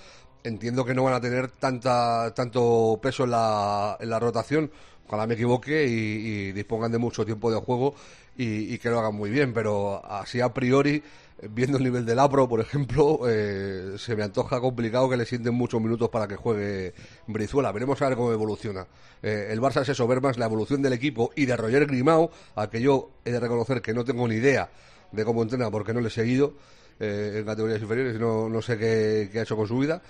entiendo 0.43 0.85
que 0.85 0.95
no 0.95 1.05
van 1.05 1.15
a 1.15 1.21
tener 1.21 1.49
tanta, 1.49 2.33
tanto 2.35 2.99
peso 3.01 3.25
en 3.25 3.31
la, 3.31 3.97
en 4.01 4.11
la 4.11 4.19
rotación, 4.19 4.71
ojalá 5.07 5.27
me 5.27 5.35
equivoque 5.35 5.87
y, 5.87 6.53
dispongan 6.53 6.91
de 6.91 6.99
mucho 6.99 7.25
tiempo 7.25 7.51
de 7.51 7.61
juego 7.61 7.95
y, 8.37 8.79
que 8.79 8.89
lo 8.89 8.99
hagan 8.99 9.15
muy 9.15 9.31
bien, 9.31 9.53
pero 9.53 10.03
así 10.05 10.41
a 10.41 10.53
priori 10.53 11.03
viendo 11.41 11.79
el 11.79 11.85
nivel 11.85 12.05
del 12.05 12.19
Apro, 12.19 12.49
por 12.49 12.61
ejemplo, 12.61 13.21
eh, 13.29 13.95
se 13.99 14.17
me 14.17 14.23
antoja 14.23 14.61
complicado 14.61 15.09
que 15.09 15.17
le 15.17 15.27
sienten 15.27 15.55
muchos 15.55 15.81
minutos 15.81 16.09
para 16.09 16.29
que 16.29 16.37
juegue 16.37 16.95
Brizuela. 17.27 17.73
Veremos 17.73 18.01
a 18.03 18.09
ver 18.09 18.17
cómo 18.17 18.33
evoluciona. 18.33 18.87
Eh, 19.23 19.49
el 19.51 19.61
Barça 19.61 19.83
es 19.83 19.89
eso, 19.91 20.07
ver 20.07 20.21
más 20.21 20.39
la 20.39 20.47
evolución 20.47 20.83
del 20.83 20.93
equipo 20.93 21.33
y 21.37 21.47
de 21.47 21.57
Roger 21.57 21.87
Grimao, 21.87 22.31
a 22.57 22.69
que 22.69 22.81
yo 22.81 23.11
he 23.25 23.31
de 23.31 23.41
reconocer 23.41 23.83
que 23.83 23.95
no 23.95 24.05
tengo 24.05 24.27
ni 24.29 24.37
idea 24.37 24.71
de 25.11 25.25
cómo 25.25 25.43
entrena 25.43 25.71
porque 25.71 25.93
no 25.93 26.01
le 26.01 26.09
he 26.09 26.11
seguido 26.11 26.55
eh, 26.99 27.37
en 27.39 27.45
categorías 27.45 27.83
inferiores 27.83 28.19
no, 28.19 28.49
no 28.49 28.63
sé 28.63 28.79
qué, 28.79 29.31
ha 29.39 29.43
hecho 29.43 29.57
con 29.57 29.67
su 29.67 29.79
vida. 29.79 30.01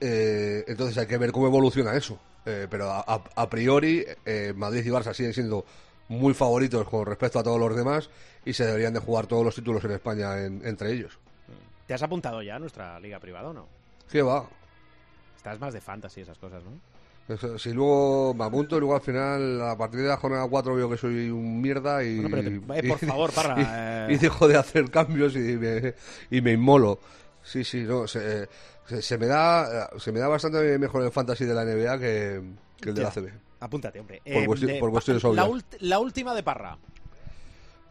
entonces 0.00 0.96
hay 0.98 1.06
que 1.06 1.18
ver 1.18 1.32
cómo 1.32 1.46
evoluciona 1.46 1.94
eso. 1.96 2.18
pero 2.44 2.90
a, 2.90 3.24
a 3.34 3.50
priori, 3.50 4.04
Madrid 4.54 4.84
y 4.86 4.90
Barça 4.90 5.12
siguen 5.12 5.34
siendo 5.34 5.64
muy 6.08 6.34
favoritos 6.34 6.88
con 6.88 7.04
respecto 7.04 7.38
a 7.38 7.42
todos 7.42 7.60
los 7.60 7.76
demás 7.76 8.08
y 8.48 8.54
se 8.54 8.64
deberían 8.64 8.94
de 8.94 9.00
jugar 9.00 9.26
todos 9.26 9.44
los 9.44 9.54
títulos 9.54 9.84
en 9.84 9.90
España 9.90 10.42
entre 10.42 10.90
ellos. 10.90 11.18
¿Te 11.86 11.92
has 11.92 12.02
apuntado 12.02 12.40
ya 12.40 12.56
a 12.56 12.58
nuestra 12.58 12.98
liga 12.98 13.20
privada 13.20 13.50
o 13.50 13.52
no? 13.52 13.68
¿Qué 14.10 14.22
va? 14.22 14.48
Estás 15.36 15.60
más 15.60 15.74
de 15.74 15.82
fantasy 15.82 16.22
esas 16.22 16.38
cosas, 16.38 16.62
¿no? 16.64 17.58
si 17.58 17.74
luego 17.74 18.32
me 18.32 18.44
apunto 18.44 18.78
y 18.78 18.80
luego 18.80 18.94
al 18.94 19.02
final 19.02 19.60
a 19.60 19.76
partir 19.76 20.00
de 20.00 20.08
la 20.08 20.16
jornada 20.16 20.48
4 20.48 20.74
veo 20.74 20.88
que 20.88 20.96
soy 20.96 21.28
un 21.28 21.60
mierda 21.60 22.02
y, 22.02 22.20
eh, 22.20 22.88
por 22.88 22.98
favor 23.06 23.30
parra 23.34 24.06
y, 24.10 24.16
dejo 24.16 24.48
de 24.48 24.56
hacer 24.56 24.90
cambios 24.90 25.36
y 25.36 25.40
me, 25.58 25.94
y 26.30 26.40
me 26.40 26.52
inmolo 26.52 26.98
sí 27.42 27.64
sí 27.64 27.82
no 27.82 28.06
se, 28.06 28.48
se, 28.86 29.18
me 29.18 29.26
da 29.26 29.90
se 29.98 30.10
me 30.10 30.20
da 30.20 30.28
bastante 30.28 30.78
mejor 30.78 31.04
el 31.04 31.12
fantasy 31.12 31.44
de 31.44 31.52
la 31.52 31.66
NBA 31.66 31.98
que, 31.98 32.42
el 32.86 32.94
de 32.94 33.02
la 33.02 33.10
CB 33.10 33.30
apúntate 33.60 34.00
hombre 34.00 34.22
por, 34.24 34.58
eh, 34.58 34.90
cuestiones 34.90 35.22
la, 35.22 35.50
la 35.80 35.98
última 35.98 36.34
de 36.34 36.42
parra 36.42 36.78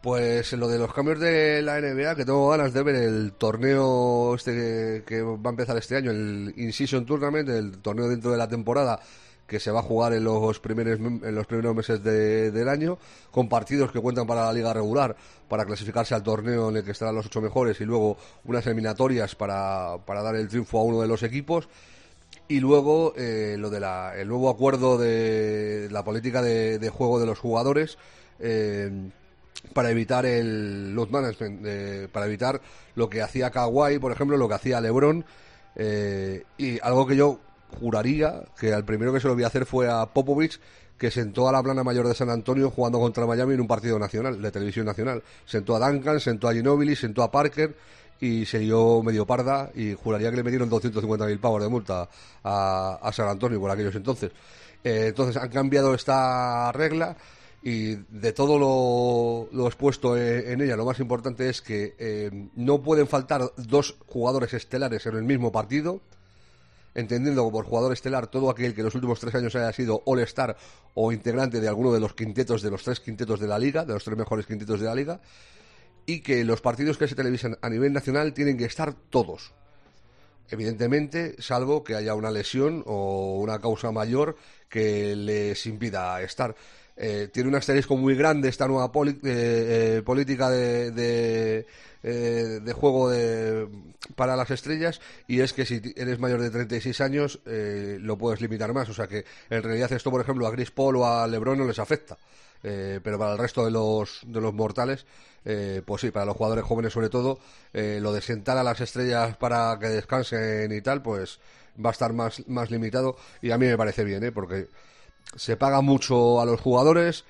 pues 0.07 0.53
lo 0.53 0.69
de 0.69 0.79
los 0.79 0.93
cambios 0.93 1.19
de 1.19 1.61
la 1.61 1.81
NBA, 1.81 2.15
que 2.15 2.23
tengo 2.23 2.47
ganas 2.47 2.71
de 2.71 2.81
ver 2.81 2.95
el 2.95 3.33
torneo 3.33 4.35
este 4.35 5.03
que, 5.05 5.21
va 5.21 5.49
a 5.49 5.49
empezar 5.49 5.75
este 5.75 5.97
año, 5.97 6.11
el 6.11 6.53
In-Season 6.55 7.05
Tournament, 7.05 7.49
el 7.49 7.79
torneo 7.79 8.07
dentro 8.07 8.31
de 8.31 8.37
la 8.37 8.47
temporada 8.47 9.01
que 9.45 9.59
se 9.59 9.69
va 9.69 9.81
a 9.81 9.83
jugar 9.83 10.13
en 10.13 10.23
los 10.23 10.61
primeros, 10.61 10.97
en 10.97 11.35
los 11.35 11.45
primeros 11.45 11.75
meses 11.75 12.01
del 12.01 12.69
año, 12.69 12.97
con 13.31 13.49
partidos 13.49 13.91
que 13.91 13.99
cuentan 13.99 14.25
para 14.25 14.45
la 14.45 14.53
liga 14.53 14.71
regular, 14.71 15.13
para 15.49 15.65
clasificarse 15.65 16.15
al 16.15 16.23
torneo 16.23 16.69
en 16.69 16.77
el 16.77 16.85
que 16.85 16.91
estarán 16.91 17.13
los 17.13 17.25
ocho 17.25 17.41
mejores 17.41 17.81
y 17.81 17.83
luego 17.83 18.15
unas 18.45 18.65
eliminatorias 18.65 19.35
para, 19.35 19.97
para 20.05 20.23
dar 20.23 20.37
el 20.37 20.47
triunfo 20.47 20.79
a 20.79 20.83
uno 20.83 21.01
de 21.01 21.09
los 21.09 21.21
equipos. 21.21 21.67
Y 22.47 22.61
luego 22.61 23.13
eh, 23.17 23.57
lo 23.59 23.69
de 23.69 23.85
el 24.21 24.29
nuevo 24.29 24.49
acuerdo 24.49 24.97
de 24.97 25.89
la 25.91 26.05
política 26.05 26.41
de, 26.41 26.89
juego 26.93 27.19
de 27.19 27.25
los 27.25 27.39
jugadores. 27.39 27.97
Eh, 28.39 29.09
para 29.73 29.91
evitar 29.91 30.25
el 30.25 30.93
load 30.93 31.09
management, 31.09 32.09
para 32.11 32.25
evitar 32.25 32.61
lo 32.95 33.09
que 33.09 33.21
hacía 33.21 33.51
Kawhi, 33.51 33.99
por 33.99 34.11
ejemplo, 34.11 34.37
lo 34.37 34.47
que 34.47 34.55
hacía 34.55 34.81
LeBron, 34.81 35.25
eh, 35.75 36.43
y 36.57 36.79
algo 36.81 37.05
que 37.05 37.15
yo 37.15 37.39
juraría 37.79 38.43
que 38.59 38.73
al 38.73 38.83
primero 38.83 39.13
que 39.13 39.19
se 39.19 39.27
lo 39.27 39.35
vi 39.35 39.43
hacer 39.43 39.65
fue 39.65 39.89
a 39.89 40.05
Popovich, 40.07 40.59
que 40.97 41.11
sentó 41.11 41.47
a 41.47 41.51
la 41.51 41.61
plana 41.61 41.83
mayor 41.83 42.07
de 42.07 42.15
San 42.15 42.29
Antonio 42.29 42.71
jugando 42.71 42.99
contra 42.99 43.27
Miami 43.27 43.53
en 43.53 43.61
un 43.61 43.67
partido 43.67 43.99
nacional, 43.99 44.41
de 44.41 44.51
televisión 44.51 44.85
nacional. 44.85 45.21
Sentó 45.45 45.75
a 45.75 45.87
Duncan, 45.87 46.19
sentó 46.19 46.47
a 46.47 46.53
Ginobili, 46.53 46.95
sentó 46.95 47.21
a 47.21 47.29
Parker 47.29 47.75
y 48.19 48.45
se 48.45 48.59
dio 48.59 49.03
medio 49.03 49.27
parda 49.27 49.69
y 49.75 49.93
juraría 49.93 50.31
que 50.31 50.37
le 50.37 50.43
metieron 50.43 50.69
250.000 50.71 51.39
pavos 51.39 51.61
de 51.61 51.69
multa 51.69 52.09
a, 52.43 53.11
San 53.13 53.29
Antonio 53.29 53.59
por 53.59 53.69
aquellos 53.69 53.95
entonces. 53.95 54.31
Eh, 54.83 55.07
entonces 55.09 55.37
han 55.37 55.49
cambiado 55.49 55.93
esta 55.93 56.71
regla 56.71 57.15
y 57.69 57.95
de 57.95 58.31
todo 58.31 59.49
lo, 59.51 59.67
expuesto 59.67 60.15
en, 60.15 60.61
ella, 60.61 60.77
lo 60.77 60.85
más 60.85 61.01
importante 61.01 61.49
es 61.49 61.61
que 61.61 61.95
eh, 61.99 62.31
no 62.55 62.81
pueden 62.81 63.09
faltar 63.09 63.41
dos 63.57 63.97
jugadores 64.05 64.53
estelares 64.53 65.05
en 65.05 65.17
el 65.17 65.23
mismo 65.23 65.51
partido, 65.51 65.99
entendiendo 66.95 67.51
por 67.51 67.65
jugador 67.65 67.91
estelar 67.91 68.27
todo 68.27 68.49
aquel 68.49 68.73
que 68.73 68.79
en 68.79 68.85
los 68.85 68.95
últimos 68.95 69.19
tres 69.19 69.35
años 69.35 69.53
haya 69.57 69.73
sido 69.73 70.01
All-Star 70.05 70.55
o 70.93 71.11
integrante 71.11 71.59
de 71.59 71.67
alguno 71.67 71.91
de 71.91 71.99
los 71.99 72.13
quintetos, 72.13 72.61
de 72.61 72.71
los 72.71 72.83
tres 72.83 73.01
quintetos 73.01 73.41
de 73.41 73.47
la 73.47 73.59
liga, 73.59 73.83
de 73.83 73.95
los 73.95 74.03
tres 74.05 74.17
mejores 74.17 74.45
quintetos 74.45 74.79
de 74.79 74.85
la 74.85 74.95
liga, 74.95 75.19
y 76.05 76.21
que 76.21 76.45
los 76.45 76.61
partidos 76.61 76.97
que 76.97 77.09
se 77.09 77.15
televisan 77.15 77.57
a 77.61 77.69
nivel 77.69 77.91
nacional 77.91 78.33
tienen 78.33 78.57
que 78.57 78.63
estar 78.63 78.93
todos. 78.93 79.51
Evidentemente, 80.49 81.35
salvo 81.39 81.83
que 81.83 81.95
haya 81.95 82.15
una 82.15 82.31
lesión 82.31 82.81
o 82.85 83.39
una 83.41 83.59
causa 83.59 83.91
mayor 83.91 84.37
que 84.69 85.17
les 85.17 85.65
impida 85.65 86.21
estar. 86.21 86.55
Eh, 86.99 87.29
tiene 87.31 87.49
un 87.49 87.55
asterisco 87.55 87.95
muy 87.95 88.15
grande 88.15 88.49
esta 88.49 88.67
nueva 88.67 88.91
eh, 89.05 89.13
eh, 89.23 90.01
política 90.03 90.49
de, 90.49 90.91
de, 92.01 92.73
juego 92.73 93.11
de, 93.11 93.67
para 94.15 94.35
las 94.35 94.49
estrellas 94.49 94.99
y 95.27 95.41
es 95.41 95.53
que 95.53 95.65
si 95.65 95.79
eres 95.95 96.17
mayor 96.17 96.41
de 96.41 96.49
36 96.49 96.99
años 97.01 97.39
lo 97.45 98.17
puedes 98.17 98.41
limitar 98.41 98.73
más. 98.73 98.89
O 98.89 98.93
sea 98.93 99.07
que 99.07 99.25
en 99.49 99.61
realidad 99.61 99.91
esto, 99.91 100.09
por 100.09 100.21
ejemplo, 100.21 100.47
a 100.47 100.51
Chris 100.51 100.71
Paul 100.71 100.97
o 100.97 101.05
a 101.05 101.27
LeBron 101.27 101.59
no 101.59 101.65
les 101.65 101.79
afecta. 101.79 102.17
pero 102.61 103.19
para 103.19 103.33
el 103.33 103.37
resto 103.37 103.63
de 103.63 103.71
los, 103.71 104.21
de 104.25 104.41
los 104.41 104.53
mortales, 104.53 105.05
pues 105.85 106.01
sí, 106.01 106.09
para 106.09 106.25
los 106.25 106.35
jugadores 106.35 106.65
jóvenes 106.65 106.93
sobre 106.93 107.09
todo, 107.09 107.39
lo 107.73 108.11
de 108.11 108.21
sentar 108.21 108.57
a 108.57 108.63
las 108.63 108.81
estrellas 108.81 109.37
para 109.37 109.77
que 109.79 109.87
descansen 109.87 110.71
y 110.71 110.81
tal, 110.81 111.03
pues 111.03 111.39
va 111.83 111.89
a 111.89 111.93
estar 111.93 112.13
más, 112.13 112.47
más 112.47 112.71
limitado 112.71 113.17
y 113.41 113.51
a 113.51 113.57
mí 113.57 113.67
me 113.67 113.77
parece 113.77 114.03
bien, 114.03 114.23
¿eh? 114.23 114.31
porque 114.31 114.67
se 115.35 115.57
paga 115.57 115.81
mucho 115.81 116.41
a 116.41 116.45
los 116.45 116.59
jugadores 116.59 117.25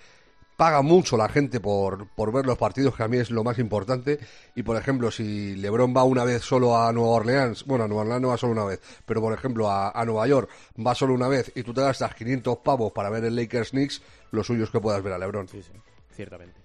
paga 0.58 0.82
mucho 0.82 1.16
la 1.16 1.30
gente 1.30 1.60
por, 1.60 2.08
por 2.10 2.34
ver 2.34 2.45
los 2.45 2.58
partidos, 2.58 2.95
que 2.95 3.04
a 3.04 3.08
mí 3.08 3.18
es 3.18 3.30
lo 3.30 3.43
más 3.43 3.60
importante. 3.60 4.20
Y 4.56 4.64
por 4.64 4.76
ejemplo, 4.76 5.12
si 5.12 5.56
LeBron 5.56 5.95
va 5.95 6.04
una 6.04 6.26
vez 6.26 6.41
solo 6.41 6.76
a 6.76 6.91
Nueva 6.91 7.12
Orleans, 7.12 7.64
bueno, 7.66 7.86
a 7.86 7.88
Nueva 7.88 8.02
Orleans 8.02 8.22
no 8.22 8.28
va 8.30 8.38
solo 8.38 8.54
una 8.54 8.66
vez, 8.66 8.82
pero 9.06 9.22
por 9.22 9.34
ejemplo 9.34 9.70
a, 9.70 9.91
a 9.91 10.04
Nueva 10.04 10.28
York 10.28 10.50
va 10.86 10.95
solo 10.95 11.14
una 11.14 11.28
vez 11.28 11.52
y 11.56 11.62
tú 11.62 11.74
te 11.74 11.82
gastas 11.82 12.16
500 12.16 12.58
pavos 12.58 12.91
para 12.91 13.12
ver 13.12 13.24
el 13.24 13.36
Lakers 13.36 13.70
Knicks, 13.70 14.02
lo 14.32 14.43
suyo 14.43 14.64
es 14.64 14.72
que 14.72 14.82
puedas 14.82 15.02
ver 15.04 15.14
a 15.14 15.20
LeBron. 15.20 15.48
Sí, 15.48 15.62
sí, 15.62 15.72
ciertamente. 16.16 16.60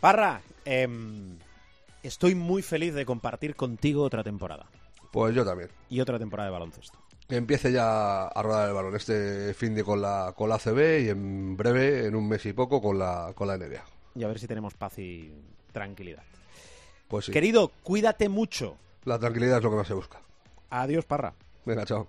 Parra, 0.00 0.42
em, 0.64 1.38
estoy 2.02 2.34
muy 2.34 2.62
feliz 2.62 2.94
de 2.94 3.06
compartir 3.06 3.54
contigo 3.54 4.02
otra 4.02 4.24
temporada. 4.24 4.66
Pues 5.12 5.32
yo 5.34 5.44
también. 5.44 5.70
Y 5.88 6.00
otra 6.00 6.18
temporada 6.18 6.48
de 6.48 6.52
baloncesto. 6.52 6.98
Que 7.28 7.36
empiece 7.36 7.72
ya 7.72 8.26
a 8.26 8.42
rodar 8.42 8.68
el 8.68 8.74
balón 8.74 8.94
este 8.96 9.54
fin 9.54 9.74
de 9.74 9.82
con 9.82 10.02
la, 10.02 10.34
con 10.36 10.48
la 10.50 10.58
CB 10.58 11.04
y 11.04 11.08
en 11.08 11.56
breve, 11.56 12.06
en 12.06 12.14
un 12.14 12.28
mes 12.28 12.44
y 12.46 12.52
poco, 12.52 12.82
con 12.82 12.98
la, 12.98 13.32
con 13.34 13.48
la 13.48 13.56
NBA. 13.56 13.82
Y 14.14 14.24
a 14.24 14.28
ver 14.28 14.38
si 14.38 14.46
tenemos 14.46 14.74
paz 14.74 14.98
y 14.98 15.32
tranquilidad. 15.72 16.22
Pues 17.08 17.26
sí. 17.26 17.32
Querido, 17.32 17.70
cuídate 17.82 18.28
mucho. 18.28 18.76
La 19.04 19.18
tranquilidad 19.18 19.58
es 19.58 19.64
lo 19.64 19.70
que 19.70 19.76
más 19.76 19.86
se 19.86 19.94
busca. 19.94 20.20
Adiós, 20.70 21.04
Parra. 21.04 21.34
Venga, 21.64 21.84
chao. 21.84 22.08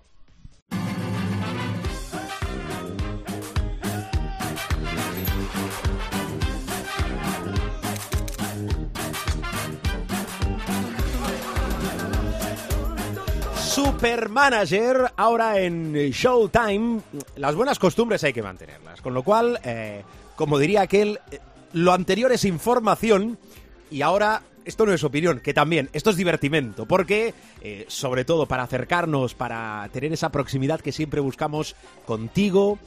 Supermanager, 13.96 15.10
ahora 15.16 15.58
en 15.58 15.94
Showtime. 15.94 17.00
Las 17.36 17.54
buenas 17.54 17.78
costumbres 17.78 18.22
hay 18.24 18.34
que 18.34 18.42
mantenerlas. 18.42 19.00
Con 19.00 19.14
lo 19.14 19.22
cual, 19.22 19.58
eh, 19.64 20.02
como 20.34 20.58
diría 20.58 20.82
aquel, 20.82 21.18
eh, 21.30 21.38
lo 21.72 21.94
anterior 21.94 22.30
es 22.30 22.44
información 22.44 23.38
y 23.90 24.02
ahora 24.02 24.42
esto 24.66 24.84
no 24.84 24.92
es 24.92 25.02
opinión, 25.02 25.40
que 25.40 25.54
también, 25.54 25.88
esto 25.94 26.10
es 26.10 26.16
divertimento, 26.16 26.84
porque 26.84 27.32
eh, 27.62 27.86
sobre 27.88 28.26
todo 28.26 28.44
para 28.44 28.64
acercarnos, 28.64 29.34
para 29.34 29.88
tener 29.94 30.12
esa 30.12 30.28
proximidad 30.28 30.82
que 30.82 30.92
siempre 30.92 31.22
buscamos 31.22 31.74
contigo, 32.04 32.78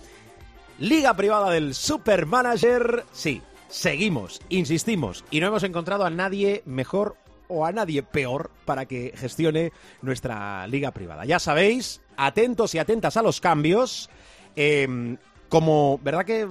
Liga 0.78 1.16
Privada 1.16 1.49
del 1.49 1.74
Supermanager, 1.74 3.03
sí, 3.12 3.41
seguimos, 3.68 4.41
insistimos, 4.49 5.26
y 5.32 5.39
no 5.39 5.47
hemos 5.47 5.64
encontrado 5.64 6.05
a 6.05 6.12
nadie 6.12 6.62
mejor 6.68 7.16
o 7.50 7.66
a 7.66 7.72
nadie 7.74 8.04
peor 8.04 8.50
para 8.64 8.86
que 8.86 9.14
gestione 9.16 9.74
nuestra 10.02 10.66
liga 10.68 10.91
privada. 10.91 11.26
Ya 11.26 11.39
sabéis, 11.39 12.02
atentos 12.16 12.74
y 12.76 12.80
atentas 12.80 13.18
a 13.18 13.22
los 13.22 13.41
cambios. 13.41 14.10
Eh, 14.56 15.18
como, 15.50 16.00
¿verdad 16.02 16.26
que 16.26 16.47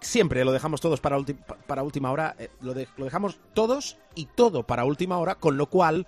siempre 0.00 0.44
lo 0.44 0.52
dejamos 0.52 0.80
todos 0.80 1.00
para, 1.00 1.18
para 1.66 1.82
última 1.84 2.10
hora? 2.10 2.34
Eh, 2.38 2.48
lo 2.60 2.74
dejamos 3.04 3.38
todos 3.54 3.98
y 4.14 4.26
todo 4.26 4.64
para 4.64 4.84
última 4.84 5.18
hora, 5.18 5.36
con 5.36 5.56
lo 5.56 5.66
cual, 5.66 6.06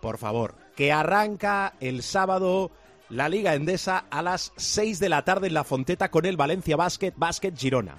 por 0.00 0.18
favor, 0.18 0.54
que 0.74 0.92
arranca 0.92 1.74
el 1.80 2.02
sábado 2.02 2.70
la 3.08 3.28
Liga 3.28 3.54
Endesa 3.54 4.04
a 4.10 4.20
las 4.22 4.52
6 4.56 4.98
de 4.98 5.08
la 5.08 5.24
tarde 5.24 5.46
en 5.46 5.54
la 5.54 5.64
Fonteta 5.64 6.10
con 6.10 6.26
el 6.26 6.36
Valencia 6.36 6.76
Basket, 6.76 7.12
Basket 7.16 7.54
Girona. 7.56 7.98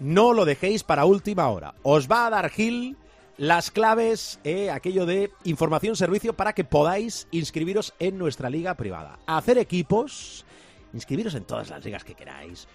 No 0.00 0.32
lo 0.32 0.44
dejéis 0.44 0.82
para 0.82 1.04
última 1.04 1.48
hora. 1.48 1.74
Os 1.82 2.10
va 2.10 2.26
a 2.26 2.30
dar 2.30 2.50
Gil 2.50 2.96
las 3.36 3.70
claves, 3.70 4.38
eh, 4.44 4.70
aquello 4.70 5.06
de 5.06 5.30
información, 5.44 5.96
servicio, 5.96 6.34
para 6.34 6.52
que 6.52 6.64
podáis 6.64 7.28
inscribiros 7.30 7.94
en 7.98 8.18
nuestra 8.18 8.50
liga 8.50 8.74
privada. 8.74 9.18
Hacer 9.26 9.58
equipos, 9.58 10.44
inscribiros 10.92 11.34
en 11.34 11.44
todas 11.44 11.70
las 11.70 11.84
ligas 11.84 12.04
que 12.04 12.14
queráis, 12.14 12.68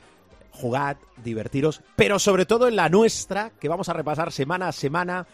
jugad, 0.51 0.97
divertiros, 1.23 1.81
pero 1.95 2.19
sobre 2.19 2.45
todo 2.45 2.67
en 2.67 2.75
la 2.75 2.89
nuestra, 2.89 3.51
que 3.59 3.69
vamos 3.69 3.89
a 3.89 3.93
repasar 3.93 4.31
semana 4.31 4.67
a 4.67 4.73
semana 4.73 5.27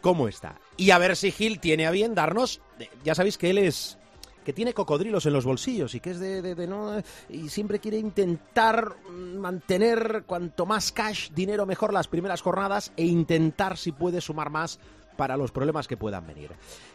cómo 0.00 0.28
está. 0.28 0.58
Y 0.76 0.90
a 0.90 0.98
ver 0.98 1.16
si 1.16 1.30
Gil 1.30 1.60
tiene 1.60 1.86
a 1.86 1.90
bien 1.90 2.14
darnos, 2.14 2.60
ya 3.04 3.14
sabéis 3.14 3.38
que 3.38 3.50
él 3.50 3.58
es 3.58 3.98
que 4.44 4.52
tiene 4.52 4.74
cocodrilos 4.74 5.26
en 5.26 5.32
los 5.32 5.44
bolsillos 5.44 5.94
y 5.94 6.00
que 6.00 6.10
es 6.10 6.20
de, 6.20 6.42
de, 6.42 6.66
no 6.66 7.02
y 7.28 7.48
siempre 7.48 7.78
quiere 7.78 7.98
intentar 7.98 8.96
mantener 9.10 10.24
cuanto 10.26 10.66
más 10.66 10.92
cash, 10.92 11.30
dinero 11.30 11.66
mejor 11.66 11.92
las 11.92 12.08
primeras 12.08 12.40
jornadas 12.40 12.92
e 12.96 13.04
intentar 13.04 13.76
si 13.76 13.92
puede 13.92 14.20
sumar 14.20 14.50
más 14.50 14.78
para 15.16 15.36
los 15.36 15.52
problemas 15.52 15.86
que 15.86 15.96
puedan 15.96 16.26
venir. 16.26 16.50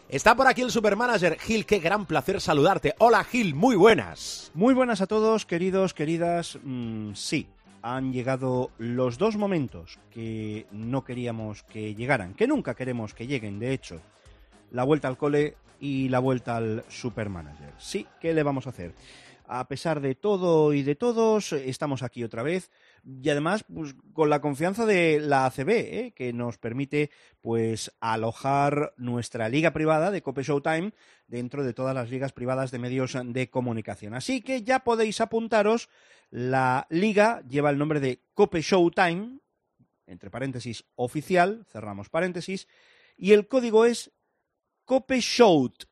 Está 0.08 0.34
por 0.34 0.46
aquí 0.46 0.62
el 0.62 0.70
supermanager 0.70 1.38
Gil, 1.38 1.66
qué 1.66 1.78
gran 1.78 2.06
placer 2.06 2.40
saludarte. 2.40 2.94
Hola 2.98 3.24
Gil, 3.24 3.54
muy 3.54 3.76
buenas. 3.76 4.50
Muy 4.54 4.74
buenas 4.74 5.00
a 5.00 5.06
todos, 5.06 5.46
queridos, 5.46 5.94
queridas. 5.94 6.58
Mm, 6.62 7.12
sí, 7.14 7.48
han 7.82 8.12
llegado 8.12 8.70
los 8.78 9.18
dos 9.18 9.36
momentos 9.36 9.98
que 10.10 10.66
no 10.72 11.04
queríamos 11.04 11.62
que 11.62 11.94
llegaran, 11.94 12.34
que 12.34 12.46
nunca 12.46 12.74
queremos 12.74 13.14
que 13.14 13.26
lleguen, 13.26 13.58
de 13.58 13.72
hecho. 13.72 14.00
La 14.70 14.84
vuelta 14.84 15.08
al 15.08 15.16
cole 15.16 15.56
y 15.80 16.08
la 16.08 16.18
vuelta 16.18 16.56
al 16.56 16.84
Supermanager. 16.88 17.72
Sí, 17.78 18.06
¿qué 18.20 18.34
le 18.34 18.42
vamos 18.42 18.66
a 18.66 18.70
hacer? 18.70 18.94
A 19.50 19.66
pesar 19.66 20.00
de 20.00 20.14
todo 20.14 20.74
y 20.74 20.82
de 20.82 20.94
todos, 20.94 21.52
estamos 21.54 22.02
aquí 22.02 22.22
otra 22.22 22.42
vez 22.42 22.70
y 23.02 23.30
además 23.30 23.64
pues, 23.72 23.94
con 24.12 24.28
la 24.28 24.42
confianza 24.42 24.84
de 24.84 25.20
la 25.20 25.46
ACB, 25.46 25.70
¿eh? 25.70 26.12
que 26.14 26.34
nos 26.34 26.58
permite 26.58 27.10
pues 27.40 27.90
alojar 28.00 28.92
nuestra 28.98 29.48
liga 29.48 29.72
privada 29.72 30.10
de 30.10 30.20
Cope 30.20 30.42
Showtime 30.42 30.92
dentro 31.26 31.64
de 31.64 31.72
todas 31.72 31.94
las 31.94 32.10
ligas 32.10 32.32
privadas 32.32 32.70
de 32.70 32.78
medios 32.78 33.16
de 33.24 33.48
comunicación. 33.48 34.12
Así 34.12 34.42
que 34.42 34.62
ya 34.62 34.80
podéis 34.80 35.20
apuntaros, 35.22 35.88
la 36.30 36.86
liga 36.90 37.42
lleva 37.48 37.70
el 37.70 37.78
nombre 37.78 38.00
de 38.00 38.20
Cope 38.34 38.60
Showtime, 38.60 39.38
entre 40.06 40.30
paréntesis 40.30 40.84
oficial, 40.94 41.64
cerramos 41.70 42.10
paréntesis, 42.10 42.68
y 43.16 43.32
el 43.32 43.48
código 43.48 43.84
es 43.84 44.12
Cope 44.88 45.20
Shout, 45.20 45.84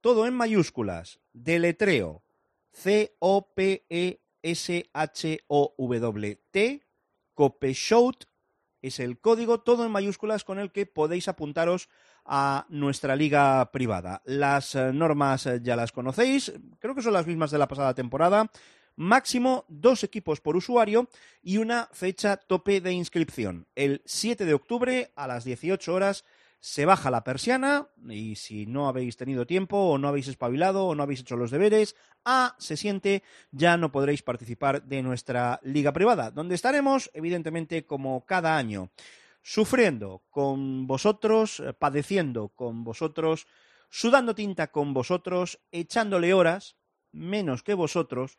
todo 0.00 0.24
en 0.24 0.32
mayúsculas, 0.32 1.18
deletreo, 1.32 2.22
C-O-P-E-S-H-O-W-T, 2.70 3.26
Cope 7.34 7.72
Shout 7.72 8.26
es 8.80 9.00
el 9.00 9.18
código, 9.18 9.58
todo 9.62 9.84
en 9.84 9.90
mayúsculas 9.90 10.44
con 10.44 10.60
el 10.60 10.70
que 10.70 10.86
podéis 10.86 11.26
apuntaros 11.26 11.88
a 12.24 12.64
nuestra 12.68 13.16
liga 13.16 13.72
privada. 13.72 14.22
Las 14.24 14.76
eh, 14.76 14.92
normas 14.92 15.46
eh, 15.46 15.58
ya 15.60 15.74
las 15.74 15.90
conocéis, 15.90 16.52
creo 16.78 16.94
que 16.94 17.02
son 17.02 17.14
las 17.14 17.26
mismas 17.26 17.50
de 17.50 17.58
la 17.58 17.66
pasada 17.66 17.92
temporada. 17.92 18.52
Máximo 18.94 19.64
dos 19.66 20.04
equipos 20.04 20.40
por 20.40 20.56
usuario 20.56 21.08
y 21.42 21.56
una 21.56 21.88
fecha 21.90 22.36
tope 22.36 22.80
de 22.80 22.92
inscripción. 22.92 23.66
El 23.74 24.00
7 24.04 24.44
de 24.44 24.54
octubre 24.54 25.10
a 25.16 25.26
las 25.26 25.42
18 25.42 25.92
horas 25.92 26.24
se 26.60 26.84
baja 26.84 27.10
la 27.10 27.24
persiana 27.24 27.88
y 28.08 28.34
si 28.34 28.66
no 28.66 28.88
habéis 28.88 29.16
tenido 29.16 29.46
tiempo 29.46 29.76
o 29.76 29.98
no 29.98 30.08
habéis 30.08 30.28
espabilado 30.28 30.86
o 30.86 30.94
no 30.94 31.02
habéis 31.02 31.20
hecho 31.20 31.36
los 31.36 31.50
deberes, 31.50 31.94
A 32.24 32.56
se 32.58 32.76
siente, 32.76 33.22
ya 33.52 33.76
no 33.76 33.92
podréis 33.92 34.22
participar 34.22 34.82
de 34.82 35.02
nuestra 35.02 35.60
liga 35.62 35.92
privada, 35.92 36.30
donde 36.30 36.54
estaremos, 36.54 37.10
evidentemente, 37.14 37.86
como 37.86 38.26
cada 38.26 38.56
año, 38.56 38.90
sufriendo 39.42 40.24
con 40.28 40.86
vosotros, 40.86 41.62
padeciendo 41.78 42.48
con 42.48 42.84
vosotros, 42.84 43.46
sudando 43.88 44.34
tinta 44.34 44.66
con 44.66 44.92
vosotros, 44.92 45.60
echándole 45.70 46.34
horas, 46.34 46.76
menos 47.12 47.62
que 47.62 47.74
vosotros, 47.74 48.38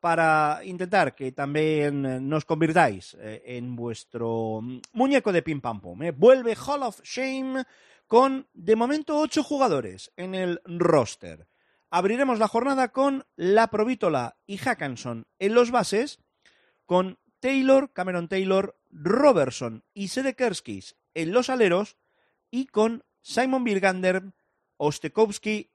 para 0.00 0.60
intentar 0.64 1.14
que 1.14 1.32
también 1.32 2.28
nos 2.28 2.44
convirtáis 2.44 3.16
eh, 3.20 3.42
en 3.46 3.74
vuestro 3.74 4.60
muñeco 4.92 5.32
de 5.32 5.42
pim 5.42 5.60
pam 5.60 5.80
pum. 5.80 6.02
¿eh? 6.02 6.12
Vuelve 6.12 6.54
Hall 6.54 6.82
of 6.82 7.00
Shame 7.02 7.64
con 8.06 8.48
de 8.52 8.76
momento 8.76 9.18
ocho 9.18 9.42
jugadores 9.42 10.12
en 10.16 10.34
el 10.34 10.60
roster. 10.64 11.48
Abriremos 11.90 12.38
la 12.38 12.48
jornada 12.48 12.88
con 12.88 13.24
La 13.34 13.68
Provítola 13.68 14.38
y 14.46 14.58
Hackanson 14.58 15.26
en 15.38 15.54
los 15.54 15.70
bases, 15.70 16.20
con 16.86 17.18
Taylor, 17.40 17.92
Cameron 17.92 18.28
Taylor, 18.28 18.78
Robertson 18.90 19.84
y 19.94 20.08
Sedekerskis 20.08 20.96
en 21.14 21.32
los 21.32 21.50
aleros 21.50 21.96
y 22.50 22.66
con 22.66 23.04
Simon 23.20 23.64
Bilgander, 23.64 24.22
Ostekowski 24.76 25.72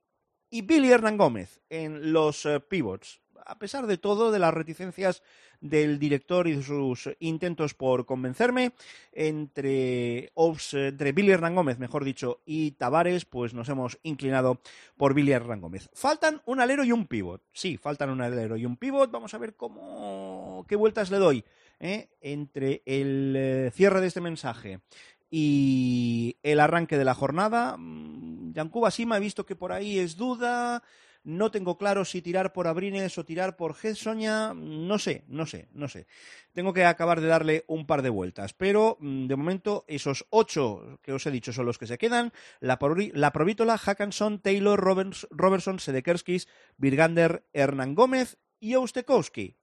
y 0.49 0.61
Billy 0.61 0.91
Hernán 0.91 1.17
Gómez 1.17 1.61
en 1.69 2.13
los 2.13 2.47
pivots 2.69 3.22
a 3.45 3.57
pesar 3.57 3.87
de 3.87 3.97
todo, 3.97 4.31
de 4.31 4.39
las 4.39 4.53
reticencias 4.53 5.23
del 5.61 5.97
director 5.97 6.47
y 6.47 6.57
de 6.57 6.63
sus 6.63 7.09
intentos 7.19 7.73
por 7.73 8.05
convencerme, 8.05 8.73
entre, 9.13 10.31
Ops, 10.33 10.73
entre 10.73 11.13
Billy 11.13 11.31
Hernán 11.31 11.55
Gómez, 11.55 11.79
mejor 11.79 12.03
dicho, 12.03 12.41
y 12.45 12.71
Tavares, 12.71 13.25
pues 13.25 13.53
nos 13.53 13.69
hemos 13.69 13.97
inclinado 14.03 14.59
por 14.97 15.13
Billy 15.13 15.31
Hernán 15.31 15.61
Gómez. 15.61 15.89
Faltan 15.93 16.41
un 16.45 16.59
alero 16.59 16.83
y 16.83 16.91
un 16.91 17.07
pivot. 17.07 17.41
Sí, 17.53 17.77
faltan 17.77 18.09
un 18.09 18.21
alero 18.21 18.57
y 18.57 18.65
un 18.65 18.77
pivot. 18.77 19.09
Vamos 19.11 19.33
a 19.33 19.37
ver 19.37 19.55
cómo 19.55 20.65
qué 20.67 20.75
vueltas 20.75 21.11
le 21.11 21.17
doy 21.17 21.45
¿eh? 21.79 22.09
entre 22.21 22.81
el 22.85 23.33
eh, 23.37 23.71
cierre 23.73 24.01
de 24.01 24.07
este 24.07 24.21
mensaje 24.21 24.81
y 25.29 26.37
el 26.43 26.59
arranque 26.59 26.97
de 26.97 27.05
la 27.05 27.15
jornada. 27.15 27.77
Yankuba 27.79 28.91
Sima 28.91 29.17
he 29.17 29.19
visto 29.19 29.45
que 29.45 29.55
por 29.55 29.71
ahí 29.71 29.97
es 29.97 30.15
duda. 30.15 30.83
No 31.23 31.51
tengo 31.51 31.77
claro 31.77 32.03
si 32.03 32.21
tirar 32.21 32.51
por 32.51 32.67
Abrines 32.67 33.17
o 33.17 33.23
tirar 33.23 33.55
por 33.55 33.75
Soña. 33.75 34.53
No 34.53 34.99
sé, 34.99 35.23
no 35.27 35.45
sé, 35.45 35.69
no 35.71 35.87
sé. 35.87 36.05
Tengo 36.51 36.73
que 36.73 36.83
acabar 36.83 37.21
de 37.21 37.27
darle 37.27 37.63
un 37.67 37.87
par 37.87 38.01
de 38.01 38.09
vueltas. 38.09 38.53
Pero 38.53 38.97
mm, 38.99 39.27
de 39.27 39.35
momento, 39.35 39.85
esos 39.87 40.25
ocho 40.29 40.99
que 41.01 41.13
os 41.13 41.25
he 41.25 41.31
dicho 41.31 41.53
son 41.53 41.65
los 41.65 41.77
que 41.77 41.87
se 41.87 41.97
quedan. 41.97 42.33
La, 42.59 42.77
la 43.13 43.31
Provítola, 43.31 43.77
Hackanson, 43.77 44.39
Taylor, 44.39 44.79
Robertson, 44.79 45.79
Sedekerskis, 45.79 46.49
Virgander, 46.77 47.47
Hernán 47.53 47.95
Gómez 47.95 48.37
y 48.59 48.75
Oustekowski. 48.75 49.57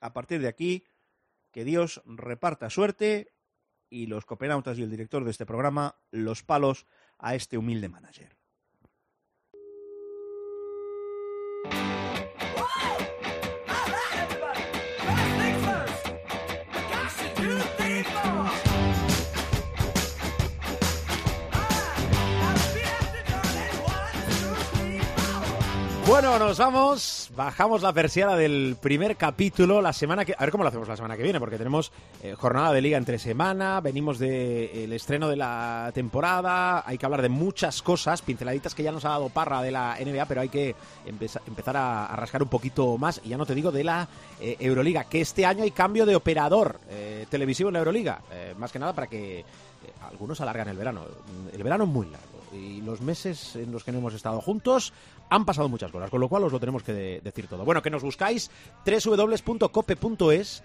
A 0.00 0.12
partir 0.12 0.42
de 0.42 0.48
aquí, 0.48 0.84
que 1.50 1.64
Dios 1.64 2.02
reparta 2.04 2.68
suerte 2.68 3.32
y 3.88 4.06
los 4.06 4.26
copenautas 4.26 4.78
y 4.78 4.82
el 4.82 4.90
director 4.90 5.24
de 5.24 5.30
este 5.30 5.46
programa 5.46 5.96
los 6.10 6.42
palos 6.42 6.86
a 7.18 7.34
este 7.34 7.56
humilde 7.56 7.88
manager. 7.88 8.35
Bueno, 26.06 26.38
nos 26.38 26.58
vamos, 26.58 27.32
bajamos 27.34 27.82
la 27.82 27.92
persiana 27.92 28.36
del 28.36 28.76
primer 28.80 29.16
capítulo 29.16 29.82
la 29.82 29.92
semana 29.92 30.24
que... 30.24 30.36
A 30.38 30.42
ver 30.42 30.52
cómo 30.52 30.62
lo 30.62 30.68
hacemos 30.68 30.86
la 30.86 30.94
semana 30.94 31.16
que 31.16 31.24
viene, 31.24 31.40
porque 31.40 31.58
tenemos 31.58 31.90
eh, 32.22 32.36
jornada 32.38 32.72
de 32.72 32.80
liga 32.80 32.96
entre 32.96 33.18
semana, 33.18 33.80
venimos 33.80 34.20
del 34.20 34.92
estreno 34.92 35.28
de 35.28 35.34
la 35.34 35.90
temporada, 35.92 36.84
hay 36.86 36.96
que 36.96 37.06
hablar 37.06 37.22
de 37.22 37.28
muchas 37.28 37.82
cosas, 37.82 38.22
pinceladitas 38.22 38.72
que 38.72 38.84
ya 38.84 38.92
nos 38.92 39.04
ha 39.04 39.08
dado 39.08 39.30
Parra 39.30 39.60
de 39.62 39.72
la 39.72 39.96
NBA, 40.00 40.26
pero 40.26 40.42
hay 40.42 40.48
que 40.48 40.76
empezar 41.06 41.76
a, 41.76 42.14
rascar 42.14 42.40
un 42.40 42.50
poquito 42.50 42.96
más, 42.98 43.20
y 43.24 43.30
ya 43.30 43.36
no 43.36 43.44
te 43.44 43.56
digo 43.56 43.72
de 43.72 43.82
la 43.82 44.08
eh, 44.40 44.56
Euroliga, 44.60 45.04
que 45.04 45.20
este 45.20 45.44
año 45.44 45.64
hay 45.64 45.72
cambio 45.72 46.06
de 46.06 46.14
operador 46.14 46.78
eh, 46.88 47.26
televisivo 47.28 47.68
en 47.68 47.72
la 47.72 47.78
Euroliga, 47.80 48.20
más 48.58 48.70
que 48.70 48.78
nada 48.78 48.92
para 48.92 49.08
que 49.08 49.44
algunos 50.08 50.40
alargan 50.40 50.68
el 50.68 50.76
verano. 50.76 51.02
El 51.52 51.62
verano 51.64 51.82
es 51.82 51.90
muy 51.90 52.06
largo 52.06 52.36
y 52.52 52.80
los 52.80 53.00
meses 53.00 53.56
en 53.56 53.72
los 53.72 53.84
que 53.84 53.92
no 53.92 53.98
hemos 53.98 54.14
estado 54.14 54.40
juntos 54.40 54.92
han 55.30 55.44
pasado 55.44 55.68
muchas 55.68 55.90
cosas, 55.90 56.10
con 56.10 56.20
lo 56.20 56.28
cual 56.28 56.44
os 56.44 56.52
lo 56.52 56.60
tenemos 56.60 56.82
que 56.82 57.20
decir 57.22 57.46
todo. 57.48 57.64
Bueno, 57.64 57.82
que 57.82 57.90
nos 57.90 58.02
buscáis 58.02 58.50
www.cope.es, 58.84 60.62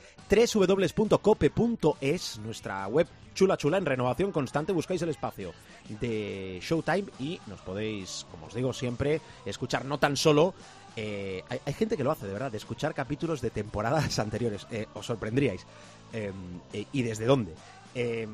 www.cope.es, 0.54 2.40
nuestra 2.40 2.88
web 2.88 3.08
chula 3.34 3.58
chula 3.58 3.78
en 3.78 3.86
renovación 3.86 4.32
constante, 4.32 4.74
buscáis 4.74 5.02
el 5.02 5.10
espacio 5.10 5.54
de 6.02 6.60
Showtime 6.62 7.06
y 7.20 7.40
nos 7.48 7.62
podéis, 7.62 8.26
como 8.30 8.48
os 8.48 8.54
digo 8.54 8.74
siempre, 8.74 9.22
escuchar 9.46 9.86
no 9.86 9.98
tan 10.00 10.18
solo 10.18 10.54
eh, 10.96 11.44
hay, 11.48 11.74
gente 11.74 11.96
que 11.96 12.04
lo 12.04 12.12
hace, 12.12 12.28
de 12.28 12.34
verdad, 12.34 12.52
de 12.52 12.58
escuchar 12.58 12.94
capítulos 12.94 13.42
de 13.42 13.50
temporadas 13.50 14.20
anteriores. 14.20 14.68
Eh, 14.72 14.88
os 14.94 15.06
sorprendríais. 15.06 15.66
Em, 16.14 16.34
eh, 16.74 16.86
¿Y 16.92 17.02
desde 17.04 17.26
dónde? 17.26 17.54
Em, 17.96 18.30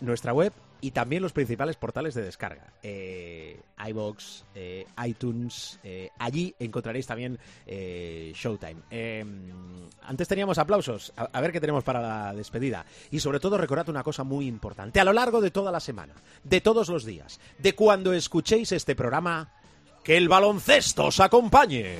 nuestra 0.00 0.32
web 0.32 0.52
y 0.84 0.90
también 0.90 1.22
los 1.22 1.32
principales 1.32 1.76
portales 1.76 2.12
de 2.12 2.20
descarga. 2.20 2.74
Eh, 2.82 3.58
iBox, 3.88 4.44
eh, 4.54 4.84
iTunes, 5.06 5.80
eh, 5.82 6.10
allí 6.18 6.54
encontraréis 6.58 7.06
también 7.06 7.38
Showtime. 7.66 8.82
Em, 8.90 9.88
antes 10.02 10.28
teníamos 10.28 10.58
aplausos, 10.58 11.14
a, 11.16 11.40
ver 11.40 11.52
qué 11.52 11.60
tenemos 11.60 11.84
para 11.84 12.02
la 12.02 12.34
despedida. 12.34 12.84
Y 13.10 13.20
sobre 13.20 13.40
todo 13.40 13.56
recordad 13.56 13.88
una 13.88 14.02
cosa 14.02 14.24
muy 14.24 14.46
importante, 14.46 15.00
a 15.00 15.04
lo 15.04 15.14
largo 15.14 15.40
de 15.40 15.50
toda 15.50 15.72
la 15.72 15.80
semana, 15.80 16.12
de 16.42 16.60
todos 16.60 16.90
los 16.90 17.06
días, 17.06 17.40
de 17.58 17.74
cuando 17.74 18.12
escuchéis 18.12 18.70
este 18.72 18.94
programa, 18.94 19.54
que 20.02 20.18
el 20.18 20.28
baloncesto 20.28 21.06
os 21.06 21.18
acompañe. 21.18 21.96